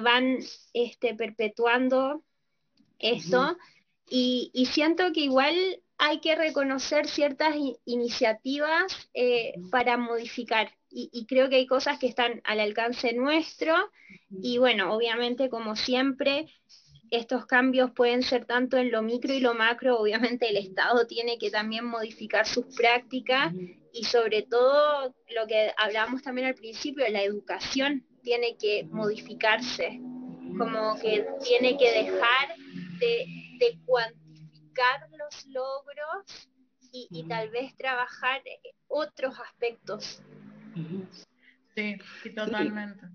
van 0.00 0.38
este, 0.72 1.14
perpetuando 1.14 2.24
esto. 2.98 3.56
Y, 4.10 4.50
y, 4.52 4.66
siento 4.66 5.12
que 5.12 5.20
igual 5.20 5.54
hay 5.98 6.20
que 6.20 6.36
reconocer 6.36 7.06
ciertas 7.08 7.54
iniciativas 7.84 9.10
eh, 9.14 9.54
para 9.70 9.96
modificar. 9.96 10.70
y, 10.90 11.26
creo 11.26 11.48
que 11.48 11.56
hay 11.56 11.66
cosas 11.66 11.98
que 11.98 12.06
están 12.06 12.40
al 12.44 12.60
alcance 12.60 13.12
nuestro. 13.12 13.74
Y 14.42 14.58
bueno, 14.58 14.94
obviamente, 14.94 15.48
como 15.50 15.76
siempre, 15.76 16.46
estos 17.10 17.46
cambios 17.46 17.90
pueden 17.92 18.22
ser 18.22 18.44
tanto 18.44 18.76
en 18.76 18.90
lo 18.90 19.02
micro 19.02 19.32
y 19.32 19.40
lo 19.40 19.54
macro, 19.54 19.98
obviamente 19.98 20.48
el 20.48 20.56
Estado 20.56 21.06
tiene 21.06 21.38
que 21.38 21.50
también 21.50 21.84
modificar 21.84 22.46
sus 22.46 22.66
prácticas 22.76 23.54
y 23.92 24.04
sobre 24.04 24.42
todo 24.42 25.14
lo 25.34 25.46
que 25.46 25.72
hablábamos 25.76 26.22
también 26.22 26.48
al 26.48 26.54
principio, 26.54 27.08
la 27.08 27.22
educación 27.22 28.06
tiene 28.22 28.56
que 28.58 28.84
modificarse, 28.90 30.00
como 30.58 30.98
que 31.00 31.26
tiene 31.44 31.78
que 31.78 32.04
dejar 32.04 32.56
de, 32.98 33.78
cuantificar 33.86 35.08
los 35.16 35.46
logros 35.46 36.48
y, 36.92 37.24
tal 37.28 37.50
vez 37.50 37.74
trabajar 37.76 38.42
otros 38.88 39.38
aspectos. 39.38 40.22
Sí, 41.74 41.96
sí, 42.22 42.34
totalmente. 42.34 43.06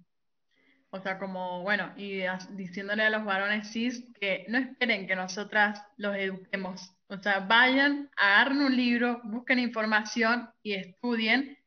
O 0.90 1.02
sea, 1.02 1.18
como, 1.18 1.64
bueno, 1.64 1.92
y 1.98 2.22
diciéndole 2.52 3.04
a 3.04 3.10
los 3.10 3.26
varones 3.26 3.72
cis 3.72 4.06
que 4.20 4.46
no 4.48 4.60
esperen 4.60 5.08
que 5.08 5.16
nosotras 5.16 5.84
los 5.98 6.16
eduquemos. 6.16 6.94
O 7.08 7.18
sea, 7.18 7.40
vayan, 7.40 8.12
agarren 8.16 8.62
un 8.62 8.78
libro, 8.78 9.20
busquen 9.24 9.60
información 9.60 10.50
y 10.62 10.74
estudien 10.74 11.58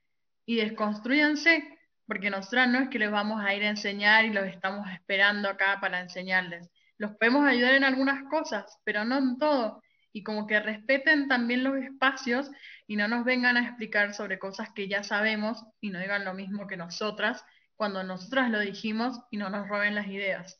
y 0.46 0.56
desconstruyanse, 0.56 1.75
porque 2.06 2.30
nosotras 2.30 2.68
no 2.68 2.78
es 2.78 2.88
que 2.88 2.98
les 2.98 3.10
vamos 3.10 3.44
a 3.44 3.54
ir 3.54 3.62
a 3.64 3.70
enseñar 3.70 4.24
y 4.24 4.32
los 4.32 4.46
estamos 4.46 4.88
esperando 4.90 5.48
acá 5.48 5.78
para 5.80 6.00
enseñarles. 6.00 6.70
Los 6.98 7.16
podemos 7.16 7.46
ayudar 7.46 7.74
en 7.74 7.84
algunas 7.84 8.24
cosas, 8.30 8.78
pero 8.84 9.04
no 9.04 9.18
en 9.18 9.38
todo. 9.38 9.82
Y 10.12 10.22
como 10.22 10.46
que 10.46 10.60
respeten 10.60 11.28
también 11.28 11.62
los 11.62 11.76
espacios 11.76 12.50
y 12.86 12.96
no 12.96 13.06
nos 13.08 13.24
vengan 13.24 13.56
a 13.56 13.66
explicar 13.66 14.14
sobre 14.14 14.38
cosas 14.38 14.70
que 14.74 14.88
ya 14.88 15.02
sabemos 15.02 15.64
y 15.80 15.90
no 15.90 15.98
digan 15.98 16.24
lo 16.24 16.32
mismo 16.32 16.66
que 16.66 16.76
nosotras 16.76 17.44
cuando 17.76 18.02
nosotras 18.02 18.50
lo 18.50 18.58
dijimos 18.58 19.20
y 19.30 19.36
no 19.36 19.50
nos 19.50 19.68
roben 19.68 19.94
las 19.94 20.06
ideas. 20.06 20.58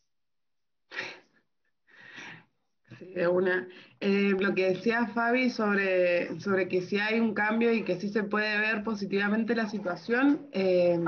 Sí, 2.98 3.14
de 3.14 3.26
una. 3.26 3.68
Eh, 4.00 4.34
lo 4.38 4.54
que 4.54 4.70
decía 4.70 5.06
Fabi 5.08 5.50
sobre, 5.50 6.38
sobre 6.40 6.68
que 6.68 6.82
si 6.82 6.98
hay 6.98 7.18
un 7.18 7.34
cambio 7.34 7.72
y 7.72 7.82
que 7.82 7.98
sí 7.98 8.08
se 8.08 8.22
puede 8.22 8.58
ver 8.58 8.84
positivamente 8.84 9.56
la 9.56 9.68
situación, 9.68 10.48
eh, 10.52 10.98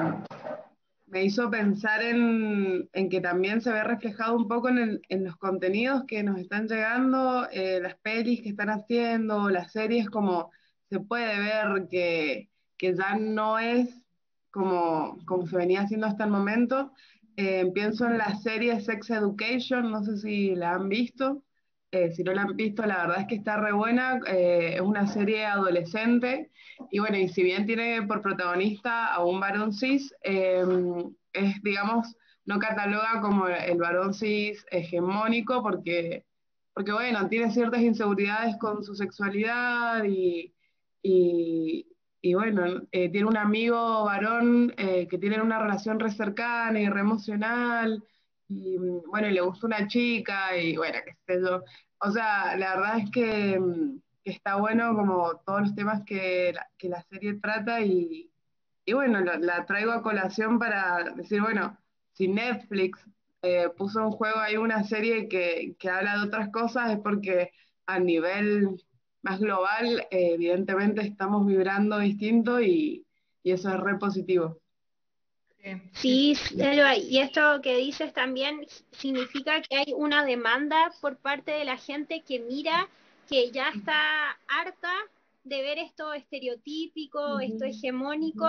me 1.07 1.24
hizo 1.24 1.51
pensar 1.51 2.03
en, 2.03 2.89
que 2.93 3.20
también 3.20 3.61
se 3.61 3.72
ve 3.72 3.83
reflejado 3.85 4.37
un 4.37 4.49
poco 4.49 4.68
en, 4.68 5.01
los 5.24 5.37
contenidos 5.37 6.05
que 6.07 6.22
nos 6.22 6.39
están 6.39 6.66
llegando, 6.68 7.49
eh, 7.51 7.81
las 7.81 7.97
pelis 7.97 8.43
que 8.43 8.51
están 8.51 8.70
haciendo, 8.70 9.49
las 9.49 9.72
series, 9.72 10.11
como 10.11 10.51
se 10.91 11.01
puede 11.01 11.39
ver 11.39 11.89
que, 11.89 12.51
que 12.76 12.95
ya 12.95 13.16
no 13.16 13.59
es 13.59 13.89
como, 14.51 15.18
como 15.26 15.47
se 15.47 15.57
venía 15.57 15.83
haciendo 15.83 16.07
hasta 16.07 16.24
el 16.24 16.31
momento. 16.31 16.93
Eh, 17.37 17.70
pienso 17.72 18.07
en 18.07 18.18
la 18.18 18.35
serie 18.37 18.81
Sex 18.81 19.11
Education, 19.11 19.91
no 19.91 20.03
sé 20.03 20.16
si 20.18 20.55
la 20.55 20.72
han 20.74 20.89
visto. 20.89 21.45
Eh, 21.91 22.12
si 22.12 22.22
no 22.22 22.32
la 22.34 22.43
han 22.43 22.57
visto, 22.57 22.84
la 22.84 22.99
verdad 22.99 23.20
es 23.22 23.26
que 23.28 23.36
está 23.36 23.57
re 23.57 23.72
buena. 23.72 24.20
Eh, 24.26 24.74
es 24.74 24.80
una 24.80 25.07
serie 25.07 25.47
adolescente. 25.47 26.51
Y 26.91 26.99
bueno, 26.99 27.16
y 27.18 27.28
si 27.28 27.43
bien 27.43 27.66
tiene 27.66 28.03
por 28.03 28.22
protagonista 28.22 29.07
a 29.14 29.24
un 29.24 29.41
varón 29.41 29.72
cis, 29.72 30.14
es, 30.22 31.62
digamos, 31.62 32.16
no 32.45 32.59
cataloga 32.59 33.20
como 33.20 33.49
el 33.49 33.78
varón 33.78 34.14
cis 34.14 34.64
hegemónico 34.70 35.62
porque, 35.62 36.24
porque 36.74 36.93
bueno, 36.93 37.28
tiene 37.28 37.51
ciertas 37.51 37.80
inseguridades 37.82 38.57
con 38.59 38.82
su 38.84 38.95
sexualidad 38.95 40.05
y, 40.05 40.55
y 42.20 42.34
bueno, 42.34 42.82
eh, 42.93 43.11
tiene 43.11 43.28
un 43.28 43.36
amigo 43.36 44.05
varón 44.05 44.74
eh, 44.76 45.07
que 45.09 45.18
tiene 45.18 45.41
una 45.41 45.61
relación 45.62 46.01
re 46.01 46.11
cercana 46.11 46.80
y 46.80 46.89
re 46.89 47.01
emocional, 47.01 48.05
y 48.49 48.79
mm, 48.79 49.03
bueno, 49.11 49.29
y 49.29 49.33
le 49.33 49.41
gusta 49.41 49.67
una 49.67 49.87
chica, 49.89 50.57
y 50.57 50.77
bueno, 50.77 50.99
qué 51.05 51.15
sé 51.27 51.41
yo. 51.41 51.63
O 52.01 52.11
sea, 52.11 52.57
la 52.57 52.77
verdad 52.77 52.99
es 52.99 53.11
que, 53.11 53.59
mm, 53.61 54.01
está 54.25 54.57
bueno 54.57 54.95
como 54.95 55.37
todos 55.47 55.63
los 55.63 55.75
temas 55.75 56.03
que 56.05 56.53
la, 56.83 57.03
serie 57.11 57.35
trata, 57.41 57.81
y, 57.81 58.31
bueno, 58.93 59.21
la, 59.21 59.67
traigo 59.67 59.93
a 59.93 60.03
colación 60.03 60.59
para 60.59 61.05
decir, 61.17 61.41
bueno, 61.43 61.79
si 62.13 62.29
Netflix 62.29 63.01
eh, 63.43 63.69
puso 63.77 64.05
un 64.07 64.13
juego 64.13 64.39
ahí, 64.39 64.57
una 64.57 64.85
serie 64.85 65.29
que, 65.29 65.77
que 65.79 65.91
habla 65.91 66.19
de 66.19 66.27
otras 66.27 66.51
cosas, 66.51 66.91
es 66.93 66.99
porque 67.01 67.53
a 67.87 67.99
nivel 67.99 68.77
más 69.23 69.41
global, 69.41 70.07
eh, 70.11 70.35
evidentemente 70.35 71.03
estamos 71.03 71.47
vibrando 71.47 71.99
distinto 71.99 72.61
y, 72.61 73.05
eso 73.45 73.71
es 73.71 73.81
re 73.81 73.97
positivo. 73.97 74.61
Sí, 75.93 76.35
y 76.53 77.19
esto 77.19 77.61
que 77.63 77.77
dices 77.77 78.13
también 78.13 78.67
significa 78.93 79.61
que 79.61 79.77
hay 79.77 79.93
una 79.95 80.25
demanda 80.25 80.93
por 81.01 81.17
parte 81.17 81.53
de 81.53 81.65
la 81.65 81.77
gente 81.77 82.23
que 82.23 82.41
mira 82.41 82.89
que 83.29 83.51
ya 83.51 83.69
está 83.71 84.39
harta 84.47 84.93
de 85.45 85.63
ver 85.63 85.79
esto 85.79 86.15
estereotípico, 86.15 87.41
esto 87.41 87.65
hegemónico, 87.65 88.47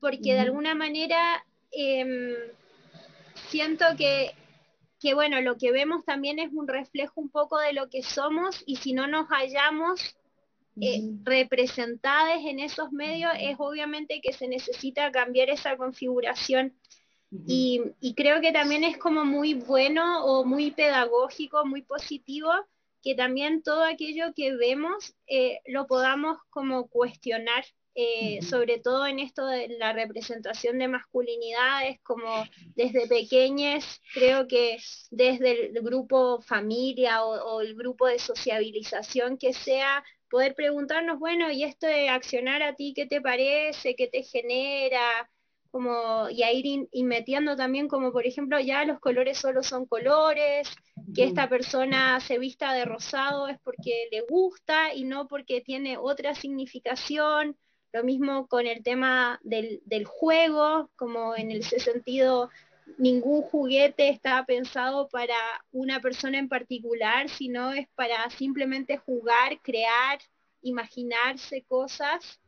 porque 0.00 0.34
de 0.34 0.40
alguna 0.40 0.74
manera 0.74 1.44
em, 1.72 2.34
siento 3.48 3.84
que 3.98 4.32
que 5.00 5.12
bueno, 5.12 5.42
lo 5.42 5.58
que 5.58 5.70
vemos 5.70 6.02
también 6.06 6.38
es 6.38 6.50
un 6.54 6.66
reflejo 6.66 7.20
un 7.20 7.28
poco 7.28 7.58
de 7.58 7.74
lo 7.74 7.90
que 7.90 8.02
somos 8.02 8.62
y 8.64 8.76
si 8.76 8.94
no 8.94 9.06
nos 9.06 9.26
hallamos 9.28 10.16
eh, 10.80 11.02
representadas 11.22 12.40
en 12.44 12.58
esos 12.58 12.90
medios, 12.92 13.30
es 13.38 13.56
obviamente 13.58 14.20
que 14.20 14.32
se 14.32 14.48
necesita 14.48 15.10
cambiar 15.12 15.50
esa 15.50 15.76
configuración. 15.76 16.74
y, 17.46 18.14
creo 18.16 18.40
que 18.40 18.52
también 18.52 18.84
es 18.84 18.96
como 18.96 19.24
muy 19.24 19.54
bueno 19.54 20.24
o 20.24 20.44
muy 20.44 20.70
pedagógico, 20.70 21.66
muy 21.66 21.82
positivo, 21.82 22.50
que 23.04 23.14
también 23.14 23.62
todo 23.62 23.84
aquello 23.84 24.32
que 24.34 24.56
vemos 24.56 25.14
eh, 25.26 25.60
lo 25.66 25.86
podamos 25.86 26.38
como 26.48 26.88
cuestionar 26.88 27.64
eh, 27.96 28.40
sobre 28.42 28.80
todo 28.80 29.06
en 29.06 29.20
esto 29.20 29.46
de 29.46 29.68
la 29.78 29.92
representación 29.92 30.78
de 30.78 30.88
masculinidades, 30.88 32.00
como 32.02 32.44
desde 32.74 33.06
pequeñas, 33.06 34.00
creo 34.12 34.48
que 34.48 34.78
desde 35.12 35.68
el 35.68 35.80
grupo 35.80 36.40
familia 36.42 37.24
o, 37.24 37.60
el 37.60 37.76
grupo 37.76 38.08
de 38.08 38.18
sociabilización 38.18 39.38
que 39.38 39.52
sea, 39.52 40.02
poder 40.28 40.56
preguntarnos, 40.56 41.20
bueno, 41.20 41.52
y 41.52 41.62
esto 41.62 41.86
de 41.86 42.08
accionar 42.08 42.62
a 42.62 42.74
ti, 42.74 42.94
¿qué 42.96 43.06
te 43.06 43.20
parece? 43.20 43.94
¿Qué 43.94 44.08
te 44.08 44.24
genera? 44.24 45.30
Como, 45.70 46.28
y 46.30 46.42
a 46.42 46.52
ir 46.52 46.88
metiendo 47.04 47.56
también 47.56 47.88
como 47.88 48.12
por 48.12 48.26
ejemplo 48.26 48.60
ya 48.60 48.84
los 48.84 49.00
colores 49.00 49.38
solo 49.38 49.62
son 49.62 49.86
colores, 49.86 50.68
que 51.14 51.24
esta 51.24 51.48
persona 51.48 52.20
se 52.20 52.38
vista 52.38 52.72
de 52.72 52.84
rosado 52.84 53.48
es 53.48 53.58
porque 53.60 54.08
le 54.10 54.22
gusta 54.22 54.94
y 54.94 55.04
no 55.04 55.26
porque 55.28 55.60
tiene 55.60 55.96
otra 55.98 56.34
significación, 56.34 57.56
lo 57.94 58.02
mismo 58.02 58.48
con 58.48 58.66
el 58.66 58.82
tema 58.82 59.40
del, 59.44 60.04
juego, 60.04 60.90
como 60.96 61.36
en 61.36 61.52
ese 61.52 61.78
sentido 61.78 62.50
ningún 62.98 63.42
juguete 63.42 64.08
está 64.08 64.44
pensado 64.44 65.08
para 65.08 65.36
una 65.70 66.00
persona 66.00 66.38
en 66.38 66.48
particular, 66.48 67.28
sino 67.28 67.72
es 67.72 67.86
para 67.94 68.28
simplemente 68.30 68.98
jugar, 68.98 69.60
crear, 69.62 70.18
imaginarse 70.60 71.62
cosas. 71.62 72.40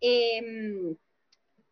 Em, 0.00 0.96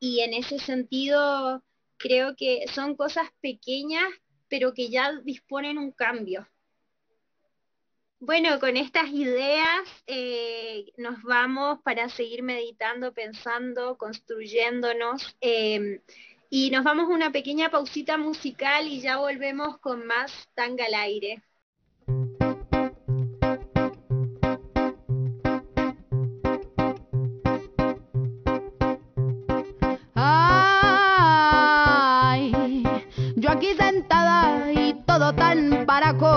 y 0.01 0.20
en 0.20 0.35
ese 0.35 0.59
sentido 0.59 1.62
creo 1.99 2.35
que 2.35 2.64
son 2.74 2.97
cosas 2.97 3.28
pequeñas, 3.41 4.11
pero 4.49 4.74
que 4.74 4.91
ya 4.91 5.12
disponen 5.22 5.78
un 5.78 5.93
cambio. 5.93 6.49
Bueno, 8.22 8.60
con 8.60 8.76
estas 8.76 9.08
ideas 9.08 9.80
eh, 10.06 10.92
nos 10.98 11.22
vamos 11.22 11.80
para 11.82 12.08
seguir 12.10 12.42
meditando, 12.42 13.14
pensando, 13.14 13.96
construyéndonos. 13.96 15.36
Em, 15.40 16.00
y 16.50 16.70
nos 16.70 16.84
vamos 16.84 17.06
a 17.06 17.14
una 17.14 17.32
pequeña 17.32 17.70
pausita 17.70 18.18
musical 18.18 18.86
y 18.88 19.00
ya 19.00 19.16
volvemos 19.16 19.78
con 19.78 20.06
más 20.06 20.48
tanga 20.54 20.84
al 20.84 20.94
aire. 20.94 21.42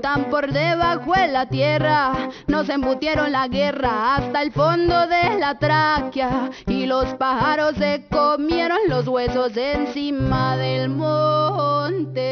Tan 0.00 0.30
por 0.30 0.52
debajo 0.52 1.12
de 1.12 1.28
la 1.28 1.46
tierra. 1.46 2.30
Nos 2.46 2.68
embutieron 2.68 3.32
la 3.32 3.48
guerra 3.48 4.16
hasta 4.16 4.42
el 4.42 4.52
fondo 4.52 5.06
de 5.06 5.38
la 5.38 5.58
tráquea 5.58 6.50
y 6.66 6.86
los 6.86 7.14
pájaros 7.14 7.76
se 7.76 8.06
comieron 8.10 8.78
los 8.88 9.08
huesos 9.08 9.56
encima 9.56 10.56
del 10.56 10.90
monte. 10.90 12.30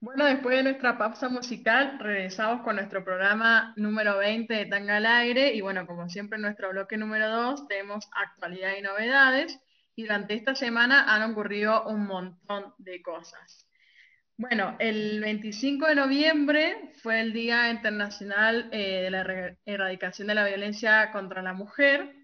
Bueno, 0.00 0.24
después 0.24 0.56
de 0.56 0.62
nuestra 0.62 0.96
pausa 0.96 1.28
musical, 1.28 1.98
regresamos 2.00 2.62
con 2.62 2.76
nuestro 2.76 3.04
programa 3.04 3.74
número 3.76 4.16
20 4.18 4.54
de 4.54 4.66
Tanga 4.66 4.96
al 4.96 5.06
Aire. 5.06 5.54
Y 5.54 5.60
bueno, 5.60 5.86
como 5.86 6.08
siempre, 6.08 6.36
en 6.36 6.42
nuestro 6.42 6.70
bloque 6.70 6.96
número 6.96 7.28
2 7.30 7.68
tenemos 7.68 8.08
actualidad 8.12 8.72
y 8.78 8.82
novedades. 8.82 9.60
Y 9.94 10.04
durante 10.04 10.34
esta 10.34 10.54
semana 10.54 11.14
han 11.14 11.30
ocurrido 11.30 11.84
un 11.86 12.06
montón 12.06 12.72
de 12.78 13.02
cosas. 13.02 13.69
Bueno, 14.40 14.74
el 14.78 15.20
25 15.20 15.86
de 15.88 15.94
noviembre 15.96 16.92
fue 17.02 17.20
el 17.20 17.34
Día 17.34 17.68
Internacional 17.70 18.70
eh, 18.72 19.02
de 19.02 19.10
la 19.10 19.54
Erradicación 19.66 20.28
de 20.28 20.34
la 20.34 20.46
Violencia 20.46 21.12
contra 21.12 21.42
la 21.42 21.52
Mujer. 21.52 22.16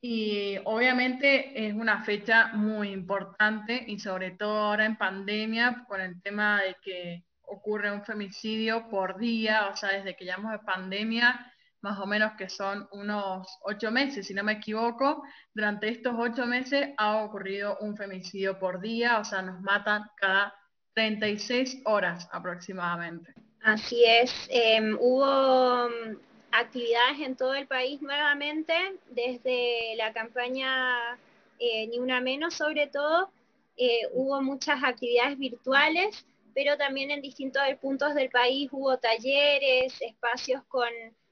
Y 0.00 0.56
obviamente 0.64 1.66
es 1.66 1.74
una 1.74 2.02
fecha 2.02 2.46
muy 2.54 2.92
importante 2.92 3.84
y 3.86 3.98
sobre 3.98 4.30
todo 4.30 4.56
ahora 4.56 4.86
en 4.86 4.96
pandemia 4.96 5.84
con 5.86 6.00
el 6.00 6.22
tema 6.22 6.62
de 6.62 6.76
que 6.82 7.24
ocurre 7.42 7.92
un 7.92 8.06
femicidio 8.06 8.88
por 8.88 9.18
día, 9.18 9.68
o 9.68 9.76
sea, 9.76 9.90
desde 9.90 10.16
que 10.16 10.24
llamamos 10.24 10.52
de 10.52 10.64
pandemia, 10.64 11.52
más 11.82 11.98
o 11.98 12.06
menos 12.06 12.32
que 12.38 12.48
son 12.48 12.88
unos 12.92 13.46
ocho 13.64 13.90
meses, 13.90 14.26
si 14.26 14.32
no 14.32 14.44
me 14.44 14.52
equivoco, 14.52 15.22
durante 15.52 15.90
estos 15.90 16.14
ocho 16.16 16.46
meses 16.46 16.94
ha 16.96 17.18
ocurrido 17.18 17.76
un 17.82 17.98
femicidio 17.98 18.58
por 18.58 18.80
día, 18.80 19.18
o 19.18 19.24
sea, 19.24 19.42
nos 19.42 19.60
matan 19.60 20.04
cada 20.16 20.54
36 20.94 21.82
horas 21.84 22.28
aproximadamente. 22.32 23.34
Así 23.62 24.04
es, 24.04 24.32
em, 24.50 24.96
hubo 25.00 25.88
mm, 25.88 26.16
actividades 26.52 27.20
en 27.20 27.36
todo 27.36 27.54
el 27.54 27.66
país 27.66 28.00
nuevamente, 28.02 28.74
desde 29.10 29.96
la 29.96 30.12
campaña 30.12 31.18
eh, 31.58 31.86
Ni 31.88 31.98
Una 31.98 32.20
Menos 32.20 32.54
sobre 32.54 32.86
todo, 32.86 33.30
eh, 33.76 34.02
hubo 34.12 34.40
muchas 34.42 34.82
actividades 34.84 35.38
virtuales, 35.38 36.26
pero 36.54 36.76
también 36.76 37.10
en 37.10 37.22
distintos 37.22 37.62
puntos 37.80 38.14
del 38.14 38.30
país 38.30 38.68
hubo 38.70 38.96
talleres, 38.98 40.00
espacios 40.00 40.62
con, 40.68 40.88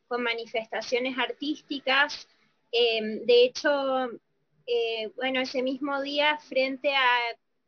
con 0.08 0.22
manifestaciones 0.22 1.16
artísticas. 1.18 2.26
Em, 2.72 3.24
de 3.24 3.44
hecho, 3.44 4.08
eh, 4.66 5.10
bueno, 5.16 5.40
ese 5.40 5.62
mismo 5.62 6.00
día 6.02 6.38
frente 6.38 6.94
a, 6.96 7.18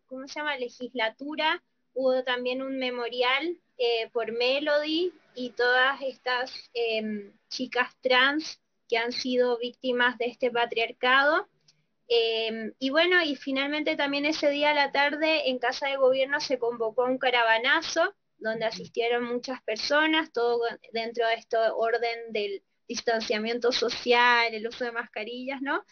¿cómo 0.07 0.27
se 0.27 0.41
llama?, 0.41 0.57
legislatura, 0.57 1.63
hubo 1.95 2.23
también 2.25 2.63
un 2.63 2.79
memorial 2.79 3.59
eh, 3.79 4.09
por 4.13 4.33
Melody 4.33 5.13
y 5.35 5.51
todas 5.51 6.01
estas 6.03 6.71
em, 6.75 7.33
chicas 7.49 7.89
trans 8.01 8.61
que 8.89 8.99
han 8.99 9.13
sido 9.13 9.59
víctimas 9.59 10.19
de 10.19 10.27
este 10.27 10.51
patriarcado. 10.51 11.49
Em, 12.07 12.73
y 12.79 12.91
bueno, 12.91 13.23
y 13.23 13.35
finalmente 13.37 13.97
también 13.97 14.27
ese 14.27 14.51
día 14.51 14.71
a 14.71 14.75
la 14.75 14.93
tarde 14.93 15.49
en 15.49 15.59
Casa 15.59 15.89
de 15.89 15.97
Gobierno 15.97 16.41
se 16.41 16.59
convocó 16.59 17.05
un 17.05 17.19
caravanazo 17.19 18.15
donde 18.39 18.67
asistieron 18.67 19.25
muchas 19.25 19.63
personas, 19.63 20.33
todo 20.33 20.61
dentro 20.93 21.27
de 21.27 21.35
este 21.35 21.57
orden 21.57 22.33
del 22.33 22.63
distanciamiento 22.87 23.73
social, 23.73 24.53
el 24.53 24.67
uso 24.69 24.85
de 24.85 24.93
mascarillas, 24.93 25.63
¿no? 25.63 25.85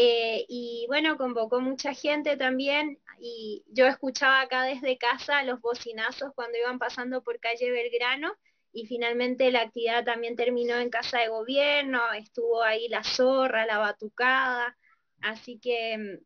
Eh, 0.00 0.46
y 0.48 0.84
bueno, 0.86 1.16
convocó 1.16 1.60
mucha 1.60 1.92
gente 1.92 2.36
también 2.36 3.00
y 3.18 3.64
yo 3.66 3.88
escuchaba 3.88 4.42
acá 4.42 4.62
desde 4.62 4.96
casa 4.96 5.42
los 5.42 5.60
bocinazos 5.60 6.32
cuando 6.36 6.56
iban 6.56 6.78
pasando 6.78 7.20
por 7.24 7.40
calle 7.40 7.72
Belgrano 7.72 8.32
y 8.72 8.86
finalmente 8.86 9.50
la 9.50 9.62
actividad 9.62 10.04
también 10.04 10.36
terminó 10.36 10.76
en 10.78 10.90
casa 10.90 11.18
de 11.18 11.26
gobierno, 11.26 12.00
estuvo 12.12 12.62
ahí 12.62 12.86
la 12.88 13.02
zorra, 13.02 13.66
la 13.66 13.78
batucada, 13.78 14.76
así 15.20 15.58
que 15.58 16.20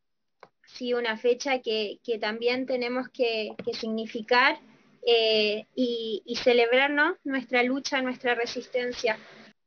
sí, 0.66 0.92
una 0.92 1.16
fecha 1.16 1.62
que, 1.62 1.98
también 2.20 2.66
tenemos 2.66 3.08
que, 3.08 3.54
significar 3.72 4.58
eh, 5.06 5.64
y, 5.74 6.22
y 6.26 6.36
celebrar 6.36 6.90
nuestra 7.24 7.62
lucha, 7.62 8.02
nuestra 8.02 8.34
resistencia. 8.34 9.16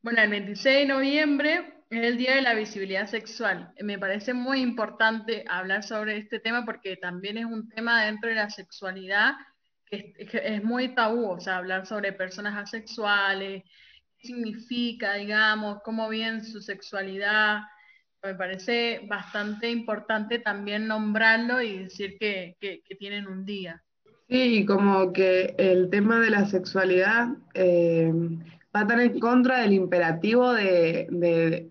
Bueno, 0.00 0.22
el 0.22 0.30
26 0.30 0.76
de 0.76 0.86
noviembre 0.86 1.75
es 1.90 2.02
el 2.04 2.18
Día 2.18 2.34
de 2.34 2.42
la 2.42 2.54
Visibilidad 2.54 3.06
Sexual. 3.06 3.72
Me 3.80 3.98
parece 3.98 4.34
muy 4.34 4.60
importante 4.60 5.44
hablar 5.48 5.84
sobre 5.84 6.16
este 6.16 6.40
tema 6.40 6.64
porque 6.64 6.96
también 6.96 7.38
es 7.38 7.44
un 7.44 7.68
tema 7.68 8.04
dentro 8.04 8.28
de 8.28 8.36
la 8.36 8.50
sexualidad 8.50 9.34
que 9.88 10.14
es, 10.18 10.64
muy 10.64 10.96
tabú, 10.96 11.30
o 11.30 11.40
sea, 11.40 11.58
hablar 11.58 11.86
sobre 11.86 12.12
personas 12.12 12.56
asexuales, 12.56 13.62
significa, 14.18 15.14
digamos, 15.14 15.78
cómo 15.84 16.08
viene 16.08 16.42
su 16.42 16.60
sexualidad. 16.60 17.60
Me 18.20 18.34
parece 18.34 19.02
bastante 19.08 19.70
importante 19.70 20.40
también 20.40 20.88
nombrarlo 20.88 21.62
y 21.62 21.84
decir 21.84 22.16
que, 22.18 22.56
tienen 22.98 23.28
un 23.28 23.44
día. 23.44 23.80
Sí, 24.28 24.66
como 24.66 25.12
que 25.12 25.54
el 25.56 25.88
tema 25.88 26.18
de 26.18 26.30
la 26.30 26.46
sexualidad 26.46 27.28
eh, 27.54 28.10
va 28.74 28.80
a 28.80 28.82
estar 28.82 28.98
en 28.98 29.20
contra 29.20 29.60
del 29.60 29.72
imperativo 29.72 30.52
de, 30.52 31.06
de 31.10 31.70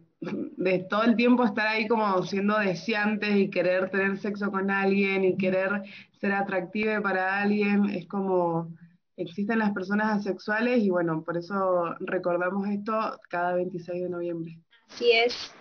todo 0.90 1.04
el 1.04 1.16
tiempo 1.16 1.44
estar 1.44 1.68
ahí 1.68 1.88
como 1.88 2.24
siendo 2.24 2.58
deseantes 2.60 3.36
y 3.36 3.50
querer 3.50 3.90
tener 3.90 4.18
sexo 4.18 4.52
con 4.52 4.72
alguien 4.72 5.24
y 5.24 5.38
querer 5.38 5.84
ser 6.20 6.34
atractive 6.34 7.02
para 7.02 7.42
alguien, 7.42 7.86
es 7.90 8.08
como 8.08 8.74
existen 9.18 9.60
las 9.60 9.72
personas 9.72 10.20
asexuales 10.20 10.84
y 10.84 10.90
bueno, 10.90 11.24
por 11.24 11.38
eso 11.38 11.96
recordamos 12.00 12.68
esto 12.68 13.20
cada 13.30 13.54
26 13.56 14.04
de 14.04 14.10
noviembre. 14.10 14.58
Así 14.90 15.12
es. 15.12 15.54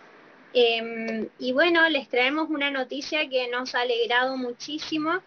Em, 0.52 1.28
y 1.38 1.52
bueno, 1.52 1.88
les 1.88 2.08
traemos 2.08 2.48
una 2.48 2.70
noticia 2.70 3.28
que 3.28 3.48
nos 3.48 3.74
ha 3.74 3.80
alegrado 3.80 4.36
muchísimo. 4.36 5.20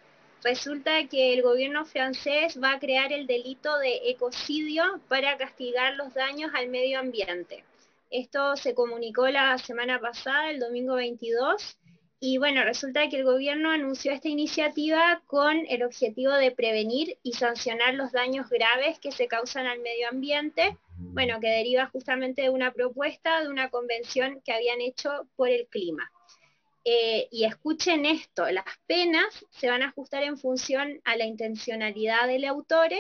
Resulta 0.44 1.08
que 1.08 1.34
el 1.34 1.42
gobierno 1.42 1.84
francés 1.84 2.60
va 2.62 2.74
a 2.74 2.80
crear 2.80 3.12
el 3.12 3.28
delito 3.28 3.78
de 3.80 4.10
ecocidio 4.10 5.02
para 5.10 5.36
castigar 5.38 5.96
los 5.96 6.14
daños 6.14 6.52
al 6.54 6.70
medio 6.70 7.00
ambiente. 7.00 7.66
Esto 8.10 8.56
se 8.56 8.74
comunicó 8.74 9.28
la 9.28 9.58
semana 9.58 10.00
pasada, 10.00 10.50
el 10.50 10.60
domingo 10.60 10.96
22, 10.96 11.78
y 12.20 12.40
bueno, 12.40 12.64
resulta 12.64 13.10
que 13.10 13.18
el 13.18 13.26
gobierno 13.26 13.70
anunció 13.70 14.12
esta 14.12 14.30
iniciativa 14.30 15.22
con 15.28 15.66
el 15.68 15.84
objetivo 15.84 16.32
de 16.34 16.52
prevenir 16.52 17.20
y 17.22 17.34
sancionar 17.34 17.94
los 17.94 18.12
daños 18.12 18.50
graves 18.50 19.00
que 19.00 19.12
se 19.12 19.28
causan 19.28 19.68
al 19.68 19.80
medio 19.82 20.10
ambiente, 20.10 20.78
bueno, 20.98 21.40
que 21.40 21.48
deriva 21.48 21.88
justamente 21.88 22.44
de 22.44 22.50
una 22.50 22.72
propuesta 22.72 23.42
de 23.42 23.50
una 23.50 23.70
convención 23.70 24.42
que 24.44 24.54
habían 24.54 24.82
hecho 24.82 25.28
por 25.36 25.50
el 25.50 25.68
clima. 25.68 26.10
Eh, 26.86 27.28
y 27.30 27.44
escuchen 27.44 28.06
esto, 28.06 28.50
las 28.50 28.66
penas 28.88 29.46
se 29.52 29.70
van 29.70 29.84
a 29.84 29.90
ajustar 29.90 30.24
en 30.24 30.38
función 30.38 31.02
a 31.04 31.18
la 31.18 31.26
intencionalidad 31.26 32.28
del 32.28 32.46
autor 32.46 32.92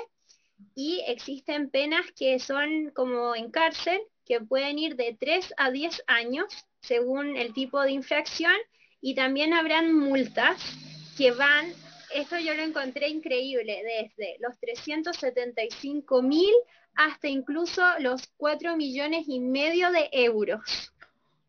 y 0.76 1.03
existen 1.08 1.70
penas 1.70 2.05
que 2.16 2.38
son 2.39 2.91
como 2.93 3.34
en 3.36 3.49
cárcel 3.49 4.01
que 4.28 4.41
pueden 4.41 4.78
ir 4.78 4.95
de 4.95 5.15
3 5.19 5.53
a 5.57 5.71
10 5.71 6.03
años 6.07 6.45
según 6.82 7.38
el 7.38 7.53
tipo 7.53 7.82
de 7.82 7.91
infracción 7.91 8.55
y 9.01 9.15
también 9.15 9.53
habrán 9.53 9.93
multas 9.93 10.78
que 11.17 11.32
van, 11.32 11.71
esto 12.13 12.38
yo 12.39 12.53
lo 12.53 12.63
encontré 12.63 13.09
increíble, 13.09 13.82
desde 13.84 14.38
los 14.39 14.59
375 14.59 16.21
mil 16.21 16.53
hasta 16.95 17.28
incluso 17.28 17.82
los 17.99 18.28
4 18.38 18.75
millones 18.75 19.25
y 19.28 19.39
medio 19.39 19.91
de 19.91 20.09
euros. 20.11 20.93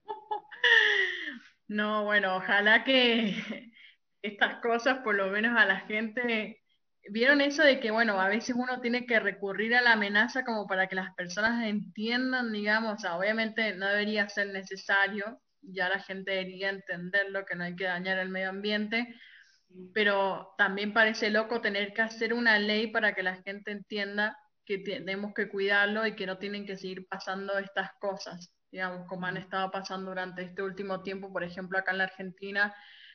No, 1.70 2.06
bueno, 2.06 2.36
ojalá 2.36 2.82
que 2.82 3.34
estas 4.22 4.62
cosas 4.62 5.00
por 5.04 5.14
lo 5.14 5.26
menos 5.26 5.54
a 5.54 5.66
la 5.66 5.80
gente 5.80 6.62
vieron 7.10 7.40
eso 7.40 7.62
de 7.62 7.80
que, 7.80 7.90
bueno, 7.90 8.20
a 8.20 8.28
veces 8.28 8.54
uno 8.56 8.80
tiene 8.80 9.06
que 9.06 9.20
recurrir 9.20 9.74
a 9.74 9.82
la 9.82 9.92
amenaza 9.92 10.44
como 10.44 10.66
para 10.66 10.86
que 10.86 10.94
las 10.94 11.14
personas 11.14 11.64
entiendan, 11.66 12.52
digamos, 12.52 13.04
obviamente 13.04 13.74
no 13.74 13.88
debería 13.88 14.28
ser 14.28 14.48
necesario, 14.48 15.40
ya 15.62 15.88
la 15.88 16.00
gente 16.00 16.32
debería 16.32 16.70
entenderlo, 16.70 17.44
que 17.44 17.56
no 17.56 17.64
hay 17.64 17.76
que 17.76 17.84
dañar 17.84 18.18
el 18.18 18.28
medio 18.28 18.50
ambiente, 18.50 19.14
pero 19.94 20.54
también 20.56 20.92
parece 20.92 21.30
loco 21.30 21.60
tener 21.60 21.92
que 21.92 22.02
hacer 22.02 22.32
una 22.32 22.58
ley 22.58 22.88
para 22.88 23.14
que 23.14 23.22
la 23.22 23.36
gente 23.42 23.70
entienda 23.70 24.36
que 24.64 24.78
tenemos 24.78 25.32
que 25.34 25.48
cuidarlo 25.48 26.06
y 26.06 26.14
que 26.14 26.26
no 26.26 26.38
tienen 26.38 26.66
que 26.66 26.76
seguir 26.76 27.06
pasando 27.08 27.58
estas 27.58 27.90
cosas, 28.00 28.52
digamos, 28.70 29.06
como 29.06 29.26
han 29.26 29.36
estado 29.36 29.70
pasando 29.70 30.10
durante 30.10 30.42
este 30.42 30.62
último 30.62 31.02
tiempo, 31.02 31.32
por 31.32 31.42
ejemplo, 31.42 31.78
acá 31.78 31.92
en 31.92 31.98
la 31.98 32.04
Argentina, 32.04 32.74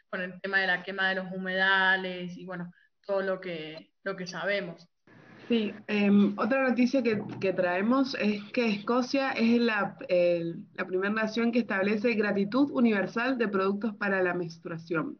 con 0.10 0.22
el 0.22 0.40
tema 0.42 0.60
de 0.60 0.68
la 0.68 0.84
quema 0.84 1.10
de 1.10 1.16
los 1.16 1.32
humedales 1.32 2.38
y 2.38 2.46
bueno, 2.46 2.72
todo 3.06 3.22
lo 3.22 3.40
que, 3.40 3.92
lo 4.04 4.16
que 4.16 4.28
sabemos. 4.28 4.88
Sí, 5.48 5.74
em, 5.88 6.34
otra 6.38 6.70
noticia 6.70 7.04
que, 7.04 7.54
traemos 7.54 8.16
es 8.16 8.42
que 8.54 8.66
Escocia 8.66 9.32
es 9.32 9.60
la, 9.60 9.98
la 10.08 10.88
primera 10.88 11.14
nación 11.14 11.52
que 11.52 11.60
establece 11.60 12.14
gratitud 12.14 12.72
universal 12.72 13.38
de 13.38 13.50
productos 13.50 13.94
para 13.96 14.24
la 14.24 14.34
menstruación. 14.34 15.20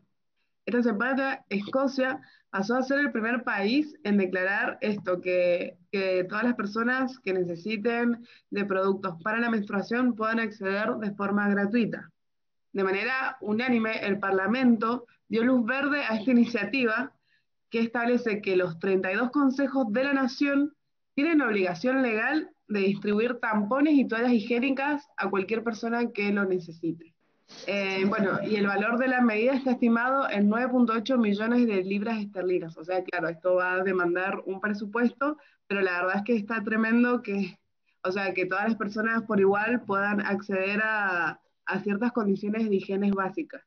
Esta 0.66 0.82
semana 0.82 1.44
Escocia 1.50 2.22
pasó 2.50 2.78
a 2.78 2.84
ser 2.84 3.00
el 3.00 3.12
primer 3.12 3.44
país 3.44 3.96
en 4.04 4.18
declarar 4.18 4.78
esto, 4.80 5.20
que, 5.20 5.78
que 5.92 6.24
todas 6.30 6.46
las 6.46 6.56
personas 6.56 7.20
que 7.20 7.34
necesiten 7.34 8.26
de 8.50 8.64
productos 8.64 9.22
para 9.22 9.40
la 9.40 9.50
menstruación 9.50 10.16
puedan 10.16 10.40
acceder 10.40 10.90
de 11.02 11.12
forma 11.16 11.50
gratuita. 11.50 12.10
De 12.72 12.84
manera 12.84 13.38
unánime, 13.42 14.06
el 14.06 14.20
Parlamento 14.20 15.06
dio 15.28 15.44
luz 15.44 15.66
verde 15.66 16.04
a 16.04 16.16
esta 16.16 16.32
iniciativa 16.32 17.12
que 17.74 17.80
establece 17.80 18.40
que 18.40 18.56
los 18.56 18.78
32 18.78 19.32
consejos 19.32 19.92
de 19.92 20.04
la 20.04 20.14
nación 20.14 20.76
tienen 21.16 21.42
obligación 21.42 22.04
legal 22.04 22.52
de 22.68 22.82
distribuir 22.82 23.40
tampones 23.40 23.96
y 23.96 24.08
toallas 24.08 24.32
higiénicas 24.32 25.10
a 25.18 25.28
cualquier 25.32 25.64
persona 25.64 26.12
que 26.12 26.32
lo 26.32 26.46
necesite. 26.46 27.16
Eh, 27.66 28.06
bueno, 28.08 28.38
y 28.44 28.58
el 28.58 28.68
valor 28.68 29.00
de 29.00 29.08
la 29.08 29.22
medida 29.22 29.56
está 29.56 29.72
estimado 29.72 30.30
en 30.30 30.52
9.8 30.52 31.18
millones 31.18 31.66
de 31.66 31.84
libras 31.84 32.20
esterlinas. 32.20 32.78
O 32.78 32.84
sea, 32.84 33.04
claro, 33.04 33.28
esto 33.28 33.56
va 33.56 33.74
a 33.74 33.84
demandar 33.84 34.44
un 34.46 34.62
presupuesto, 34.62 35.40
pero 35.66 35.82
la 35.82 35.94
verdad 35.94 36.18
es 36.18 36.24
que 36.26 36.36
está 36.36 36.64
tremendo 36.64 37.24
que, 37.24 37.58
o 38.04 38.12
sea, 38.12 38.36
que 38.36 38.46
todas 38.46 38.66
las 38.66 38.76
personas 38.76 39.24
por 39.24 39.40
igual 39.40 39.82
puedan 39.82 40.22
acceder 40.22 40.80
a, 40.84 41.42
a 41.66 41.80
ciertas 41.80 42.12
condiciones 42.12 42.70
de 42.70 42.76
higiene 42.76 43.12
básicas. 43.12 43.64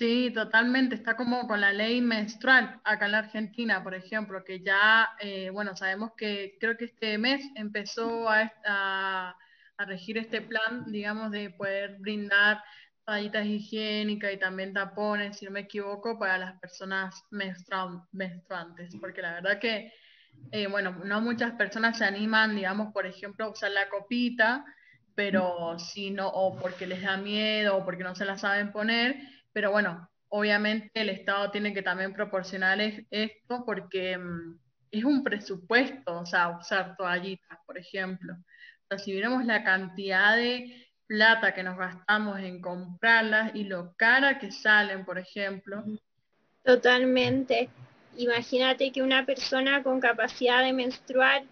Sí, 0.00 0.30
totalmente. 0.32 0.94
Está 0.94 1.14
como 1.14 1.46
con 1.46 1.60
la 1.60 1.74
ley 1.74 2.00
menstrual 2.00 2.80
acá 2.84 3.04
en 3.04 3.12
la 3.12 3.18
Argentina, 3.18 3.82
por 3.82 3.94
ejemplo, 3.94 4.42
que 4.42 4.60
ya, 4.62 5.10
eh, 5.20 5.50
bueno, 5.50 5.76
sabemos 5.76 6.12
que 6.16 6.56
creo 6.58 6.74
que 6.78 6.86
este 6.86 7.18
mes 7.18 7.42
empezó 7.54 8.26
a, 8.30 9.36
regir 9.76 10.16
este 10.16 10.40
plan, 10.40 10.90
digamos, 10.90 11.30
de 11.30 11.50
poder 11.50 11.98
brindar 11.98 12.62
toallitas 13.04 13.44
higiénicas 13.44 14.32
y 14.32 14.38
también 14.38 14.72
tapones, 14.72 15.36
si 15.36 15.44
no 15.44 15.50
me 15.50 15.60
equivoco, 15.60 16.18
para 16.18 16.38
las 16.38 16.58
personas 16.60 17.22
menstruantes, 17.30 18.96
porque 19.02 19.20
la 19.20 19.34
verdad 19.34 19.58
que, 19.58 19.92
eh, 20.50 20.66
bueno, 20.66 20.92
no 21.04 21.20
muchas 21.20 21.52
personas 21.52 21.98
se 21.98 22.06
animan, 22.06 22.56
digamos, 22.56 22.90
por 22.94 23.06
ejemplo, 23.06 23.44
a 23.44 23.50
usar 23.50 23.72
la 23.72 23.90
copita, 23.90 24.64
pero 25.14 25.78
si 25.78 26.10
no, 26.10 26.28
o 26.28 26.56
porque 26.58 26.86
les 26.86 27.02
da 27.02 27.18
miedo, 27.18 27.76
o 27.76 27.84
porque 27.84 28.04
no 28.04 28.14
se 28.14 28.24
la 28.24 28.38
saben 28.38 28.72
poner, 28.72 29.39
pero 29.52 29.70
bueno, 29.70 30.08
obviamente 30.28 31.00
el 31.00 31.10
Estado 31.10 31.50
tiene 31.50 31.74
que 31.74 31.82
también 31.82 32.12
proporcionar 32.12 32.80
esto 32.80 33.64
porque 33.66 34.16
mm, 34.16 34.58
es 34.90 35.04
un 35.04 35.22
presupuesto, 35.22 36.20
o 36.20 36.26
sea, 36.26 36.56
usar 36.58 36.96
toallitas, 36.96 37.58
por 37.66 37.78
ejemplo. 37.78 38.34
O 38.34 38.86
sea, 38.88 38.98
si 38.98 39.12
viéramos 39.12 39.44
la 39.44 39.62
cantidad 39.62 40.36
de 40.36 40.88
plata 41.06 41.54
que 41.54 41.62
nos 41.62 41.76
gastamos 41.76 42.38
en 42.38 42.60
comprarlas 42.60 43.54
y 43.54 43.64
lo 43.64 43.94
cara 43.96 44.38
que 44.38 44.52
salen, 44.52 45.04
por 45.04 45.18
ejemplo. 45.18 45.84
Totalmente. 46.64 47.68
Imagínate 48.16 48.92
que 48.92 49.02
una 49.02 49.26
persona 49.26 49.82
con 49.82 50.00
capacidad 50.00 50.62
de 50.62 50.72
menstruar, 50.72 51.42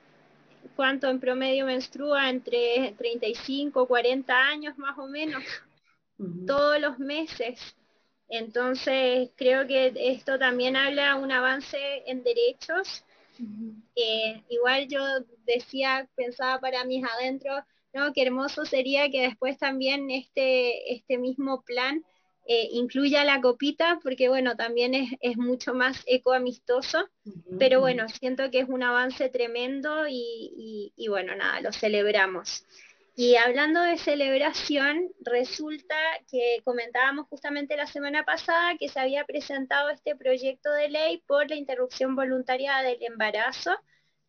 ¿cuánto 0.77 1.09
en 1.09 1.19
promedio 1.19 1.67
menstrua? 1.67 2.31
Entre 2.31 2.95
35, 2.99 3.87
40 3.87 4.37
años 4.37 4.79
más 4.79 4.97
o 4.99 5.07
menos, 5.07 5.43
todos 6.47 6.81
los 6.81 6.99
meses. 6.99 7.78
Entonces, 8.29 9.31
creo 9.37 9.67
que 9.67 9.93
esto 9.97 10.39
también 10.39 10.77
habla 10.77 11.17
un 11.17 11.33
avance 11.33 11.79
en 12.07 12.23
derechos. 12.23 13.05
Eh, 13.95 14.43
igual 14.49 14.89
yo 14.89 15.01
decía, 15.47 16.09
pensaba 16.17 16.61
para 16.61 16.85
mis 16.85 17.05
adentros, 17.05 17.63
¿no? 17.95 18.13
Qué 18.13 18.23
hermoso 18.23 18.65
sería 18.65 19.11
que 19.11 19.23
después 19.23 19.59
también 19.59 20.11
este, 20.11 20.93
este 20.93 21.19
mismo 21.19 21.63
plan 21.63 22.05
eh, 22.47 22.69
incluya 22.73 23.25
la 23.25 23.41
copita, 23.41 24.01
porque 24.03 24.29
bueno, 24.29 24.57
también 24.57 24.95
es, 25.21 25.37
mucho 25.37 25.75
más 25.75 26.03
ecoamistoso, 26.07 27.09
pero 27.59 27.81
bueno, 27.81 28.09
siento 28.09 28.51
que 28.51 28.61
es 28.61 28.69
un 28.69 28.83
avance 28.83 29.29
tremendo 29.29 30.07
y 30.09 31.07
bueno, 31.09 31.37
nada, 31.37 31.61
lo 31.61 31.73
celebramos. 31.73 32.65
Y 33.21 33.35
hablando 33.35 33.81
de 33.83 33.99
celebración, 33.99 35.11
resulta 35.19 35.97
que 36.31 36.61
comentábamos 36.65 37.27
justamente 37.27 37.77
la 37.77 37.89
semana 37.89 38.25
pasada 38.25 38.77
que 38.79 38.89
se 38.89 39.01
había 39.01 39.25
presentado 39.25 39.91
este 39.91 40.15
proyecto 40.15 40.71
de 40.71 40.89
ley 40.89 41.25
por 41.27 41.51
la 41.51 41.57
interrupción 41.57 42.15
voluntaria 42.15 42.77
del 42.83 43.03
embarazo, 43.03 43.77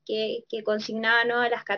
que, 0.08 0.44
consignaba 0.66 1.22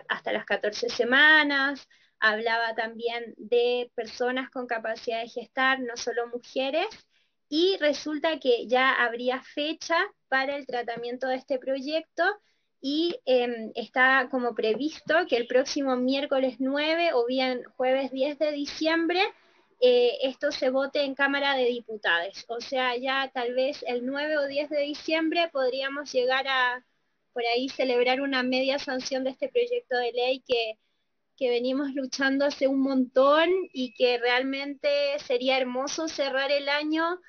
hasta 0.08 0.32
las 0.32 0.46
14 0.46 0.88
semanas, 0.88 1.86
hablaba 2.22 2.76
también 2.76 3.34
de 3.36 3.92
personas 3.94 4.50
con 4.50 4.66
capacidad 4.66 5.22
de 5.22 5.28
gestar, 5.28 5.82
no 5.82 5.98
solo 5.98 6.28
mujeres, 6.28 6.88
y 7.50 7.76
resulta 7.82 8.40
que 8.40 8.68
ya 8.68 8.90
habría 9.04 9.44
fecha 9.44 9.98
para 10.30 10.56
el 10.56 10.66
tratamiento 10.66 11.28
de 11.28 11.36
este 11.36 11.60
proyecto 11.60 12.24
y 12.82 13.20
em, 13.26 13.72
está 13.76 14.28
como 14.32 14.56
previsto 14.56 15.16
que 15.30 15.38
el 15.38 15.48
próximo 15.48 15.96
miércoles 15.96 16.56
9 16.60 17.12
o 17.14 17.26
bien 17.26 17.64
jueves 17.78 18.12
10 18.12 18.40
de 18.40 18.52
diciembre 18.52 19.22
eh, 19.84 20.20
esto 20.22 20.52
se 20.52 20.70
vote 20.70 21.04
en 21.04 21.16
Cámara 21.16 21.56
de 21.56 21.66
Diputados. 21.66 22.46
O 22.50 22.62
sea, 22.62 22.96
ya 22.98 23.32
tal 23.34 23.56
vez 23.56 23.84
el 23.88 24.06
9 24.06 24.38
o 24.38 24.48
10 24.48 24.70
de 24.70 24.82
diciembre 24.82 25.50
podríamos 25.52 26.12
llegar 26.12 26.48
a 26.48 26.86
por 27.34 27.44
ahí 27.46 27.68
celebrar 27.70 28.22
una 28.22 28.44
media 28.44 28.78
sanción 28.78 29.24
de 29.24 29.32
este 29.32 29.50
proyecto 29.50 29.98
de 29.98 30.12
ley 30.12 30.44
que, 30.46 30.78
que 31.36 31.50
venimos 31.50 31.94
luchando 31.96 32.46
hace 32.46 32.68
un 32.68 32.82
montón 32.82 33.50
y 33.74 33.94
que 33.94 34.20
realmente 34.20 34.90
sería 35.26 35.58
hermoso 35.58 36.08
cerrar 36.08 36.52
el 36.52 36.70
año 36.70 37.20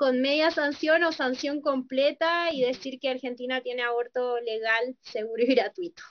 con 0.00 0.22
media 0.22 0.50
sanción 0.50 1.04
o 1.04 1.12
sanción 1.12 1.60
completa 1.60 2.50
y 2.50 2.62
decir 2.62 2.98
que 2.98 3.10
Argentina 3.10 3.60
tiene 3.60 3.82
aborto 3.82 4.40
legal, 4.40 4.96
seguro 5.02 5.42
y 5.42 5.54
gratuito. 5.54 6.02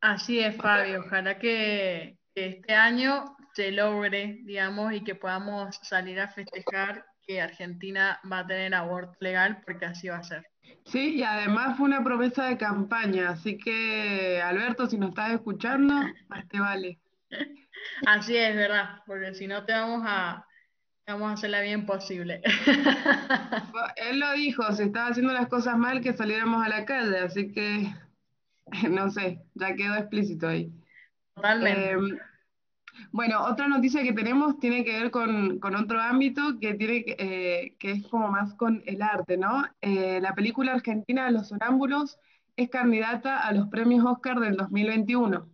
Así 0.00 0.40
es, 0.40 0.56
Fabio. 0.56 1.04
Ojalá 1.06 1.38
que, 1.38 2.18
este 2.34 2.74
año 2.74 3.36
se 3.54 3.70
logre, 3.70 4.40
digamos, 4.42 4.92
y 4.92 5.04
que 5.04 5.14
podamos 5.14 5.78
salir 5.84 6.18
a 6.18 6.26
festejar 6.26 7.04
que 7.24 7.40
Argentina 7.40 8.20
va 8.30 8.40
a 8.40 8.46
tener 8.48 8.74
aborto 8.74 9.16
legal, 9.20 9.62
porque 9.64 9.86
así 9.86 10.08
va 10.08 10.16
a 10.16 10.24
ser. 10.24 10.44
Sí, 10.86 11.18
y 11.18 11.22
además 11.22 11.76
fue 11.76 11.86
una 11.86 12.02
promesa 12.02 12.46
de 12.46 12.58
campaña, 12.58 13.30
así 13.30 13.56
que 13.56 14.42
Alberto, 14.42 14.88
si 14.88 14.98
nos 14.98 15.10
estás 15.10 15.30
escuchando, 15.30 15.94
más 16.26 16.48
te 16.48 16.58
vale. 16.58 16.98
Así 18.06 18.36
es, 18.36 18.56
¿verdad? 18.56 19.00
Porque 19.06 19.32
si 19.34 19.46
no 19.46 19.64
te 19.64 19.72
vamos 19.72 20.02
a, 20.04 20.44
Vamos 21.08 21.30
a 21.30 21.32
hacerla 21.32 21.62
bien 21.62 21.86
posible. 21.86 22.42
Él 23.96 24.20
lo 24.20 24.30
dijo, 24.34 24.70
si 24.74 24.82
estaba 24.82 25.08
haciendo 25.08 25.32
las 25.32 25.48
cosas 25.48 25.78
mal, 25.78 26.02
que 26.02 26.12
saliéramos 26.12 26.62
a 26.62 26.68
la 26.68 26.84
calle, 26.84 27.18
así 27.20 27.50
que 27.50 27.90
no 28.90 29.10
sé, 29.10 29.40
ya 29.54 29.74
quedó 29.74 29.94
explícito 29.94 30.48
ahí. 30.48 30.70
Totalmente. 31.34 31.90
Em, 31.92 32.18
bueno, 33.10 33.42
otra 33.42 33.68
noticia 33.68 34.02
que 34.02 34.12
tenemos 34.12 34.58
tiene 34.58 34.84
que 34.84 35.00
ver 35.00 35.10
con, 35.10 35.58
otro 35.62 35.98
ámbito 35.98 36.58
que, 36.60 36.74
tiene, 36.74 37.04
eh, 37.06 37.74
que 37.78 37.92
es 37.92 38.06
como 38.08 38.28
más 38.28 38.52
con 38.52 38.82
el 38.84 39.00
arte, 39.00 39.38
¿no? 39.38 39.64
Eh, 39.80 40.20
la 40.20 40.34
película 40.34 40.74
argentina 40.74 41.30
Los 41.30 41.48
Sonámbulos 41.48 42.18
es 42.56 42.68
candidata 42.68 43.38
a 43.38 43.52
los 43.52 43.68
premios 43.68 44.04
Oscar 44.04 44.40
del 44.40 44.56
2021. 44.56 45.48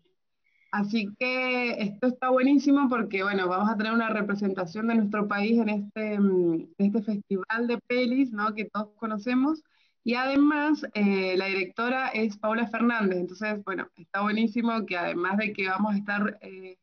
Así 0.75 1.09
que 1.21 1.71
esto 1.81 2.09
está 2.09 2.31
buenísimo 2.31 2.89
porque, 2.89 3.23
bueno, 3.23 3.47
vamos 3.49 3.71
a 3.71 3.77
tener 3.77 3.93
una 3.93 4.09
representación 4.11 4.89
de 4.89 4.97
nuestro 4.97 5.29
país 5.29 5.57
en 5.61 5.69
este, 5.69 6.19
mm, 6.19 6.75
este 6.79 7.01
festival 7.03 7.69
de 7.69 7.79
pelis, 7.87 8.33
¿no? 8.33 8.53
Que 8.55 8.65
todos 8.65 8.89
conocemos. 8.97 9.63
Y 10.03 10.15
además, 10.15 10.85
eh, 10.95 11.37
la 11.37 11.47
directora 11.47 12.09
es 12.09 12.37
Paula 12.39 12.67
Fernández. 12.67 13.19
Entonces, 13.21 13.63
bueno, 13.65 13.89
está 13.97 14.23
buenísimo 14.23 14.85
que 14.85 14.97
además 14.97 15.37
de 15.39 15.53
que 15.53 15.69
vamos 15.69 15.95
a 15.95 15.99
estar 15.99 16.39
eh, 16.43 16.77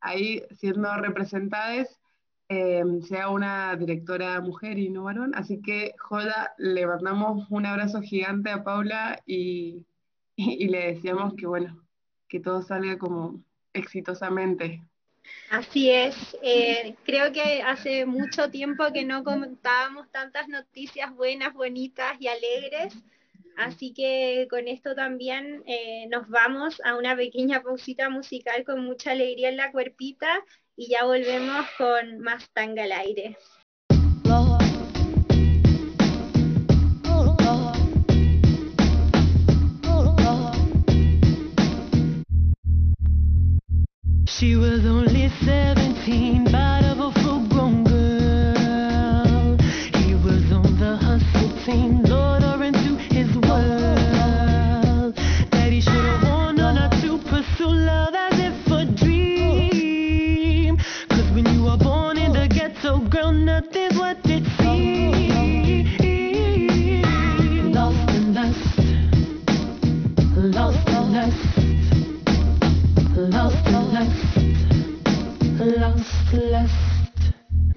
ahí 0.00 0.42
siendo 0.52 0.94
representadas, 0.96 2.00
eh, 2.48 2.82
sea 3.06 3.28
una 3.30 3.76
directora 3.76 4.40
mujer 4.40 4.78
y 4.78 4.88
no 4.90 5.04
varón. 5.04 5.34
Así 5.34 5.60
que, 5.60 5.94
Joda, 5.98 6.54
le 6.58 6.86
mandamos 6.86 7.46
un 7.50 7.66
abrazo 7.66 8.00
gigante 8.00 8.50
a 8.50 8.64
Paula 8.64 9.20
y, 9.26 9.86
y 10.36 10.68
le 10.68 10.94
decíamos 10.94 11.34
que, 11.34 11.46
bueno, 11.46 11.83
que 12.34 12.40
todo 12.40 12.62
salga 12.62 12.98
como 12.98 13.44
exitosamente. 13.72 14.82
Así 15.50 15.88
es, 15.88 16.36
eh, 16.42 16.96
creo 17.04 17.32
que 17.32 17.62
hace 17.62 18.06
mucho 18.06 18.50
tiempo 18.50 18.92
que 18.92 19.04
no 19.04 19.22
contábamos 19.22 20.10
tantas 20.10 20.48
noticias 20.48 21.14
buenas, 21.14 21.54
bonitas 21.54 22.16
y 22.18 22.26
alegres, 22.26 22.96
así 23.56 23.94
que 23.94 24.48
con 24.50 24.66
esto 24.66 24.96
también 24.96 25.62
eh, 25.66 26.08
nos 26.10 26.28
vamos 26.28 26.82
a 26.84 26.96
una 26.96 27.14
pequeña 27.14 27.62
pausita 27.62 28.10
musical 28.10 28.64
con 28.64 28.84
mucha 28.84 29.12
alegría 29.12 29.50
en 29.50 29.56
la 29.56 29.70
cuerpita 29.70 30.44
y 30.74 30.88
ya 30.88 31.04
volvemos 31.04 31.64
con 31.78 32.18
más 32.18 32.50
tanga 32.50 32.82
al 32.82 32.90
aire. 32.90 33.38
She 44.26 44.56
was 44.56 44.86
only 44.86 45.28
17, 45.44 46.44
but 46.44 46.93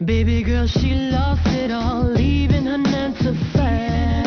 Baby 0.07 0.41
girl, 0.41 0.67
she 0.67 0.93
lost 0.93 1.45
it 1.47 1.69
all, 1.69 2.01
leaving 2.01 2.65
her 2.65 2.77
nine 2.77 3.13
to 3.15 3.33
five. 3.51 4.23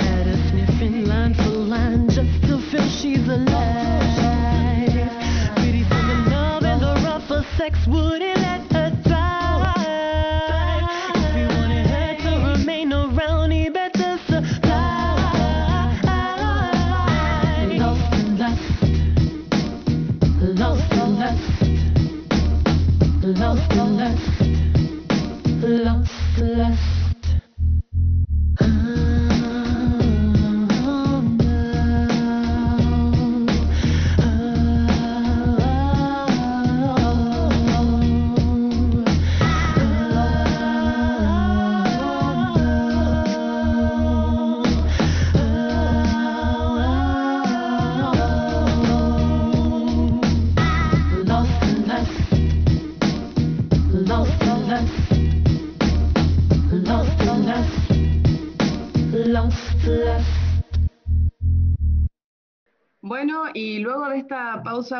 Had 0.00 0.26
her 0.26 0.48
sniffing 0.50 1.06
line 1.06 1.32
for 1.34 1.50
line 1.50 2.08
just 2.08 2.42
to 2.48 2.58
feel 2.58 2.88
she's 2.88 3.28
alive. 3.28 5.08
Pretty 5.54 5.84
for 5.84 5.94
the 5.94 6.26
love 6.28 6.64
and 6.64 6.82
the 6.82 6.92
rougher 7.04 7.46
sex 7.56 7.86
wouldn't 7.86 8.36
let 8.40 8.68
y 8.72 8.81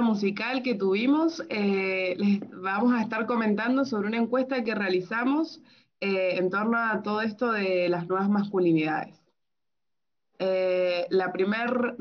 musical 0.02 0.62
que 0.62 0.74
tuvimos, 0.74 1.42
eh, 1.48 2.14
les 2.18 2.40
vamos 2.50 2.92
a 2.92 3.00
estar 3.00 3.26
comentando 3.26 3.84
sobre 3.86 4.08
una 4.08 4.18
encuesta 4.18 4.62
que 4.62 4.74
realizamos 4.74 5.62
eh, 6.00 6.36
en 6.36 6.50
torno 6.50 6.76
a 6.76 7.02
todo 7.02 7.22
esto 7.22 7.52
de 7.52 7.88
las 7.88 8.06
nuevas 8.06 8.28
masculinidades. 8.28 9.18
Eh, 10.38 11.06
la 11.10 11.32
primera 11.32 11.96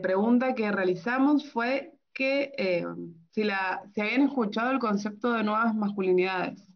pregunta 0.00 0.54
que 0.54 0.72
realizamos 0.72 1.50
fue 1.50 1.92
que 2.14 2.84
si, 3.30 3.44
la, 3.44 3.82
si 3.92 4.00
habían 4.00 4.22
escuchado 4.22 4.70
el 4.70 4.78
concepto 4.78 5.32
de 5.32 5.42
nuevas 5.42 5.74
masculinidades. 5.74 6.69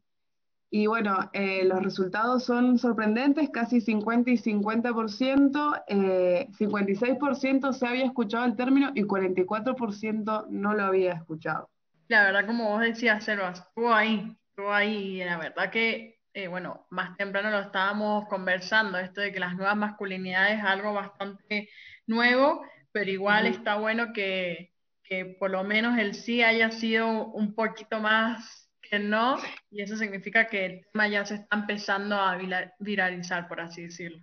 Y 0.76 0.88
bueno, 0.88 1.30
eh, 1.32 1.62
los 1.64 1.80
resultados 1.84 2.42
son 2.42 2.78
sorprendentes, 2.80 3.48
casi 3.50 3.80
50 3.80 4.28
y 4.32 4.38
50%, 4.38 5.84
56% 5.86 7.70
eh, 7.70 7.72
se 7.72 7.86
había 7.86 8.04
escuchado 8.04 8.44
el 8.44 8.56
término 8.56 8.90
y 8.92 9.04
44% 9.04 10.48
no 10.50 10.74
lo 10.74 10.82
había 10.82 11.12
escuchado. 11.12 11.70
La 12.08 12.24
verdad, 12.24 12.44
como 12.44 12.70
vos 12.70 12.80
decías, 12.80 13.22
Selvas, 13.22 13.60
estuvo 13.60 13.94
ahí, 13.94 14.36
estuvo 14.48 14.72
ahí, 14.72 15.20
y 15.20 15.24
la 15.24 15.38
verdad 15.38 15.70
que, 15.70 16.18
eh, 16.32 16.48
bueno, 16.48 16.88
más 16.90 17.16
temprano 17.16 17.52
lo 17.52 17.60
estábamos 17.60 18.26
conversando, 18.26 18.98
esto 18.98 19.20
de 19.20 19.30
que 19.30 19.38
las 19.38 19.54
nuevas 19.54 19.76
masculinidades 19.76 20.58
es 20.58 20.64
algo 20.64 20.92
bastante 20.92 21.68
nuevo, 22.08 22.66
pero 22.90 23.08
igual 23.12 23.46
está 23.46 23.76
bueno 23.76 24.12
que, 24.12 24.72
que 25.04 25.36
por 25.38 25.52
lo 25.52 25.62
menos 25.62 25.96
el 25.98 26.14
sí 26.14 26.42
haya 26.42 26.72
sido 26.72 27.26
un 27.26 27.54
poquito 27.54 28.00
más 28.00 28.63
no, 28.98 29.38
y 29.70 29.82
eso 29.82 29.96
significa 29.96 30.46
que 30.46 30.66
el 30.66 30.86
tema 30.92 31.08
ya 31.08 31.24
se 31.24 31.36
está 31.36 31.56
empezando 31.56 32.16
a 32.16 32.38
viralizar, 32.78 33.48
por 33.48 33.60
así 33.60 33.82
decirlo. 33.82 34.22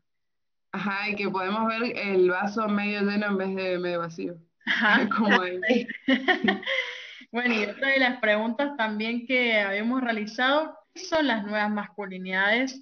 Ajá, 0.74 1.10
y 1.10 1.16
que 1.16 1.30
podemos 1.30 1.68
ver 1.68 1.98
el 1.98 2.30
vaso 2.30 2.68
medio 2.68 3.02
lleno 3.02 3.28
en 3.28 3.38
vez 3.38 3.56
de 3.56 3.80
medio 3.80 4.00
vacío. 4.00 4.36
Ajá. 4.66 5.10
Como 5.16 5.38
bueno, 7.32 7.54
y 7.54 7.66
otra 7.66 7.90
de 7.90 8.00
las 8.00 8.20
preguntas 8.20 8.76
también 8.78 9.26
que 9.26 9.60
habíamos 9.60 10.02
realizado, 10.02 10.78
¿qué 10.94 11.02
son 11.02 11.28
las 11.28 11.44
nuevas 11.44 11.72
masculinidades 11.72 12.82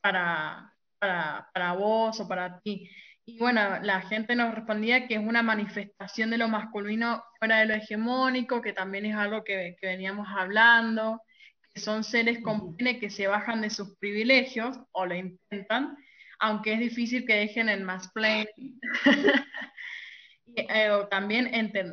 para, 0.00 0.74
para, 0.98 1.48
para 1.54 1.72
vos 1.74 2.18
o 2.20 2.28
para 2.28 2.60
ti? 2.60 2.90
Y 3.32 3.38
bueno, 3.38 3.78
la 3.82 4.00
gente 4.00 4.34
nos 4.34 4.52
respondía 4.52 5.06
que 5.06 5.14
es 5.14 5.20
una 5.20 5.42
manifestación 5.42 6.30
de 6.30 6.38
lo 6.38 6.48
masculino 6.48 7.22
fuera 7.38 7.60
de 7.60 7.66
lo 7.66 7.74
hegemónico, 7.74 8.60
que 8.60 8.72
también 8.72 9.06
es 9.06 9.14
algo 9.14 9.44
que, 9.44 9.76
que 9.80 9.86
veníamos 9.86 10.26
hablando, 10.36 11.22
que 11.72 11.80
son 11.80 12.02
seres 12.02 12.42
con 12.42 12.76
que 12.76 13.08
se 13.08 13.28
bajan 13.28 13.60
de 13.60 13.70
sus 13.70 13.96
privilegios 13.98 14.76
o 14.90 15.06
lo 15.06 15.14
intentan, 15.14 15.96
aunque 16.40 16.72
es 16.74 16.80
difícil 16.80 17.24
que 17.24 17.36
dejen 17.36 17.68
el 17.68 17.84
mansplaining. 17.84 18.80
eh, 20.56 20.90
o 20.90 21.06
también 21.06 21.50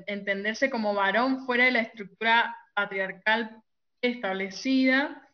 entenderse 0.08 0.72
como 0.72 0.96
varón 0.96 1.46
fuera 1.46 1.66
de 1.66 1.72
la 1.72 1.82
estructura 1.82 2.56
patriarcal 2.74 3.62
establecida, 4.02 5.27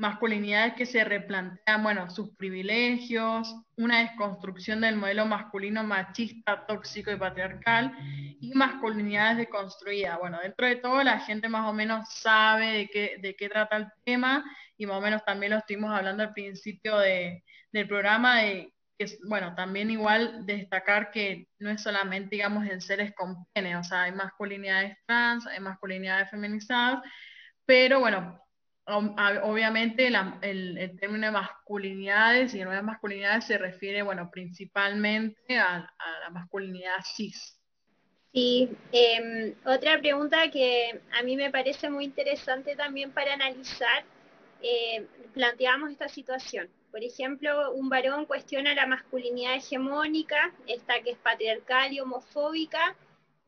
masculinidades 0.00 0.74
que 0.74 0.86
se 0.86 1.04
replantean, 1.04 1.82
bueno, 1.82 2.08
sus 2.08 2.34
privilegios, 2.36 3.54
una 3.76 4.00
desconstrucción 4.00 4.80
del 4.80 4.96
modelo 4.96 5.26
masculino 5.26 5.84
machista, 5.84 6.64
tóxico 6.66 7.10
y 7.10 7.16
patriarcal, 7.16 7.94
y 8.40 8.50
masculinidades 8.54 9.36
deconstruidas. 9.36 10.18
Bueno, 10.18 10.38
dentro 10.42 10.66
de 10.66 10.76
todo 10.76 11.02
la 11.04 11.20
gente 11.20 11.50
más 11.50 11.68
o 11.68 11.74
menos 11.74 12.08
sabe 12.14 12.66
de 12.72 12.88
qué, 12.88 13.16
de 13.20 13.36
qué 13.36 13.50
trata 13.50 13.76
el 13.76 13.88
tema, 14.02 14.42
y 14.78 14.86
más 14.86 14.96
o 14.96 15.02
menos 15.02 15.22
también 15.22 15.52
lo 15.52 15.58
estuvimos 15.58 15.94
hablando 15.94 16.22
al 16.22 16.32
principio 16.32 16.98
de, 16.98 17.44
del 17.70 17.86
programa 17.86 18.40
de 18.40 18.72
bueno, 19.24 19.54
también 19.54 19.90
igual 19.90 20.44
destacar 20.44 21.10
que 21.10 21.48
no 21.58 21.70
es 21.70 21.82
solamente, 21.82 22.36
digamos, 22.36 22.66
en 22.66 22.82
seres 22.82 23.14
con 23.14 23.46
pene, 23.54 23.76
o 23.76 23.84
sea, 23.84 24.02
hay 24.02 24.12
masculinidades 24.12 24.96
trans, 25.06 25.46
hay 25.46 25.60
masculinidades 25.60 26.30
feminizadas, 26.30 27.02
pero 27.64 28.00
bueno, 28.00 28.38
obviamente 28.90 30.06
el, 30.08 30.98
término 30.98 31.26
de 31.26 31.32
masculinidades 31.32 32.54
y 32.54 32.62
nuevas 32.62 32.84
masculinidades 32.84 33.44
se 33.44 33.58
refiere, 33.58 34.02
bueno, 34.02 34.30
principalmente 34.30 35.58
a, 35.58 35.92
la 36.22 36.30
masculinidad 36.30 36.98
cis. 37.04 37.56
Sí, 38.32 38.70
em, 38.92 39.54
otra 39.64 39.98
pregunta 39.98 40.50
que 40.50 41.00
a 41.18 41.22
mí 41.22 41.36
me 41.36 41.50
parece 41.50 41.90
muy 41.90 42.04
interesante 42.04 42.76
también 42.76 43.10
para 43.10 43.34
analizar, 43.34 44.04
eh, 44.62 45.06
planteamos 45.34 45.90
esta 45.90 46.08
situación. 46.08 46.68
Por 46.90 47.02
ejemplo, 47.02 47.72
un 47.72 47.88
varón 47.88 48.26
cuestiona 48.26 48.74
la 48.74 48.86
masculinidad 48.86 49.54
hegemónica, 49.54 50.52
esta 50.66 51.00
que 51.02 51.10
es 51.10 51.18
patriarcal 51.18 51.92
y 51.92 52.00
homofóbica, 52.00 52.96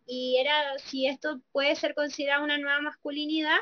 y 0.07 0.37
era 0.39 0.79
si 0.79 1.07
esto 1.07 1.41
puede 1.53 1.75
ser 1.77 1.95
considerado 1.95 2.45
una 2.45 2.59
nueva 2.59 2.81
masculinidad. 2.81 3.59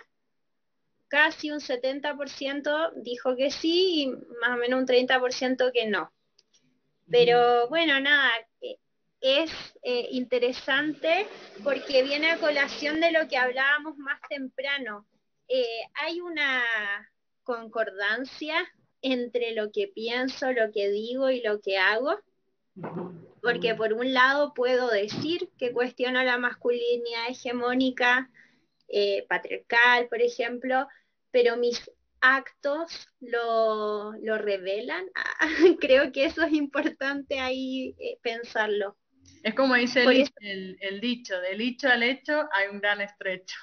Casi 1.11 1.51
un 1.51 1.59
70% 1.59 2.93
dijo 3.03 3.35
que 3.35 3.51
sí 3.51 4.03
y 4.03 4.07
más 4.41 4.51
o 4.55 4.57
menos 4.57 4.79
un 4.79 4.87
30% 4.87 5.73
que 5.73 5.87
no. 5.87 6.13
Pero 7.11 7.69
bueno, 7.69 7.99
nada, 7.99 8.31
eh, 8.61 8.79
es 9.21 9.51
eh, 9.83 10.07
interesante 10.13 11.27
porque 11.65 12.05
viene 12.05 12.31
a 12.31 12.39
colación 12.39 13.01
de 13.01 13.11
lo 13.11 13.27
que 13.27 13.37
hablábamos 13.37 13.97
más 13.99 14.21
temprano. 14.29 15.05
Eh, 15.49 15.81
hay 15.95 16.21
una 16.21 16.63
concordancia 17.43 18.55
entre 19.03 19.53
lo 19.53 19.73
que 19.73 19.89
pienso, 19.89 20.53
lo 20.53 20.71
que 20.71 20.91
digo 20.91 21.29
y 21.29 21.43
lo 21.43 21.61
que 21.61 21.77
hago. 21.77 22.21
Porque 23.43 23.75
por 23.75 23.95
un 23.95 24.15
lado 24.15 24.55
puedo 24.55 24.89
decir 24.89 25.51
que 25.59 25.73
cuestiono 25.73 26.23
la 26.23 26.39
masculinidad 26.39 27.31
hegemónica, 27.31 28.31
eh, 28.93 29.25
patriarcal, 29.29 30.09
por 30.09 30.21
ejemplo, 30.21 30.89
pero 31.31 31.57
mis 31.57 31.91
actos 32.21 33.09
lo, 33.21 34.13
revelan. 34.39 35.07
Creo 35.81 36.13
que 36.13 36.27
eso 36.27 36.43
es 36.43 36.53
importante 36.53 37.41
ahí 37.41 37.95
eh, 37.99 38.19
pensarlo. 38.23 38.97
Es 39.43 39.55
como 39.55 39.75
dice 39.75 40.05
el, 40.05 40.77
el, 40.81 41.01
dicho, 41.01 41.39
del 41.41 41.59
dicho 41.59 41.89
al 41.89 42.03
hecho 42.03 42.49
hay 42.53 42.69
un 42.69 42.81
gran 42.81 43.01
estrecho. 43.01 43.57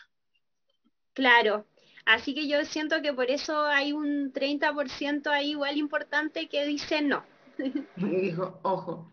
Claro, 1.13 1.68
Así 2.07 2.34
que 2.34 2.47
yo 2.47 2.63
siento 2.63 3.01
que 3.01 3.11
por 3.11 3.30
eso 3.30 3.65
hay 3.65 3.91
un 3.91 4.32
30% 4.32 5.28
ahí 5.28 5.51
igual 5.51 5.76
importante 5.76 6.47
que 6.47 6.65
dice 6.65 7.01
no. 7.01 7.26
Dijo, 7.97 8.59
ojo. 8.63 9.11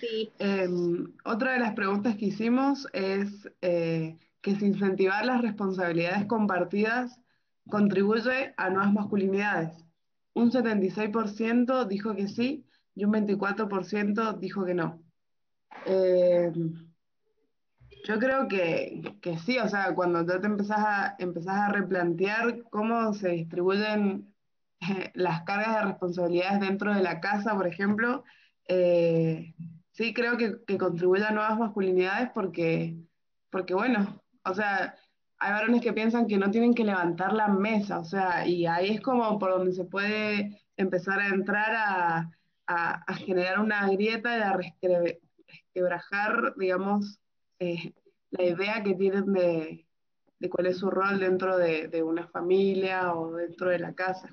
Sí. 0.00 0.32
Em, 0.40 1.14
otra 1.24 1.52
de 1.52 1.60
las 1.60 1.74
preguntas 1.74 2.16
que 2.16 2.26
hicimos 2.26 2.88
es 2.92 3.48
eh, 3.62 4.18
que 4.40 4.56
si 4.56 4.66
incentivar 4.66 5.24
las 5.24 5.42
responsabilidades 5.42 6.26
compartidas 6.26 7.20
contribuye 7.68 8.54
a 8.56 8.70
nuevas 8.70 8.92
masculinidades. 8.92 9.84
Un 10.34 10.50
76% 10.50 11.86
dijo 11.86 12.14
que 12.14 12.28
sí 12.28 12.66
y 12.94 13.04
un 13.04 13.12
24% 13.12 14.38
dijo 14.38 14.64
que 14.64 14.74
no. 14.74 15.02
Em, 15.84 16.86
yo 18.04 18.18
creo 18.18 18.46
que, 18.48 19.02
sí, 19.44 19.58
o 19.58 19.68
sea, 19.68 19.94
cuando 19.94 20.24
tú 20.24 20.40
te 20.40 20.46
empezás 20.46 20.78
a, 20.78 21.16
empezás 21.18 21.56
a 21.56 21.68
replantear 21.70 22.62
cómo 22.70 23.12
se 23.14 23.30
distribuyen 23.30 24.32
eh, 24.80 25.10
las 25.14 25.42
cargas 25.42 25.76
de 25.76 25.82
responsabilidades 25.90 26.60
dentro 26.60 26.94
de 26.94 27.02
la 27.02 27.20
casa, 27.20 27.54
por 27.54 27.66
ejemplo, 27.66 28.24
eh, 28.68 29.54
sí 29.92 30.14
creo 30.14 30.36
que, 30.36 30.64
que, 30.66 30.78
contribuye 30.78 31.24
a 31.24 31.32
nuevas 31.32 31.58
masculinidades 31.58 32.30
porque, 32.32 32.96
porque, 33.50 33.74
bueno, 33.74 34.22
o 34.46 34.54
sea, 34.54 34.94
hay 35.38 35.52
varones 35.52 35.82
que 35.82 35.92
piensan 35.92 36.26
que 36.26 36.38
no 36.38 36.50
tienen 36.50 36.74
que 36.74 36.84
levantar 36.84 37.32
la 37.32 37.48
mesa, 37.48 37.98
o 37.98 38.04
sea, 38.04 38.46
y 38.46 38.66
ahí 38.66 38.94
es 38.94 39.00
como 39.00 39.38
por 39.38 39.50
donde 39.50 39.72
se 39.72 39.84
puede 39.84 40.62
empezar 40.76 41.20
a 41.20 41.28
entrar 41.28 41.74
a, 41.76 42.30
generar 43.18 43.60
una 43.60 43.88
grieta 43.90 44.36
y 44.36 44.40
a 44.40 44.56
resquebrajar, 44.56 46.54
digamos, 46.56 47.20
eh, 47.60 47.92
la 48.30 48.44
idea 48.44 48.82
que 48.82 48.94
tienen 48.94 49.32
de, 49.32 49.86
cuál 50.50 50.66
es 50.66 50.78
su 50.78 50.90
rol 50.90 51.20
dentro 51.20 51.56
de, 51.56 52.02
una 52.02 52.26
familia 52.26 53.14
o 53.14 53.36
dentro 53.36 53.70
de 53.70 53.78
la 53.78 53.94
casa. 53.94 54.28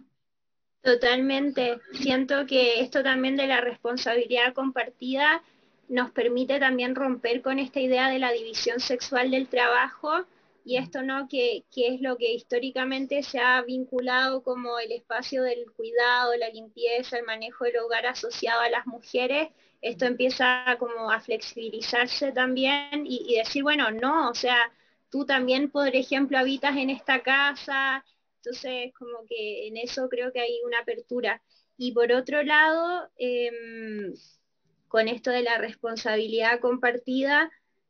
Totalmente. 0.82 1.80
Siento 1.94 2.46
que 2.48 2.82
esto 2.82 3.04
también 3.04 3.38
de 3.38 3.48
la 3.48 3.62
responsabilidad 3.62 4.54
compartida 4.54 5.44
nos 5.94 6.12
permite 6.12 6.60
también 6.60 6.96
romper 6.96 7.42
con 7.42 7.60
esta 7.60 7.80
idea 7.80 8.10
de 8.10 8.20
la 8.20 8.32
división 8.32 8.80
sexual 8.80 9.30
del 9.32 9.48
trabajo 9.48 10.26
y 10.66 10.78
esto 10.78 11.04
no 11.04 11.28
que, 11.28 11.66
que, 11.72 11.88
es 11.94 12.02
lo 12.02 12.18
que 12.18 12.34
históricamente 12.34 13.22
se 13.22 13.40
ha 13.40 13.62
vinculado 13.62 14.44
como 14.44 14.80
el 14.80 14.92
espacio 14.92 15.44
del 15.44 15.72
cuidado, 15.74 16.36
la 16.38 16.50
limpieza, 16.50 17.18
el 17.18 17.26
manejo 17.26 17.66
del 17.66 17.78
hogar 17.78 18.06
asociado 18.06 18.62
a 18.62 18.70
las 18.70 18.88
mujeres. 18.88 19.50
Esto 19.82 20.06
empieza 20.06 20.64
como 20.80 21.12
a 21.12 21.20
flexibilizarse 21.20 22.32
también 22.32 23.06
y, 23.06 23.36
decir, 23.36 23.62
bueno, 23.64 23.92
no, 23.92 24.30
o 24.30 24.36
sea, 24.36 24.72
tú 25.12 25.26
también, 25.26 25.70
por 25.70 25.94
ejemplo, 25.96 26.38
habitas 26.38 26.78
en 26.78 26.90
esta 26.90 27.22
casa, 27.22 28.04
entonces 28.38 28.94
como 28.98 29.26
que 29.28 29.68
en 29.68 29.78
eso 29.78 30.08
creo 30.10 30.32
que 30.32 30.40
hay 30.40 30.62
una 30.66 30.80
apertura. 30.80 31.42
Y 31.78 31.92
por 31.92 32.12
otro 32.14 32.42
lado, 32.44 33.10
em, 33.18 34.14
con 34.94 35.08
esto 35.08 35.32
de 35.32 35.42
la 35.42 35.58
responsabilidad 35.58 36.60
compartida, 36.60 37.50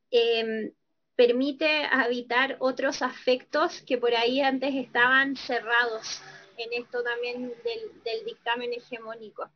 em, 0.09 0.71
permite 1.17 1.83
habitar 1.91 2.55
otros 2.59 3.01
afectos 3.01 3.81
que 3.85 3.97
por 3.97 4.15
ahí 4.15 4.39
antes 4.39 4.73
estaban 4.73 5.35
cerrados 5.35 6.21
en 6.57 6.81
esto 6.81 7.03
también 7.03 7.51
del, 7.65 8.25
dictamen 8.25 8.71
hegemónico. 8.71 9.51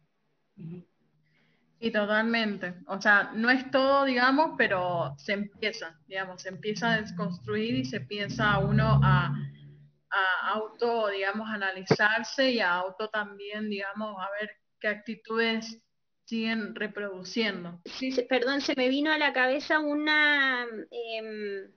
Sí, 1.80 1.90
totalmente. 1.90 2.74
O 2.86 3.00
sea, 3.00 3.32
no 3.34 3.50
es 3.50 3.72
todo, 3.72 4.04
digamos, 4.04 4.56
pero 4.58 5.16
se 5.18 5.32
empieza, 5.32 5.98
digamos, 6.06 6.42
se 6.42 6.50
empieza 6.50 6.92
a 6.92 7.02
desconstruir 7.02 7.76
y 7.76 7.86
se 7.86 7.96
empieza 7.96 8.58
uno 8.58 9.00
a, 9.02 9.34
auto, 10.42 11.08
digamos, 11.08 11.48
analizarse 11.50 12.52
y 12.52 12.60
a 12.60 12.74
auto 12.74 13.08
también, 13.08 13.70
digamos, 13.70 14.18
a 14.20 14.30
ver 14.38 14.50
qué 14.82 14.90
actitudes 14.90 15.82
siguen 16.28 16.76
reproduciendo. 16.76 17.80
Sí, 17.86 18.12
perdón, 18.28 18.60
se 18.60 18.76
me 18.76 18.90
vino 18.90 19.12
a 19.12 19.18
la 19.18 19.32
cabeza 19.32 19.80
una, 19.80 20.66
em, 20.92 21.72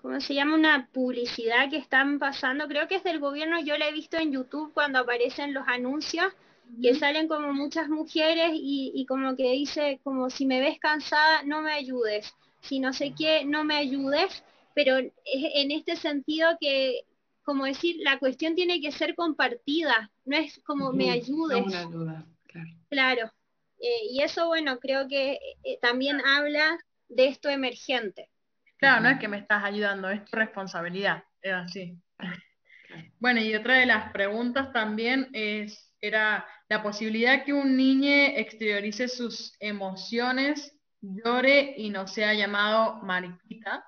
¿cómo 0.00 0.18
se 0.20 0.34
llama? 0.34 0.54
Una 0.54 0.88
publicidad 0.92 1.68
que 1.68 1.76
están 1.76 2.18
pasando, 2.18 2.66
creo 2.68 2.88
que 2.88 2.96
es 2.96 3.04
del 3.04 3.20
gobierno, 3.20 3.60
yo 3.60 3.76
la 3.76 3.88
he 3.88 3.92
visto 3.92 4.16
en 4.16 4.32
YouTube 4.32 4.72
cuando 4.72 4.98
aparecen 4.98 5.52
los 5.52 5.68
anuncios 5.68 6.32
que 6.80 6.94
salen 6.94 7.28
como 7.28 7.52
muchas 7.52 7.90
mujeres 7.90 8.52
y, 8.54 9.04
como 9.06 9.36
que 9.36 9.52
dice, 9.52 10.00
como 10.02 10.30
si 10.30 10.46
me 10.46 10.60
ves 10.60 10.78
cansada, 10.78 11.42
no 11.42 11.60
me 11.60 11.72
ayudes, 11.72 12.32
si 12.62 12.80
no 12.80 12.94
sé 12.94 13.12
qué, 13.14 13.44
no 13.44 13.62
me 13.62 13.76
ayudes, 13.76 14.42
pero 14.74 14.96
en 14.96 15.70
este 15.70 15.96
sentido 15.96 16.56
que, 16.58 17.02
como 17.44 17.66
decir, 17.66 17.96
la 18.00 18.18
cuestión 18.18 18.54
tiene 18.54 18.80
que 18.80 18.90
ser 18.90 19.14
compartida, 19.14 20.10
no 20.24 20.38
es 20.38 20.58
como 20.64 20.92
me 20.94 21.10
ayudes. 21.10 21.62
claro. 21.66 22.24
Claro, 22.88 23.30
Eh, 23.82 24.06
y 24.12 24.22
eso, 24.22 24.46
bueno, 24.46 24.78
creo 24.78 25.08
que 25.08 25.40
eh, 25.64 25.78
también 25.82 26.24
habla 26.24 26.78
de 27.08 27.26
esto 27.26 27.48
emergente. 27.48 28.30
Claro, 28.78 29.02
no 29.02 29.08
es 29.08 29.18
que 29.18 29.26
me 29.26 29.38
estás 29.38 29.64
ayudando, 29.64 30.08
es 30.08 30.24
tu 30.24 30.36
responsabilidad, 30.36 31.24
es 31.42 31.52
así. 31.52 31.98
Bueno, 33.18 33.40
y 33.40 33.54
otra 33.54 33.78
de 33.78 33.86
las 33.86 34.12
preguntas 34.12 34.70
también 34.74 35.30
es, 35.32 35.94
era 35.98 36.46
la 36.68 36.82
posibilidad 36.82 37.42
que 37.42 37.54
un 37.54 37.74
niño 37.74 38.10
exteriorice 38.36 39.08
sus 39.08 39.54
emociones, 39.60 40.76
llore 41.00 41.72
y 41.78 41.88
no 41.88 42.06
sea 42.06 42.34
llamado 42.34 42.96
mariquita. 43.02 43.82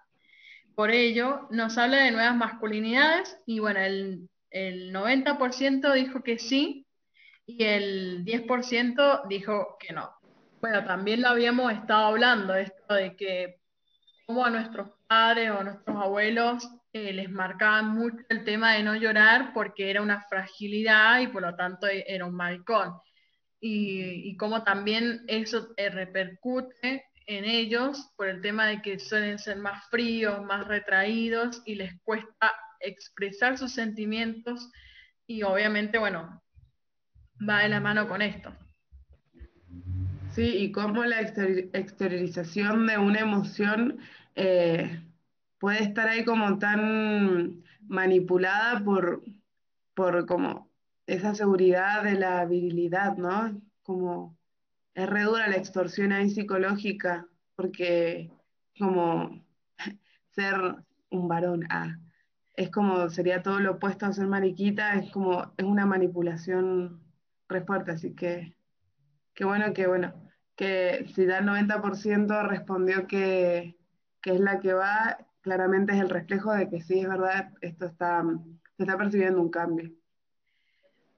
Por 0.75 0.91
ello, 0.91 1.49
nos 1.51 1.77
habla 1.77 1.99
de 1.99 2.13
nuevas 2.13 2.35
masculinidades 2.35 3.37
y 3.45 3.59
bueno, 3.59 3.81
el, 3.81 4.31
el 4.49 4.91
90% 4.91 5.93
dijo 5.93 6.23
que 6.23 6.39
sí 6.39 6.84
y 7.47 7.65
el 7.65 8.25
10% 8.25 9.29
dijo 9.29 9.77
que 9.79 9.93
no. 9.93 10.11
Bueno, 10.61 10.85
también 10.85 11.21
lo 11.21 11.29
habíamos 11.29 11.73
estado 11.73 12.07
hablando, 12.07 12.55
esto 12.55 12.95
de 12.95 13.15
que 13.17 13.57
como 14.27 14.45
a 14.45 14.51
nuestros 14.51 14.91
padres 15.07 15.51
o 15.51 15.59
a 15.59 15.65
nuestros 15.65 15.97
abuelos 15.97 16.69
eh, 16.93 17.13
les 17.13 17.31
marcaban 17.31 17.91
mucho 17.91 18.17
el 18.29 18.45
tema 18.45 18.75
de 18.75 18.83
no 18.83 18.95
llorar 18.95 19.53
porque 19.53 19.91
era 19.91 20.01
una 20.01 20.23
fragilidad 20.23 21.21
y 21.21 21.27
por 21.27 21.43
lo 21.43 21.55
tanto 21.55 21.87
e, 21.87 22.05
era 22.09 22.25
un 22.25 22.35
malcón. 22.35 22.95
Y, 23.61 24.31
y 24.31 24.37
cómo 24.37 24.63
también 24.63 25.25
eso 25.27 25.69
eh, 25.77 25.91
repercute 25.91 27.05
en 27.27 27.45
ellos 27.45 28.11
por 28.17 28.29
el 28.29 28.41
tema 28.41 28.67
de 28.67 28.83
que 28.83 28.99
suelen 28.99 29.39
ser 29.39 29.57
más 29.57 29.89
fríos, 29.89 30.43
más 30.43 30.67
retraídos 30.67 31.63
y 31.65 31.75
les 31.75 31.99
cuesta 32.03 32.53
expresar 32.81 33.57
sus 33.59 33.73
sentimientos 33.73 34.71
y 35.27 35.43
obviamente, 35.43 35.99
bueno, 35.99 36.44
va 37.41 37.63
de 37.63 37.69
la 37.69 37.81
mano 37.81 38.09
con 38.09 38.23
esto. 38.23 38.53
Sí, 40.31 40.57
y 40.57 40.73
cómo 40.73 41.05
la 41.05 41.21
exteriorización 41.21 42.89
de 42.89 42.99
una 42.99 43.21
emoción 43.21 43.99
eh, 44.35 45.01
puede 45.59 45.85
estar 45.85 46.09
ahí 46.09 46.25
como 46.25 46.59
tan 46.59 47.63
manipulada 47.87 48.83
por, 48.85 49.23
por 49.95 50.27
como 50.27 50.71
esa 51.07 51.35
seguridad 51.35 52.03
de 52.03 52.15
la 52.15 52.45
virilidad, 52.47 53.17
¿no? 53.17 53.61
Como 53.83 54.37
es 54.95 55.09
re 55.09 55.23
dura 55.23 55.49
la 55.49 55.57
extorsión 55.57 56.13
ahí 56.13 56.31
psicológica, 56.31 57.29
porque 57.55 58.31
como 58.79 59.45
ser 60.31 60.57
un 61.11 61.29
varón, 61.29 61.65
ah, 61.71 61.97
es 62.55 62.71
como, 62.71 63.09
sería 63.11 63.43
todo 63.43 63.61
lo 63.61 63.73
opuesto 63.73 64.07
a 64.07 64.13
ser 64.13 64.27
mariquita, 64.27 64.95
es 64.95 65.13
como, 65.13 65.53
es 65.57 65.65
una 65.65 65.87
manipulación 65.87 67.04
re 67.55 67.65
fuerte, 67.65 67.93
así 67.93 68.15
que, 68.15 68.57
qué 69.35 69.45
bueno, 69.45 69.73
que 69.73 69.87
bueno, 69.87 70.13
que 70.57 71.07
si 71.15 71.25
da 71.27 71.39
el 71.39 71.47
90% 71.47 72.49
respondió 72.49 73.07
que, 73.07 73.77
que, 74.21 74.33
es 74.33 74.41
la 74.41 74.61
que 74.61 74.73
va, 74.73 75.19
claramente 75.41 75.93
es 75.93 76.01
el 76.01 76.11
reflejo 76.11 76.53
de 76.53 76.69
que 76.69 76.81
sí, 76.81 77.01
es 77.01 77.09
verdad, 77.09 77.51
esto 77.61 77.87
está, 77.87 78.25
se 78.77 78.83
está 78.83 78.99
percibiendo 78.99 79.41
un 79.41 79.51
cambio. 79.51 79.91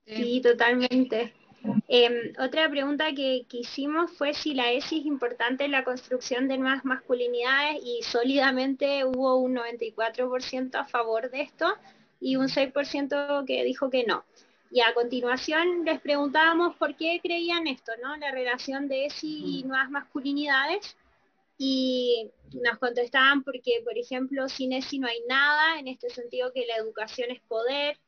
Sí, 0.07 0.41
totalmente. 0.41 1.33
Em, 1.89 2.33
otra 2.39 2.71
pregunta 2.71 3.07
que, 3.13 3.45
que, 3.49 3.59
hicimos 3.59 4.13
fue 4.13 4.35
si 4.35 4.55
la 4.55 4.71
ESI 4.71 5.01
es 5.01 5.07
importante 5.07 5.65
en 5.65 5.73
la 5.73 5.83
construcción 5.83 6.47
de 6.47 6.59
nuevas 6.59 6.85
masculinidades 6.85 7.81
y 7.83 8.03
sólidamente 8.03 9.05
hubo 9.05 9.37
un 9.37 9.57
94% 9.57 10.77
a 10.77 10.85
favor 10.85 11.29
de 11.31 11.41
esto 11.41 11.67
y 12.21 12.37
un 12.37 12.49
6% 12.49 13.45
que 13.47 13.65
dijo 13.65 13.91
que 13.91 14.05
no. 14.05 14.25
Y 14.71 14.81
a 14.81 14.95
continuación 14.95 15.85
les 15.85 16.01
preguntábamos 16.01 16.77
por 16.77 16.97
qué 16.97 17.21
creían 17.23 17.67
esto, 17.67 17.93
¿no? 18.03 18.17
La 18.17 18.31
relación 18.31 18.89
de 18.89 19.07
ESI 19.07 19.61
y 19.61 19.63
nuevas 19.65 19.91
masculinidades. 19.91 20.97
Y 21.59 22.31
nos 22.53 22.79
contestaban 22.79 23.43
porque, 23.43 23.81
por 23.85 23.97
ejemplo, 23.97 24.49
sin 24.49 24.73
ESI 24.73 24.99
no 24.99 25.09
hay 25.09 25.21
nada, 25.29 25.79
en 25.79 25.89
este 25.89 26.11
sentido 26.11 26.53
que 26.53 26.67
la 26.67 26.77
educación 26.77 27.31
es 27.31 27.41
poder, 27.43 27.99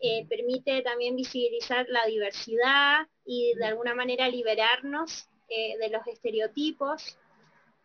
eh, 0.00 0.26
permite 0.28 0.82
también 0.82 1.16
visibilizar 1.16 1.86
la 1.88 2.04
diversidad 2.06 3.06
y 3.24 3.54
de 3.54 3.64
alguna 3.64 3.94
manera 3.94 4.28
liberarnos 4.28 5.28
eh, 5.48 5.76
de 5.78 5.88
los 5.88 6.06
estereotipos, 6.06 7.18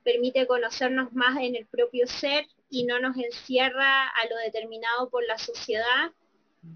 permite 0.03 0.47
conocernos 0.47 1.13
más 1.13 1.37
en 1.39 1.55
el 1.55 1.65
propio 1.67 2.07
ser 2.07 2.45
y 2.69 2.85
no 2.85 2.99
nos 2.99 3.15
encierra 3.17 4.07
a 4.07 4.29
lo 4.29 4.37
determinado 4.37 5.09
por 5.09 5.25
la 5.25 5.37
sociedad, 5.37 6.11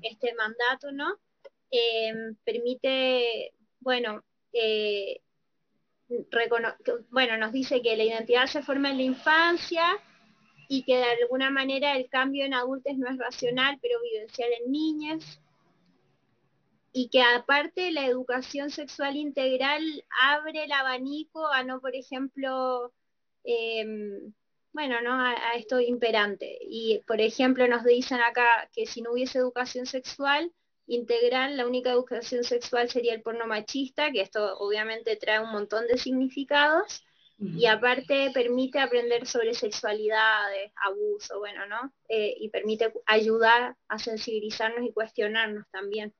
este 0.02 0.34
mandato, 0.36 0.92
¿no? 0.92 1.18
Eh, 1.72 2.14
permite, 2.44 3.54
bueno, 3.80 4.24
bueno, 7.10 7.38
nos 7.38 7.52
dice 7.52 7.82
que 7.82 7.98
la 7.98 8.04
identidad 8.04 8.46
se 8.46 8.62
forma 8.62 8.92
en 8.92 8.98
la 8.98 9.04
infancia, 9.04 9.84
y 10.68 10.84
que 10.84 10.96
de 10.98 11.04
alguna 11.22 11.50
manera 11.50 11.96
el 11.96 12.10
cambio 12.10 12.46
en 12.46 12.54
adultos 12.54 12.98
no 12.98 13.10
es 13.10 13.18
racional, 13.18 13.78
pero 13.82 14.02
vivencial 14.02 14.50
en 14.62 14.72
niñas, 14.72 15.42
y 16.92 17.10
que 17.10 17.22
aparte 17.22 17.92
la 17.92 18.06
educación 18.06 18.70
sexual 18.70 19.18
integral 19.18 19.84
abre 20.22 20.64
el 20.64 20.72
abanico 20.72 21.48
a 21.48 21.64
no, 21.64 21.82
por 21.82 21.96
ejemplo, 21.96 22.94
em, 23.44 24.34
bueno, 24.72 25.02
¿no? 25.02 25.14
A, 25.14 25.34
esto 25.56 25.80
imperante. 25.82 26.58
Y, 26.62 27.02
por 27.08 27.20
ejemplo, 27.22 27.68
nos 27.68 27.84
dicen 27.84 28.22
acá 28.22 28.70
que 28.74 28.86
si 28.86 29.02
no 29.02 29.12
hubiese 29.12 29.40
educación 29.40 29.86
sexual 29.86 30.52
integral, 30.88 31.58
la 31.58 31.66
única 31.66 31.92
educación 31.92 32.44
sexual 32.44 32.90
sería 32.90 33.14
el 33.14 33.22
porno 33.22 33.48
machista, 33.48 34.12
que 34.12 34.22
esto 34.22 34.58
obviamente 34.60 35.16
trae 35.16 35.40
un 35.40 35.52
montón 35.52 35.88
de 35.88 35.98
significados, 35.98 37.04
y 37.38 37.66
aparte 37.66 38.32
permite 38.34 38.80
aprender 38.80 39.28
sobre 39.28 39.54
sexualidad, 39.54 40.46
abuso, 40.86 41.40
bueno, 41.40 41.68
¿no? 41.68 41.92
Eh, 42.08 42.34
y 42.40 42.50
permite 42.50 42.94
ayudar 43.06 43.76
a 43.90 44.00
sensibilizarnos 44.00 44.88
y 44.88 44.94
cuestionarnos 44.94 45.66
también. 45.70 46.14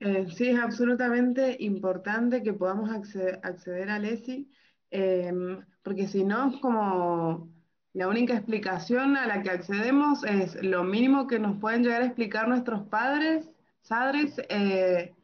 Eh, 0.00 0.26
sí, 0.34 0.48
es 0.48 0.58
absolutamente 0.58 1.56
importante 1.60 2.42
que 2.42 2.52
podamos 2.52 2.90
acceder, 2.90 3.90
a 3.90 3.98
Lesi, 4.00 4.50
em, 4.90 5.64
porque 5.82 6.08
si 6.08 6.24
no 6.24 6.50
es 6.50 6.56
como 6.60 7.52
la 7.92 8.08
única 8.08 8.34
explicación 8.34 9.16
a 9.16 9.26
la 9.26 9.42
que 9.42 9.50
accedemos 9.50 10.24
es 10.24 10.60
lo 10.62 10.82
mínimo 10.84 11.26
que 11.26 11.38
nos 11.38 11.58
pueden 11.60 11.84
llegar 11.84 12.02
a 12.02 12.06
explicar 12.06 12.48
nuestros 12.48 12.86
padres, 12.88 13.48
padres, 13.86 14.40
eh, 14.48 15.14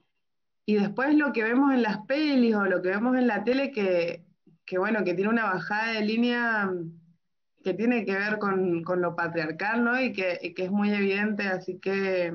y 0.67 0.75
después 0.77 1.15
lo 1.15 1.33
que 1.33 1.43
vemos 1.43 1.73
en 1.73 1.83
las 1.83 1.99
pelis 2.07 2.55
o 2.55 2.65
lo 2.65 2.83
que 2.83 2.89
vemos 2.89 3.17
en 3.17 3.27
la 3.27 3.45
tele 3.45 3.71
que 3.71 4.25
que 4.65 4.79
bueno, 4.79 5.05
que 5.05 5.15
tiene 5.15 5.31
una 5.31 5.45
bajada 5.45 5.93
de 5.93 6.03
línea 6.03 6.71
que 7.63 7.75
tiene 7.75 8.05
que 8.05 8.15
ver 8.15 8.39
con, 8.39 8.85
lo 9.01 9.17
patriarcal, 9.17 9.85
¿no? 9.85 10.01
Y 10.01 10.13
que, 10.13 10.55
es 10.57 10.71
muy 10.71 10.93
evidente, 10.93 11.49
así 11.49 11.79
que 11.79 12.33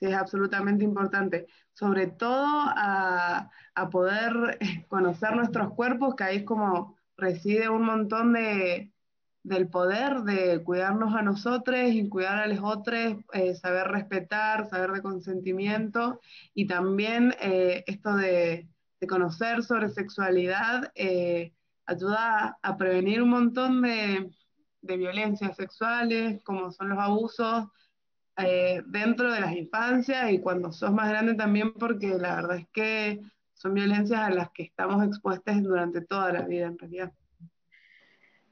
sí 0.00 0.06
es 0.06 0.14
absolutamente 0.14 0.84
importante. 0.84 1.46
Sobre 1.72 2.08
todo 2.08 2.46
a, 2.46 3.50
poder 3.92 4.58
conocer 4.88 5.36
nuestros 5.36 5.72
cuerpos, 5.74 6.16
que 6.16 6.24
ahí 6.24 6.36
es 6.38 6.44
como 6.44 6.96
reside 7.16 7.68
un 7.68 7.84
montón 7.84 8.32
de, 8.32 8.92
del 9.48 9.68
poder 9.68 10.22
de 10.22 10.62
cuidarnos 10.62 11.14
a 11.14 11.22
nosotros 11.22 11.78
y 11.90 12.08
cuidar 12.08 12.38
a 12.38 12.46
los 12.46 12.60
otros, 12.62 13.16
eh, 13.32 13.54
saber 13.54 13.88
respetar, 13.88 14.68
saber 14.68 14.92
de 14.92 15.02
consentimiento 15.02 16.20
y 16.54 16.66
también 16.66 17.34
eh, 17.40 17.84
esto 17.86 18.14
de 18.16 18.68
de 19.00 19.06
conocer 19.06 19.62
sobre 19.62 19.90
sexualidad 19.90 20.90
eh, 20.94 21.52
ayuda 21.86 22.58
a, 22.62 22.76
prevenir 22.76 23.22
un 23.22 23.30
montón 23.30 23.82
de, 23.82 24.30
violencias 24.82 25.56
sexuales, 25.56 26.42
como 26.42 26.70
son 26.72 26.90
los 26.90 26.98
abusos 26.98 27.66
dentro 28.86 29.32
de 29.32 29.40
las 29.40 29.52
infancias 29.56 30.30
y 30.30 30.38
cuando 30.40 30.72
sos 30.72 30.92
más 30.92 31.08
grande 31.08 31.34
también, 31.34 31.74
porque 31.74 32.16
la 32.18 32.36
verdad 32.36 32.58
es 32.58 32.68
que 32.72 33.20
son 33.52 33.74
violencias 33.74 34.20
a 34.20 34.30
las 34.30 34.50
que 34.52 34.62
estamos 34.62 35.04
expuestas 35.04 35.60
durante 35.62 36.00
toda 36.02 36.32
la 36.32 36.42
vida 36.42 36.66
en 36.66 36.78
realidad. 36.78 37.12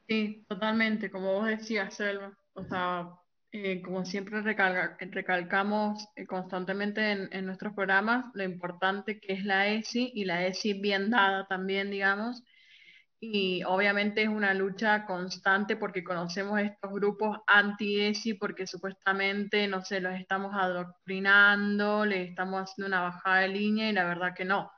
Sí, 0.09 0.45
totalmente, 0.49 1.11
como 1.11 1.33
vos 1.35 1.47
decías, 1.49 1.95
Selva. 1.95 2.37
O 2.55 2.65
sea, 2.65 3.09
eh, 3.51 3.83
como 3.83 4.05
siempre 4.05 4.41
recalcamos 4.43 6.09
eh, 6.15 6.27
constantemente 6.27 7.11
en, 7.31 7.47
nuestros 7.47 7.75
programas, 7.75 8.27
lo 8.35 8.45
importante 8.45 9.19
que 9.21 9.33
es 9.35 9.45
la 9.45 9.67
ESI 9.69 10.13
y 10.15 10.25
la 10.25 10.47
ESI 10.47 10.75
bien 10.75 11.11
dada 11.11 11.47
también, 11.49 11.91
digamos. 11.91 12.43
Y 13.21 13.65
obviamente 13.65 14.23
es 14.23 14.29
una 14.29 14.55
lucha 14.55 15.07
constante 15.07 15.77
porque 15.77 16.05
conocemos 16.05 16.61
estos 16.61 16.93
grupos 16.93 17.39
anti-ESI 17.47 18.35
porque 18.35 18.67
supuestamente, 18.67 19.67
no 19.69 19.85
sé, 19.85 20.01
los 20.01 20.15
estamos 20.15 20.55
adoctrinando, 20.55 22.05
le 22.05 22.25
estamos 22.25 22.63
haciendo 22.63 22.89
una 22.89 23.03
bajada 23.03 23.41
de 23.43 23.49
línea 23.49 23.91
y 23.91 23.93
la 23.93 24.05
verdad 24.05 24.35
que 24.37 24.45
no. 24.45 24.71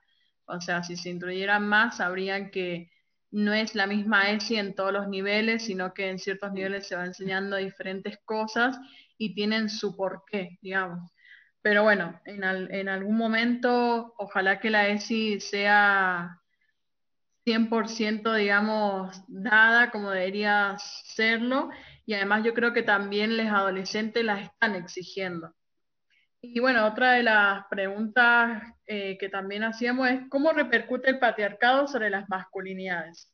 O 0.47 0.61
sea, 0.61 0.83
si 0.85 0.97
se 0.97 1.11
introdujeran 1.11 1.67
más, 1.69 1.99
sabrían 1.99 2.51
que 2.51 2.91
no 3.31 3.53
es 3.55 3.75
la 3.75 3.87
misma 3.87 4.31
ESI 4.31 4.57
en 4.57 4.75
todos 4.75 4.93
los 4.93 5.09
niveles, 5.09 5.65
sino 5.65 5.93
que 5.95 6.09
en 6.11 6.19
ciertos 6.19 6.53
niveles 6.53 6.87
se 6.87 6.97
va 6.97 7.05
enseñando 7.05 7.57
diferentes 7.57 8.19
cosas 8.25 8.79
y 9.19 9.35
tienen 9.35 9.69
su 9.69 9.97
porqué, 9.97 10.59
digamos. 10.63 11.11
pero 11.63 11.83
bueno, 11.83 12.21
en, 12.25 12.45
en 12.45 12.89
algún 12.89 13.17
momento 13.17 14.15
ojalá 14.19 14.61
que 14.61 14.71
la 14.71 14.89
ESI 14.89 15.41
sea 15.41 16.41
100%, 17.49 18.35
digamos, 18.35 19.23
dada 19.29 19.91
como 19.91 20.11
debería 20.11 20.77
serlo, 20.79 21.71
y 22.07 22.15
además 22.15 22.45
yo 22.45 22.55
creo 22.55 22.73
que 22.73 22.83
también 22.83 23.37
los 23.37 23.47
adolescentes 23.47 24.25
las 24.25 24.43
están 24.43 24.75
exigiendo. 24.75 25.55
Y 26.41 26.61
bueno, 26.61 26.87
otra 26.87 27.13
de 27.15 27.25
las 27.25 27.67
preguntas 27.69 28.63
eh, 28.87 29.19
que 29.19 29.29
también 29.29 29.65
hacíamos 29.65 30.09
es, 30.09 30.21
¿cómo 30.29 30.53
repercute 30.53 31.11
el 31.11 31.19
patriarcado 31.19 31.89
sobre 31.89 32.11
las 32.11 32.29
masculinidades? 32.29 33.33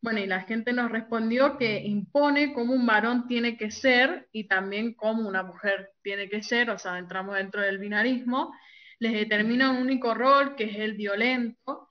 Bueno, 0.00 0.20
y 0.20 0.26
la 0.26 0.42
gente 0.42 0.72
nos 0.72 0.92
respondió 0.92 1.56
que 1.58 1.80
impone 1.80 2.52
cómo 2.52 2.74
un 2.74 2.86
varón 2.86 3.26
tiene 3.26 3.56
que 3.56 3.70
ser 3.70 4.28
y 4.32 4.46
también 4.46 4.94
cómo 4.94 5.26
una 5.26 5.42
mujer 5.42 5.90
tiene 6.02 6.28
que 6.28 6.42
ser, 6.42 6.70
o 6.70 6.78
sea, 6.78 6.98
entramos 6.98 7.36
dentro 7.36 7.60
del 7.62 7.78
binarismo, 7.78 8.54
les 9.00 9.12
determina 9.14 9.70
un 9.70 9.78
único 9.78 10.14
rol, 10.14 10.54
que 10.56 10.64
es 10.64 10.76
el 10.76 10.94
violento, 10.94 11.88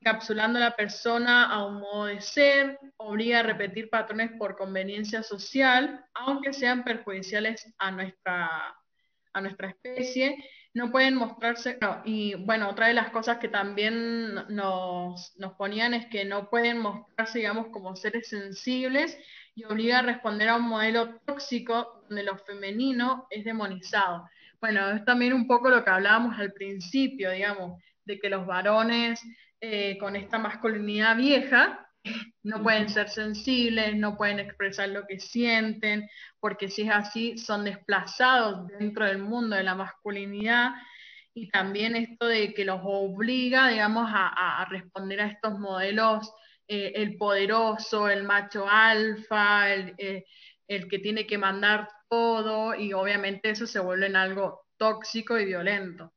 encapsulando 0.00 0.58
a 0.58 0.62
la 0.62 0.76
persona 0.76 1.44
a 1.52 1.66
un 1.66 1.80
modo 1.80 2.06
de 2.06 2.20
ser, 2.22 2.78
obliga 2.96 3.40
a 3.40 3.42
repetir 3.42 3.90
patrones 3.90 4.30
por 4.38 4.56
conveniencia 4.56 5.22
social, 5.22 6.04
aunque 6.14 6.52
sean 6.54 6.84
perjudiciales 6.84 7.74
a 7.78 7.90
nuestra 7.90 8.79
a 9.32 9.40
nuestra 9.40 9.68
especie, 9.68 10.36
no 10.72 10.90
pueden 10.92 11.16
mostrarse, 11.16 11.78
y 12.04 12.34
bueno, 12.34 12.68
otra 12.68 12.86
de 12.86 12.94
las 12.94 13.10
cosas 13.10 13.38
que 13.38 13.48
también 13.48 14.34
nos, 14.48 15.36
nos 15.38 15.52
ponían 15.54 15.94
es 15.94 16.06
que 16.06 16.24
no 16.24 16.48
pueden 16.48 16.78
mostrarse, 16.78 17.38
digamos, 17.38 17.68
como 17.68 17.96
seres 17.96 18.28
sensibles 18.28 19.18
y 19.54 19.64
obliga 19.64 19.98
a 19.98 20.02
responder 20.02 20.48
a 20.48 20.56
un 20.56 20.68
modelo 20.68 21.18
tóxico 21.26 22.04
donde 22.08 22.22
lo 22.22 22.38
femenino 22.38 23.26
es 23.30 23.44
demonizado. 23.44 24.28
Bueno, 24.60 24.90
es 24.90 25.04
también 25.04 25.32
un 25.32 25.46
poco 25.46 25.70
lo 25.70 25.84
que 25.84 25.90
hablábamos 25.90 26.38
al 26.38 26.52
principio, 26.52 27.30
digamos, 27.30 27.82
de 28.04 28.20
que 28.20 28.30
los 28.30 28.46
varones 28.46 29.20
eh, 29.60 29.98
con 29.98 30.16
esta 30.16 30.38
masculinidad 30.38 31.16
vieja 31.16 31.89
no 32.42 32.62
pueden 32.62 32.88
ser 32.88 33.08
sensibles, 33.08 33.96
no 33.96 34.16
pueden 34.16 34.38
expresar 34.38 34.88
lo 34.88 35.06
que 35.06 35.20
sienten, 35.20 36.08
porque 36.38 36.68
si 36.68 36.82
es 36.82 36.90
así, 36.90 37.38
son 37.38 37.64
desplazados 37.64 38.66
dentro 38.78 39.04
del 39.04 39.18
mundo 39.18 39.56
de 39.56 39.62
la 39.62 39.74
masculinidad. 39.74 40.70
Y 41.34 41.48
también 41.50 41.96
esto 41.96 42.26
de 42.26 42.52
que 42.54 42.64
los 42.64 42.80
obliga, 42.82 43.68
digamos, 43.68 44.10
a, 44.12 44.66
responder 44.70 45.20
a 45.20 45.26
estos 45.26 45.58
modelos, 45.58 46.32
eh, 46.66 46.92
el 46.96 47.16
poderoso, 47.16 48.08
el 48.08 48.24
macho 48.24 48.68
alfa, 48.68 49.74
eh, 49.74 50.24
el, 50.66 50.88
que 50.88 50.98
tiene 50.98 51.26
que 51.26 51.38
mandar 51.38 51.88
todo, 52.08 52.74
y 52.74 52.92
obviamente 52.92 53.50
eso 53.50 53.66
se 53.66 53.80
vuelve 53.80 54.06
en 54.06 54.16
algo 54.16 54.66
tóxico 54.76 55.38
y 55.38 55.44
violento. 55.44 56.12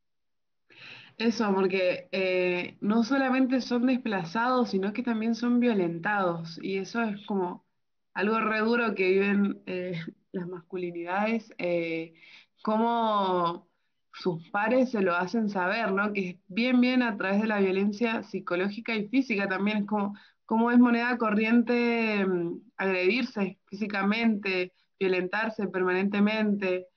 Eso, 1.17 1.53
porque 1.53 2.09
eh, 2.11 2.77
no 2.81 3.03
solamente 3.03 3.61
son 3.61 3.85
desplazados, 3.85 4.71
sino 4.71 4.93
que 4.93 5.03
también 5.03 5.35
son 5.35 5.59
violentados. 5.59 6.59
Y 6.61 6.77
eso 6.77 7.01
es 7.03 7.25
como 7.25 7.65
algo 8.13 8.39
re 8.39 8.59
duro 8.59 8.95
que 8.95 9.09
viven 9.09 9.61
eh, 9.65 9.93
las 10.31 10.47
masculinidades, 10.47 11.53
eh, 11.57 12.15
como 12.63 13.69
sus 14.13 14.47
pares 14.49 14.91
se 14.91 15.01
lo 15.01 15.15
hacen 15.15 15.49
saber, 15.49 15.91
¿no? 15.91 16.13
Que 16.13 16.29
es 16.31 16.37
bien, 16.47 16.81
bien 16.81 17.01
a 17.03 17.17
través 17.17 17.41
de 17.41 17.47
la 17.47 17.59
violencia 17.59 18.23
psicológica 18.23 18.95
y 18.95 19.07
física 19.07 19.47
también. 19.47 19.79
Es 19.79 19.85
como, 19.87 20.15
como 20.45 20.71
es 20.71 20.79
moneda 20.79 21.17
corriente 21.17 22.25
mm, 22.25 22.71
agredirse 22.77 23.59
físicamente, 23.67 24.73
violentarse 24.99 25.67
permanentemente, 25.67 26.87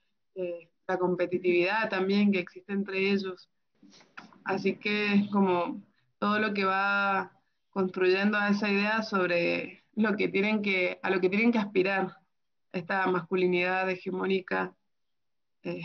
la 0.87 0.97
competitividad 0.97 1.89
también 1.89 2.31
que 2.31 2.39
existe 2.39 2.73
entre 2.73 3.11
ellos. 3.11 3.49
Así 4.47 4.77
que 4.77 5.13
es 5.13 5.27
como 5.29 5.83
todo 6.19 6.39
lo 6.39 6.53
que 6.53 6.63
va 6.63 7.33
construyendo 7.69 8.37
a 8.37 8.49
esa 8.49 8.69
idea 8.69 9.03
sobre 9.03 9.83
lo 9.93 10.15
que 10.15 10.29
tienen 10.29 10.61
que, 10.61 10.99
a 11.03 11.09
lo 11.09 11.19
que 11.19 11.29
tienen 11.29 11.51
que 11.51 11.59
aspirar 11.59 12.17
esta 12.71 13.05
masculinidad 13.07 13.89
hegemónica 13.89 14.73
eh, 15.63 15.81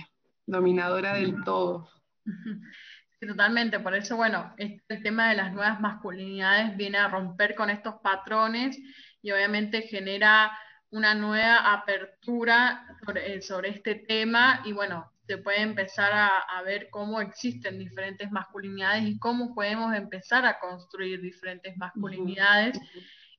dominadora 0.46 1.14
del 1.14 1.42
todo. 1.44 1.88
Sí, 3.18 3.28
totalmente, 3.28 3.78
por 3.78 3.94
eso, 3.94 4.16
bueno, 4.16 4.52
este, 4.56 4.94
el 4.94 5.02
tema 5.04 5.28
de 5.28 5.36
las 5.36 5.52
nuevas 5.52 5.80
masculinidades 5.80 6.76
viene 6.76 6.98
a 6.98 7.06
romper 7.06 7.54
con 7.54 7.70
estos 7.70 7.94
patrones 8.02 8.76
y 9.22 9.30
obviamente 9.30 9.82
genera 9.82 10.50
una 10.90 11.14
nueva 11.14 11.72
apertura 11.72 12.84
sobre, 13.06 13.40
sobre 13.40 13.68
este 13.68 13.94
tema. 13.94 14.60
Y 14.64 14.72
bueno, 14.72 15.11
se 15.32 15.38
puede 15.38 15.62
empezar 15.62 16.12
a, 16.12 16.62
ver 16.62 16.90
cómo 16.90 17.18
existen 17.22 17.78
diferentes 17.78 18.30
masculinidades 18.30 19.04
y 19.04 19.18
cómo 19.18 19.54
podemos 19.54 19.94
empezar 19.94 20.44
a 20.44 20.58
construir 20.60 21.22
diferentes 21.22 21.74
masculinidades 21.78 22.78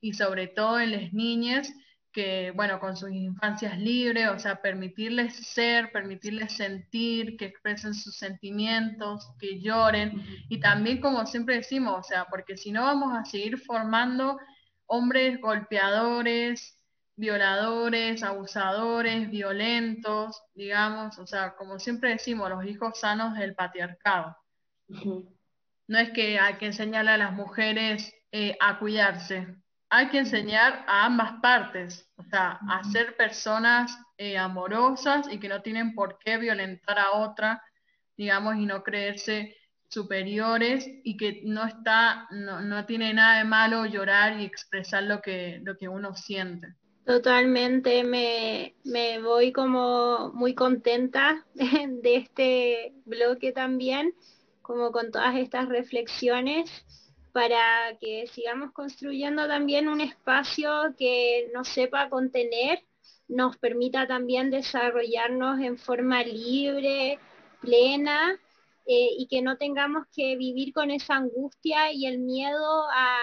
y 0.02 0.14
sobre 0.14 0.48
todo 0.48 0.80
en 0.80 0.92
las 0.92 1.14
niñas 1.14 1.72
que, 2.12 2.52
bueno, 2.56 2.80
con 2.80 2.98
sus 2.98 3.12
infancias 3.12 3.78
libres, 3.78 4.28
o 4.30 4.40
sea, 4.40 4.56
permitirles 4.56 5.36
ser, 5.36 5.92
permitirles 5.92 6.54
sentir, 6.54 7.38
que 7.38 7.46
expresen 7.46 7.94
sus 7.94 8.18
sentimientos, 8.18 9.32
que 9.40 9.62
lloren. 9.62 10.24
Y 10.50 10.60
también, 10.60 11.00
como 11.00 11.28
siempre 11.28 11.58
decimos, 11.58 12.00
o 12.00 12.04
sea, 12.04 12.26
porque 12.26 12.58
si 12.58 12.72
no 12.72 12.82
vamos 12.82 13.16
a 13.16 13.24
seguir 13.24 13.60
formando 13.60 14.40
hombres 14.88 15.40
golpeadores, 15.40 16.83
violadores, 17.16 18.24
abusadores, 18.24 19.30
violentos, 19.30 20.42
digamos, 20.56 21.20
o 21.20 21.28
sea, 21.28 21.56
como 21.56 21.80
siempre 21.80 22.12
decimos, 22.12 22.50
los 22.50 22.66
hijos 22.66 23.00
sanos 23.00 23.38
del 23.38 23.56
patriarcado. 23.56 24.36
No 25.88 26.00
es 26.00 26.12
que 26.12 26.40
hay 26.40 26.56
que 26.56 26.68
enseñarle 26.68 27.12
a 27.12 27.18
las 27.18 27.34
mujeres 27.34 28.14
eh, 28.32 28.58
a 28.60 28.80
cuidarse, 28.80 29.48
hay 29.90 30.10
que 30.10 30.18
enseñar 30.18 30.86
a 30.88 31.06
ambas 31.06 31.34
partes, 31.40 32.10
o 32.16 32.24
sea, 32.24 32.60
a 32.68 32.84
ser 32.86 33.16
personas 33.16 33.96
eh, 34.18 34.40
amorosas 34.40 35.32
y 35.32 35.40
que 35.40 35.50
no 35.50 35.62
tienen 35.62 35.94
por 35.94 36.18
qué 36.18 36.38
violentar 36.38 36.98
a 36.98 37.12
otra, 37.12 37.62
digamos, 38.18 38.56
y 38.56 38.66
no 38.66 38.82
creerse 38.82 39.56
superiores 39.88 40.90
y 41.04 41.16
que 41.16 41.42
no 41.44 41.64
está, 41.66 42.28
no, 42.32 42.62
no 42.62 42.86
tiene 42.88 43.14
nada 43.14 43.38
de 43.38 43.44
malo 43.44 43.86
llorar 43.86 44.40
y 44.40 44.46
expresar 44.46 45.04
lo 45.04 45.22
que, 45.22 45.60
lo 45.64 45.78
que 45.78 45.88
uno 45.88 46.16
siente. 46.16 46.74
Totalmente, 47.06 48.04
me, 48.06 49.20
voy 49.22 49.52
como 49.52 50.32
muy 50.34 50.56
contenta 50.56 51.46
de 51.54 52.16
este 52.16 52.94
bloque 53.06 53.52
también, 53.52 54.16
como 54.62 54.92
con 54.94 55.12
todas 55.12 55.36
estas 55.36 55.68
reflexiones, 55.68 56.72
para 57.34 57.98
que 58.00 58.28
sigamos 58.28 58.72
construyendo 58.72 59.48
también 59.48 59.90
un 59.90 60.00
espacio 60.00 60.72
que 60.98 61.50
nos 61.54 61.68
sepa 61.68 62.10
contener, 62.10 62.80
nos 63.28 63.58
permita 63.58 64.08
también 64.08 64.50
desarrollarnos 64.50 65.60
en 65.60 65.78
forma 65.78 66.24
libre, 66.24 67.20
plena, 67.60 68.40
eh, 68.86 69.10
y 69.18 69.28
que 69.28 69.42
no 69.42 69.58
tengamos 69.58 70.06
que 70.16 70.38
vivir 70.38 70.74
con 70.74 70.90
esa 70.90 71.16
angustia 71.16 71.92
y 71.92 72.06
el 72.06 72.20
miedo 72.20 72.84
a, 72.94 73.18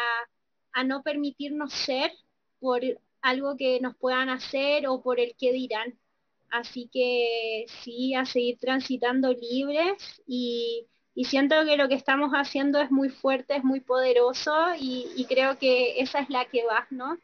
a 0.73 0.85
no 0.85 1.02
permitirnos 1.02 1.73
ser 1.73 2.11
por 2.59 2.82
algo 3.22 3.56
que 3.56 3.80
nos 3.80 3.97
puedan 3.97 4.28
hacer 4.28 4.86
o 4.88 5.02
por 5.02 5.20
el 5.20 5.34
que 5.36 5.52
dirán. 5.52 5.98
Así 6.51 6.88
que 6.92 7.66
sí, 7.82 8.14
a 8.14 8.24
seguir 8.24 8.59
transitando 8.59 9.32
libres 9.32 10.22
y, 10.26 10.86
siento 11.24 11.55
que 11.66 11.76
lo 11.76 11.86
que 11.88 11.94
estamos 11.97 12.30
haciendo 12.32 12.80
es 12.80 12.90
muy 12.90 13.10
fuerte, 13.10 13.56
es 13.56 13.62
muy 13.62 13.80
poderoso 13.80 14.52
y, 14.78 15.26
creo 15.28 15.59
que 15.59 16.01
esa 16.01 16.20
es 16.20 16.30
la 16.30 16.47
que 16.47 16.64
va, 16.64 16.86
¿no? 16.90 17.18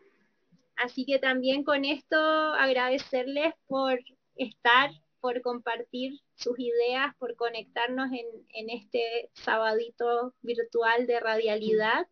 Así 0.77 1.07
que 1.07 1.19
también 1.19 1.65
con 1.65 1.85
esto 1.87 2.17
agradecerles 2.19 3.55
por 3.67 3.99
estar, 4.37 4.91
por 5.21 5.41
compartir 5.41 6.21
sus 6.35 6.59
ideas, 6.59 7.17
por 7.19 7.35
conectarnos 7.37 8.13
en, 8.13 8.27
en 8.53 8.71
este 8.71 9.31
sabadito 9.33 10.35
virtual 10.43 11.07
de 11.07 11.19
radialidad. 11.19 12.07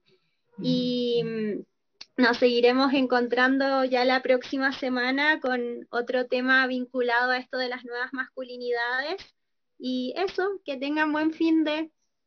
Y 0.62 1.22
nos 2.16 2.38
seguiremos 2.38 2.92
encontrando 2.92 3.84
ya 3.84 4.04
la 4.04 4.22
próxima 4.22 4.72
semana 4.72 5.40
con 5.40 5.86
otro 5.90 6.26
tema 6.26 6.66
vinculado 6.66 7.32
a 7.32 7.38
esto 7.38 7.58
de 7.58 7.68
las 7.68 7.84
nuevas 7.84 8.12
masculinidades. 8.12 9.34
Y 9.78 10.14
eso, 10.16 10.60
que 10.64 10.76
tengan 10.76 11.12
buen 11.12 11.32
fin 11.32 11.64
de... 11.64 11.90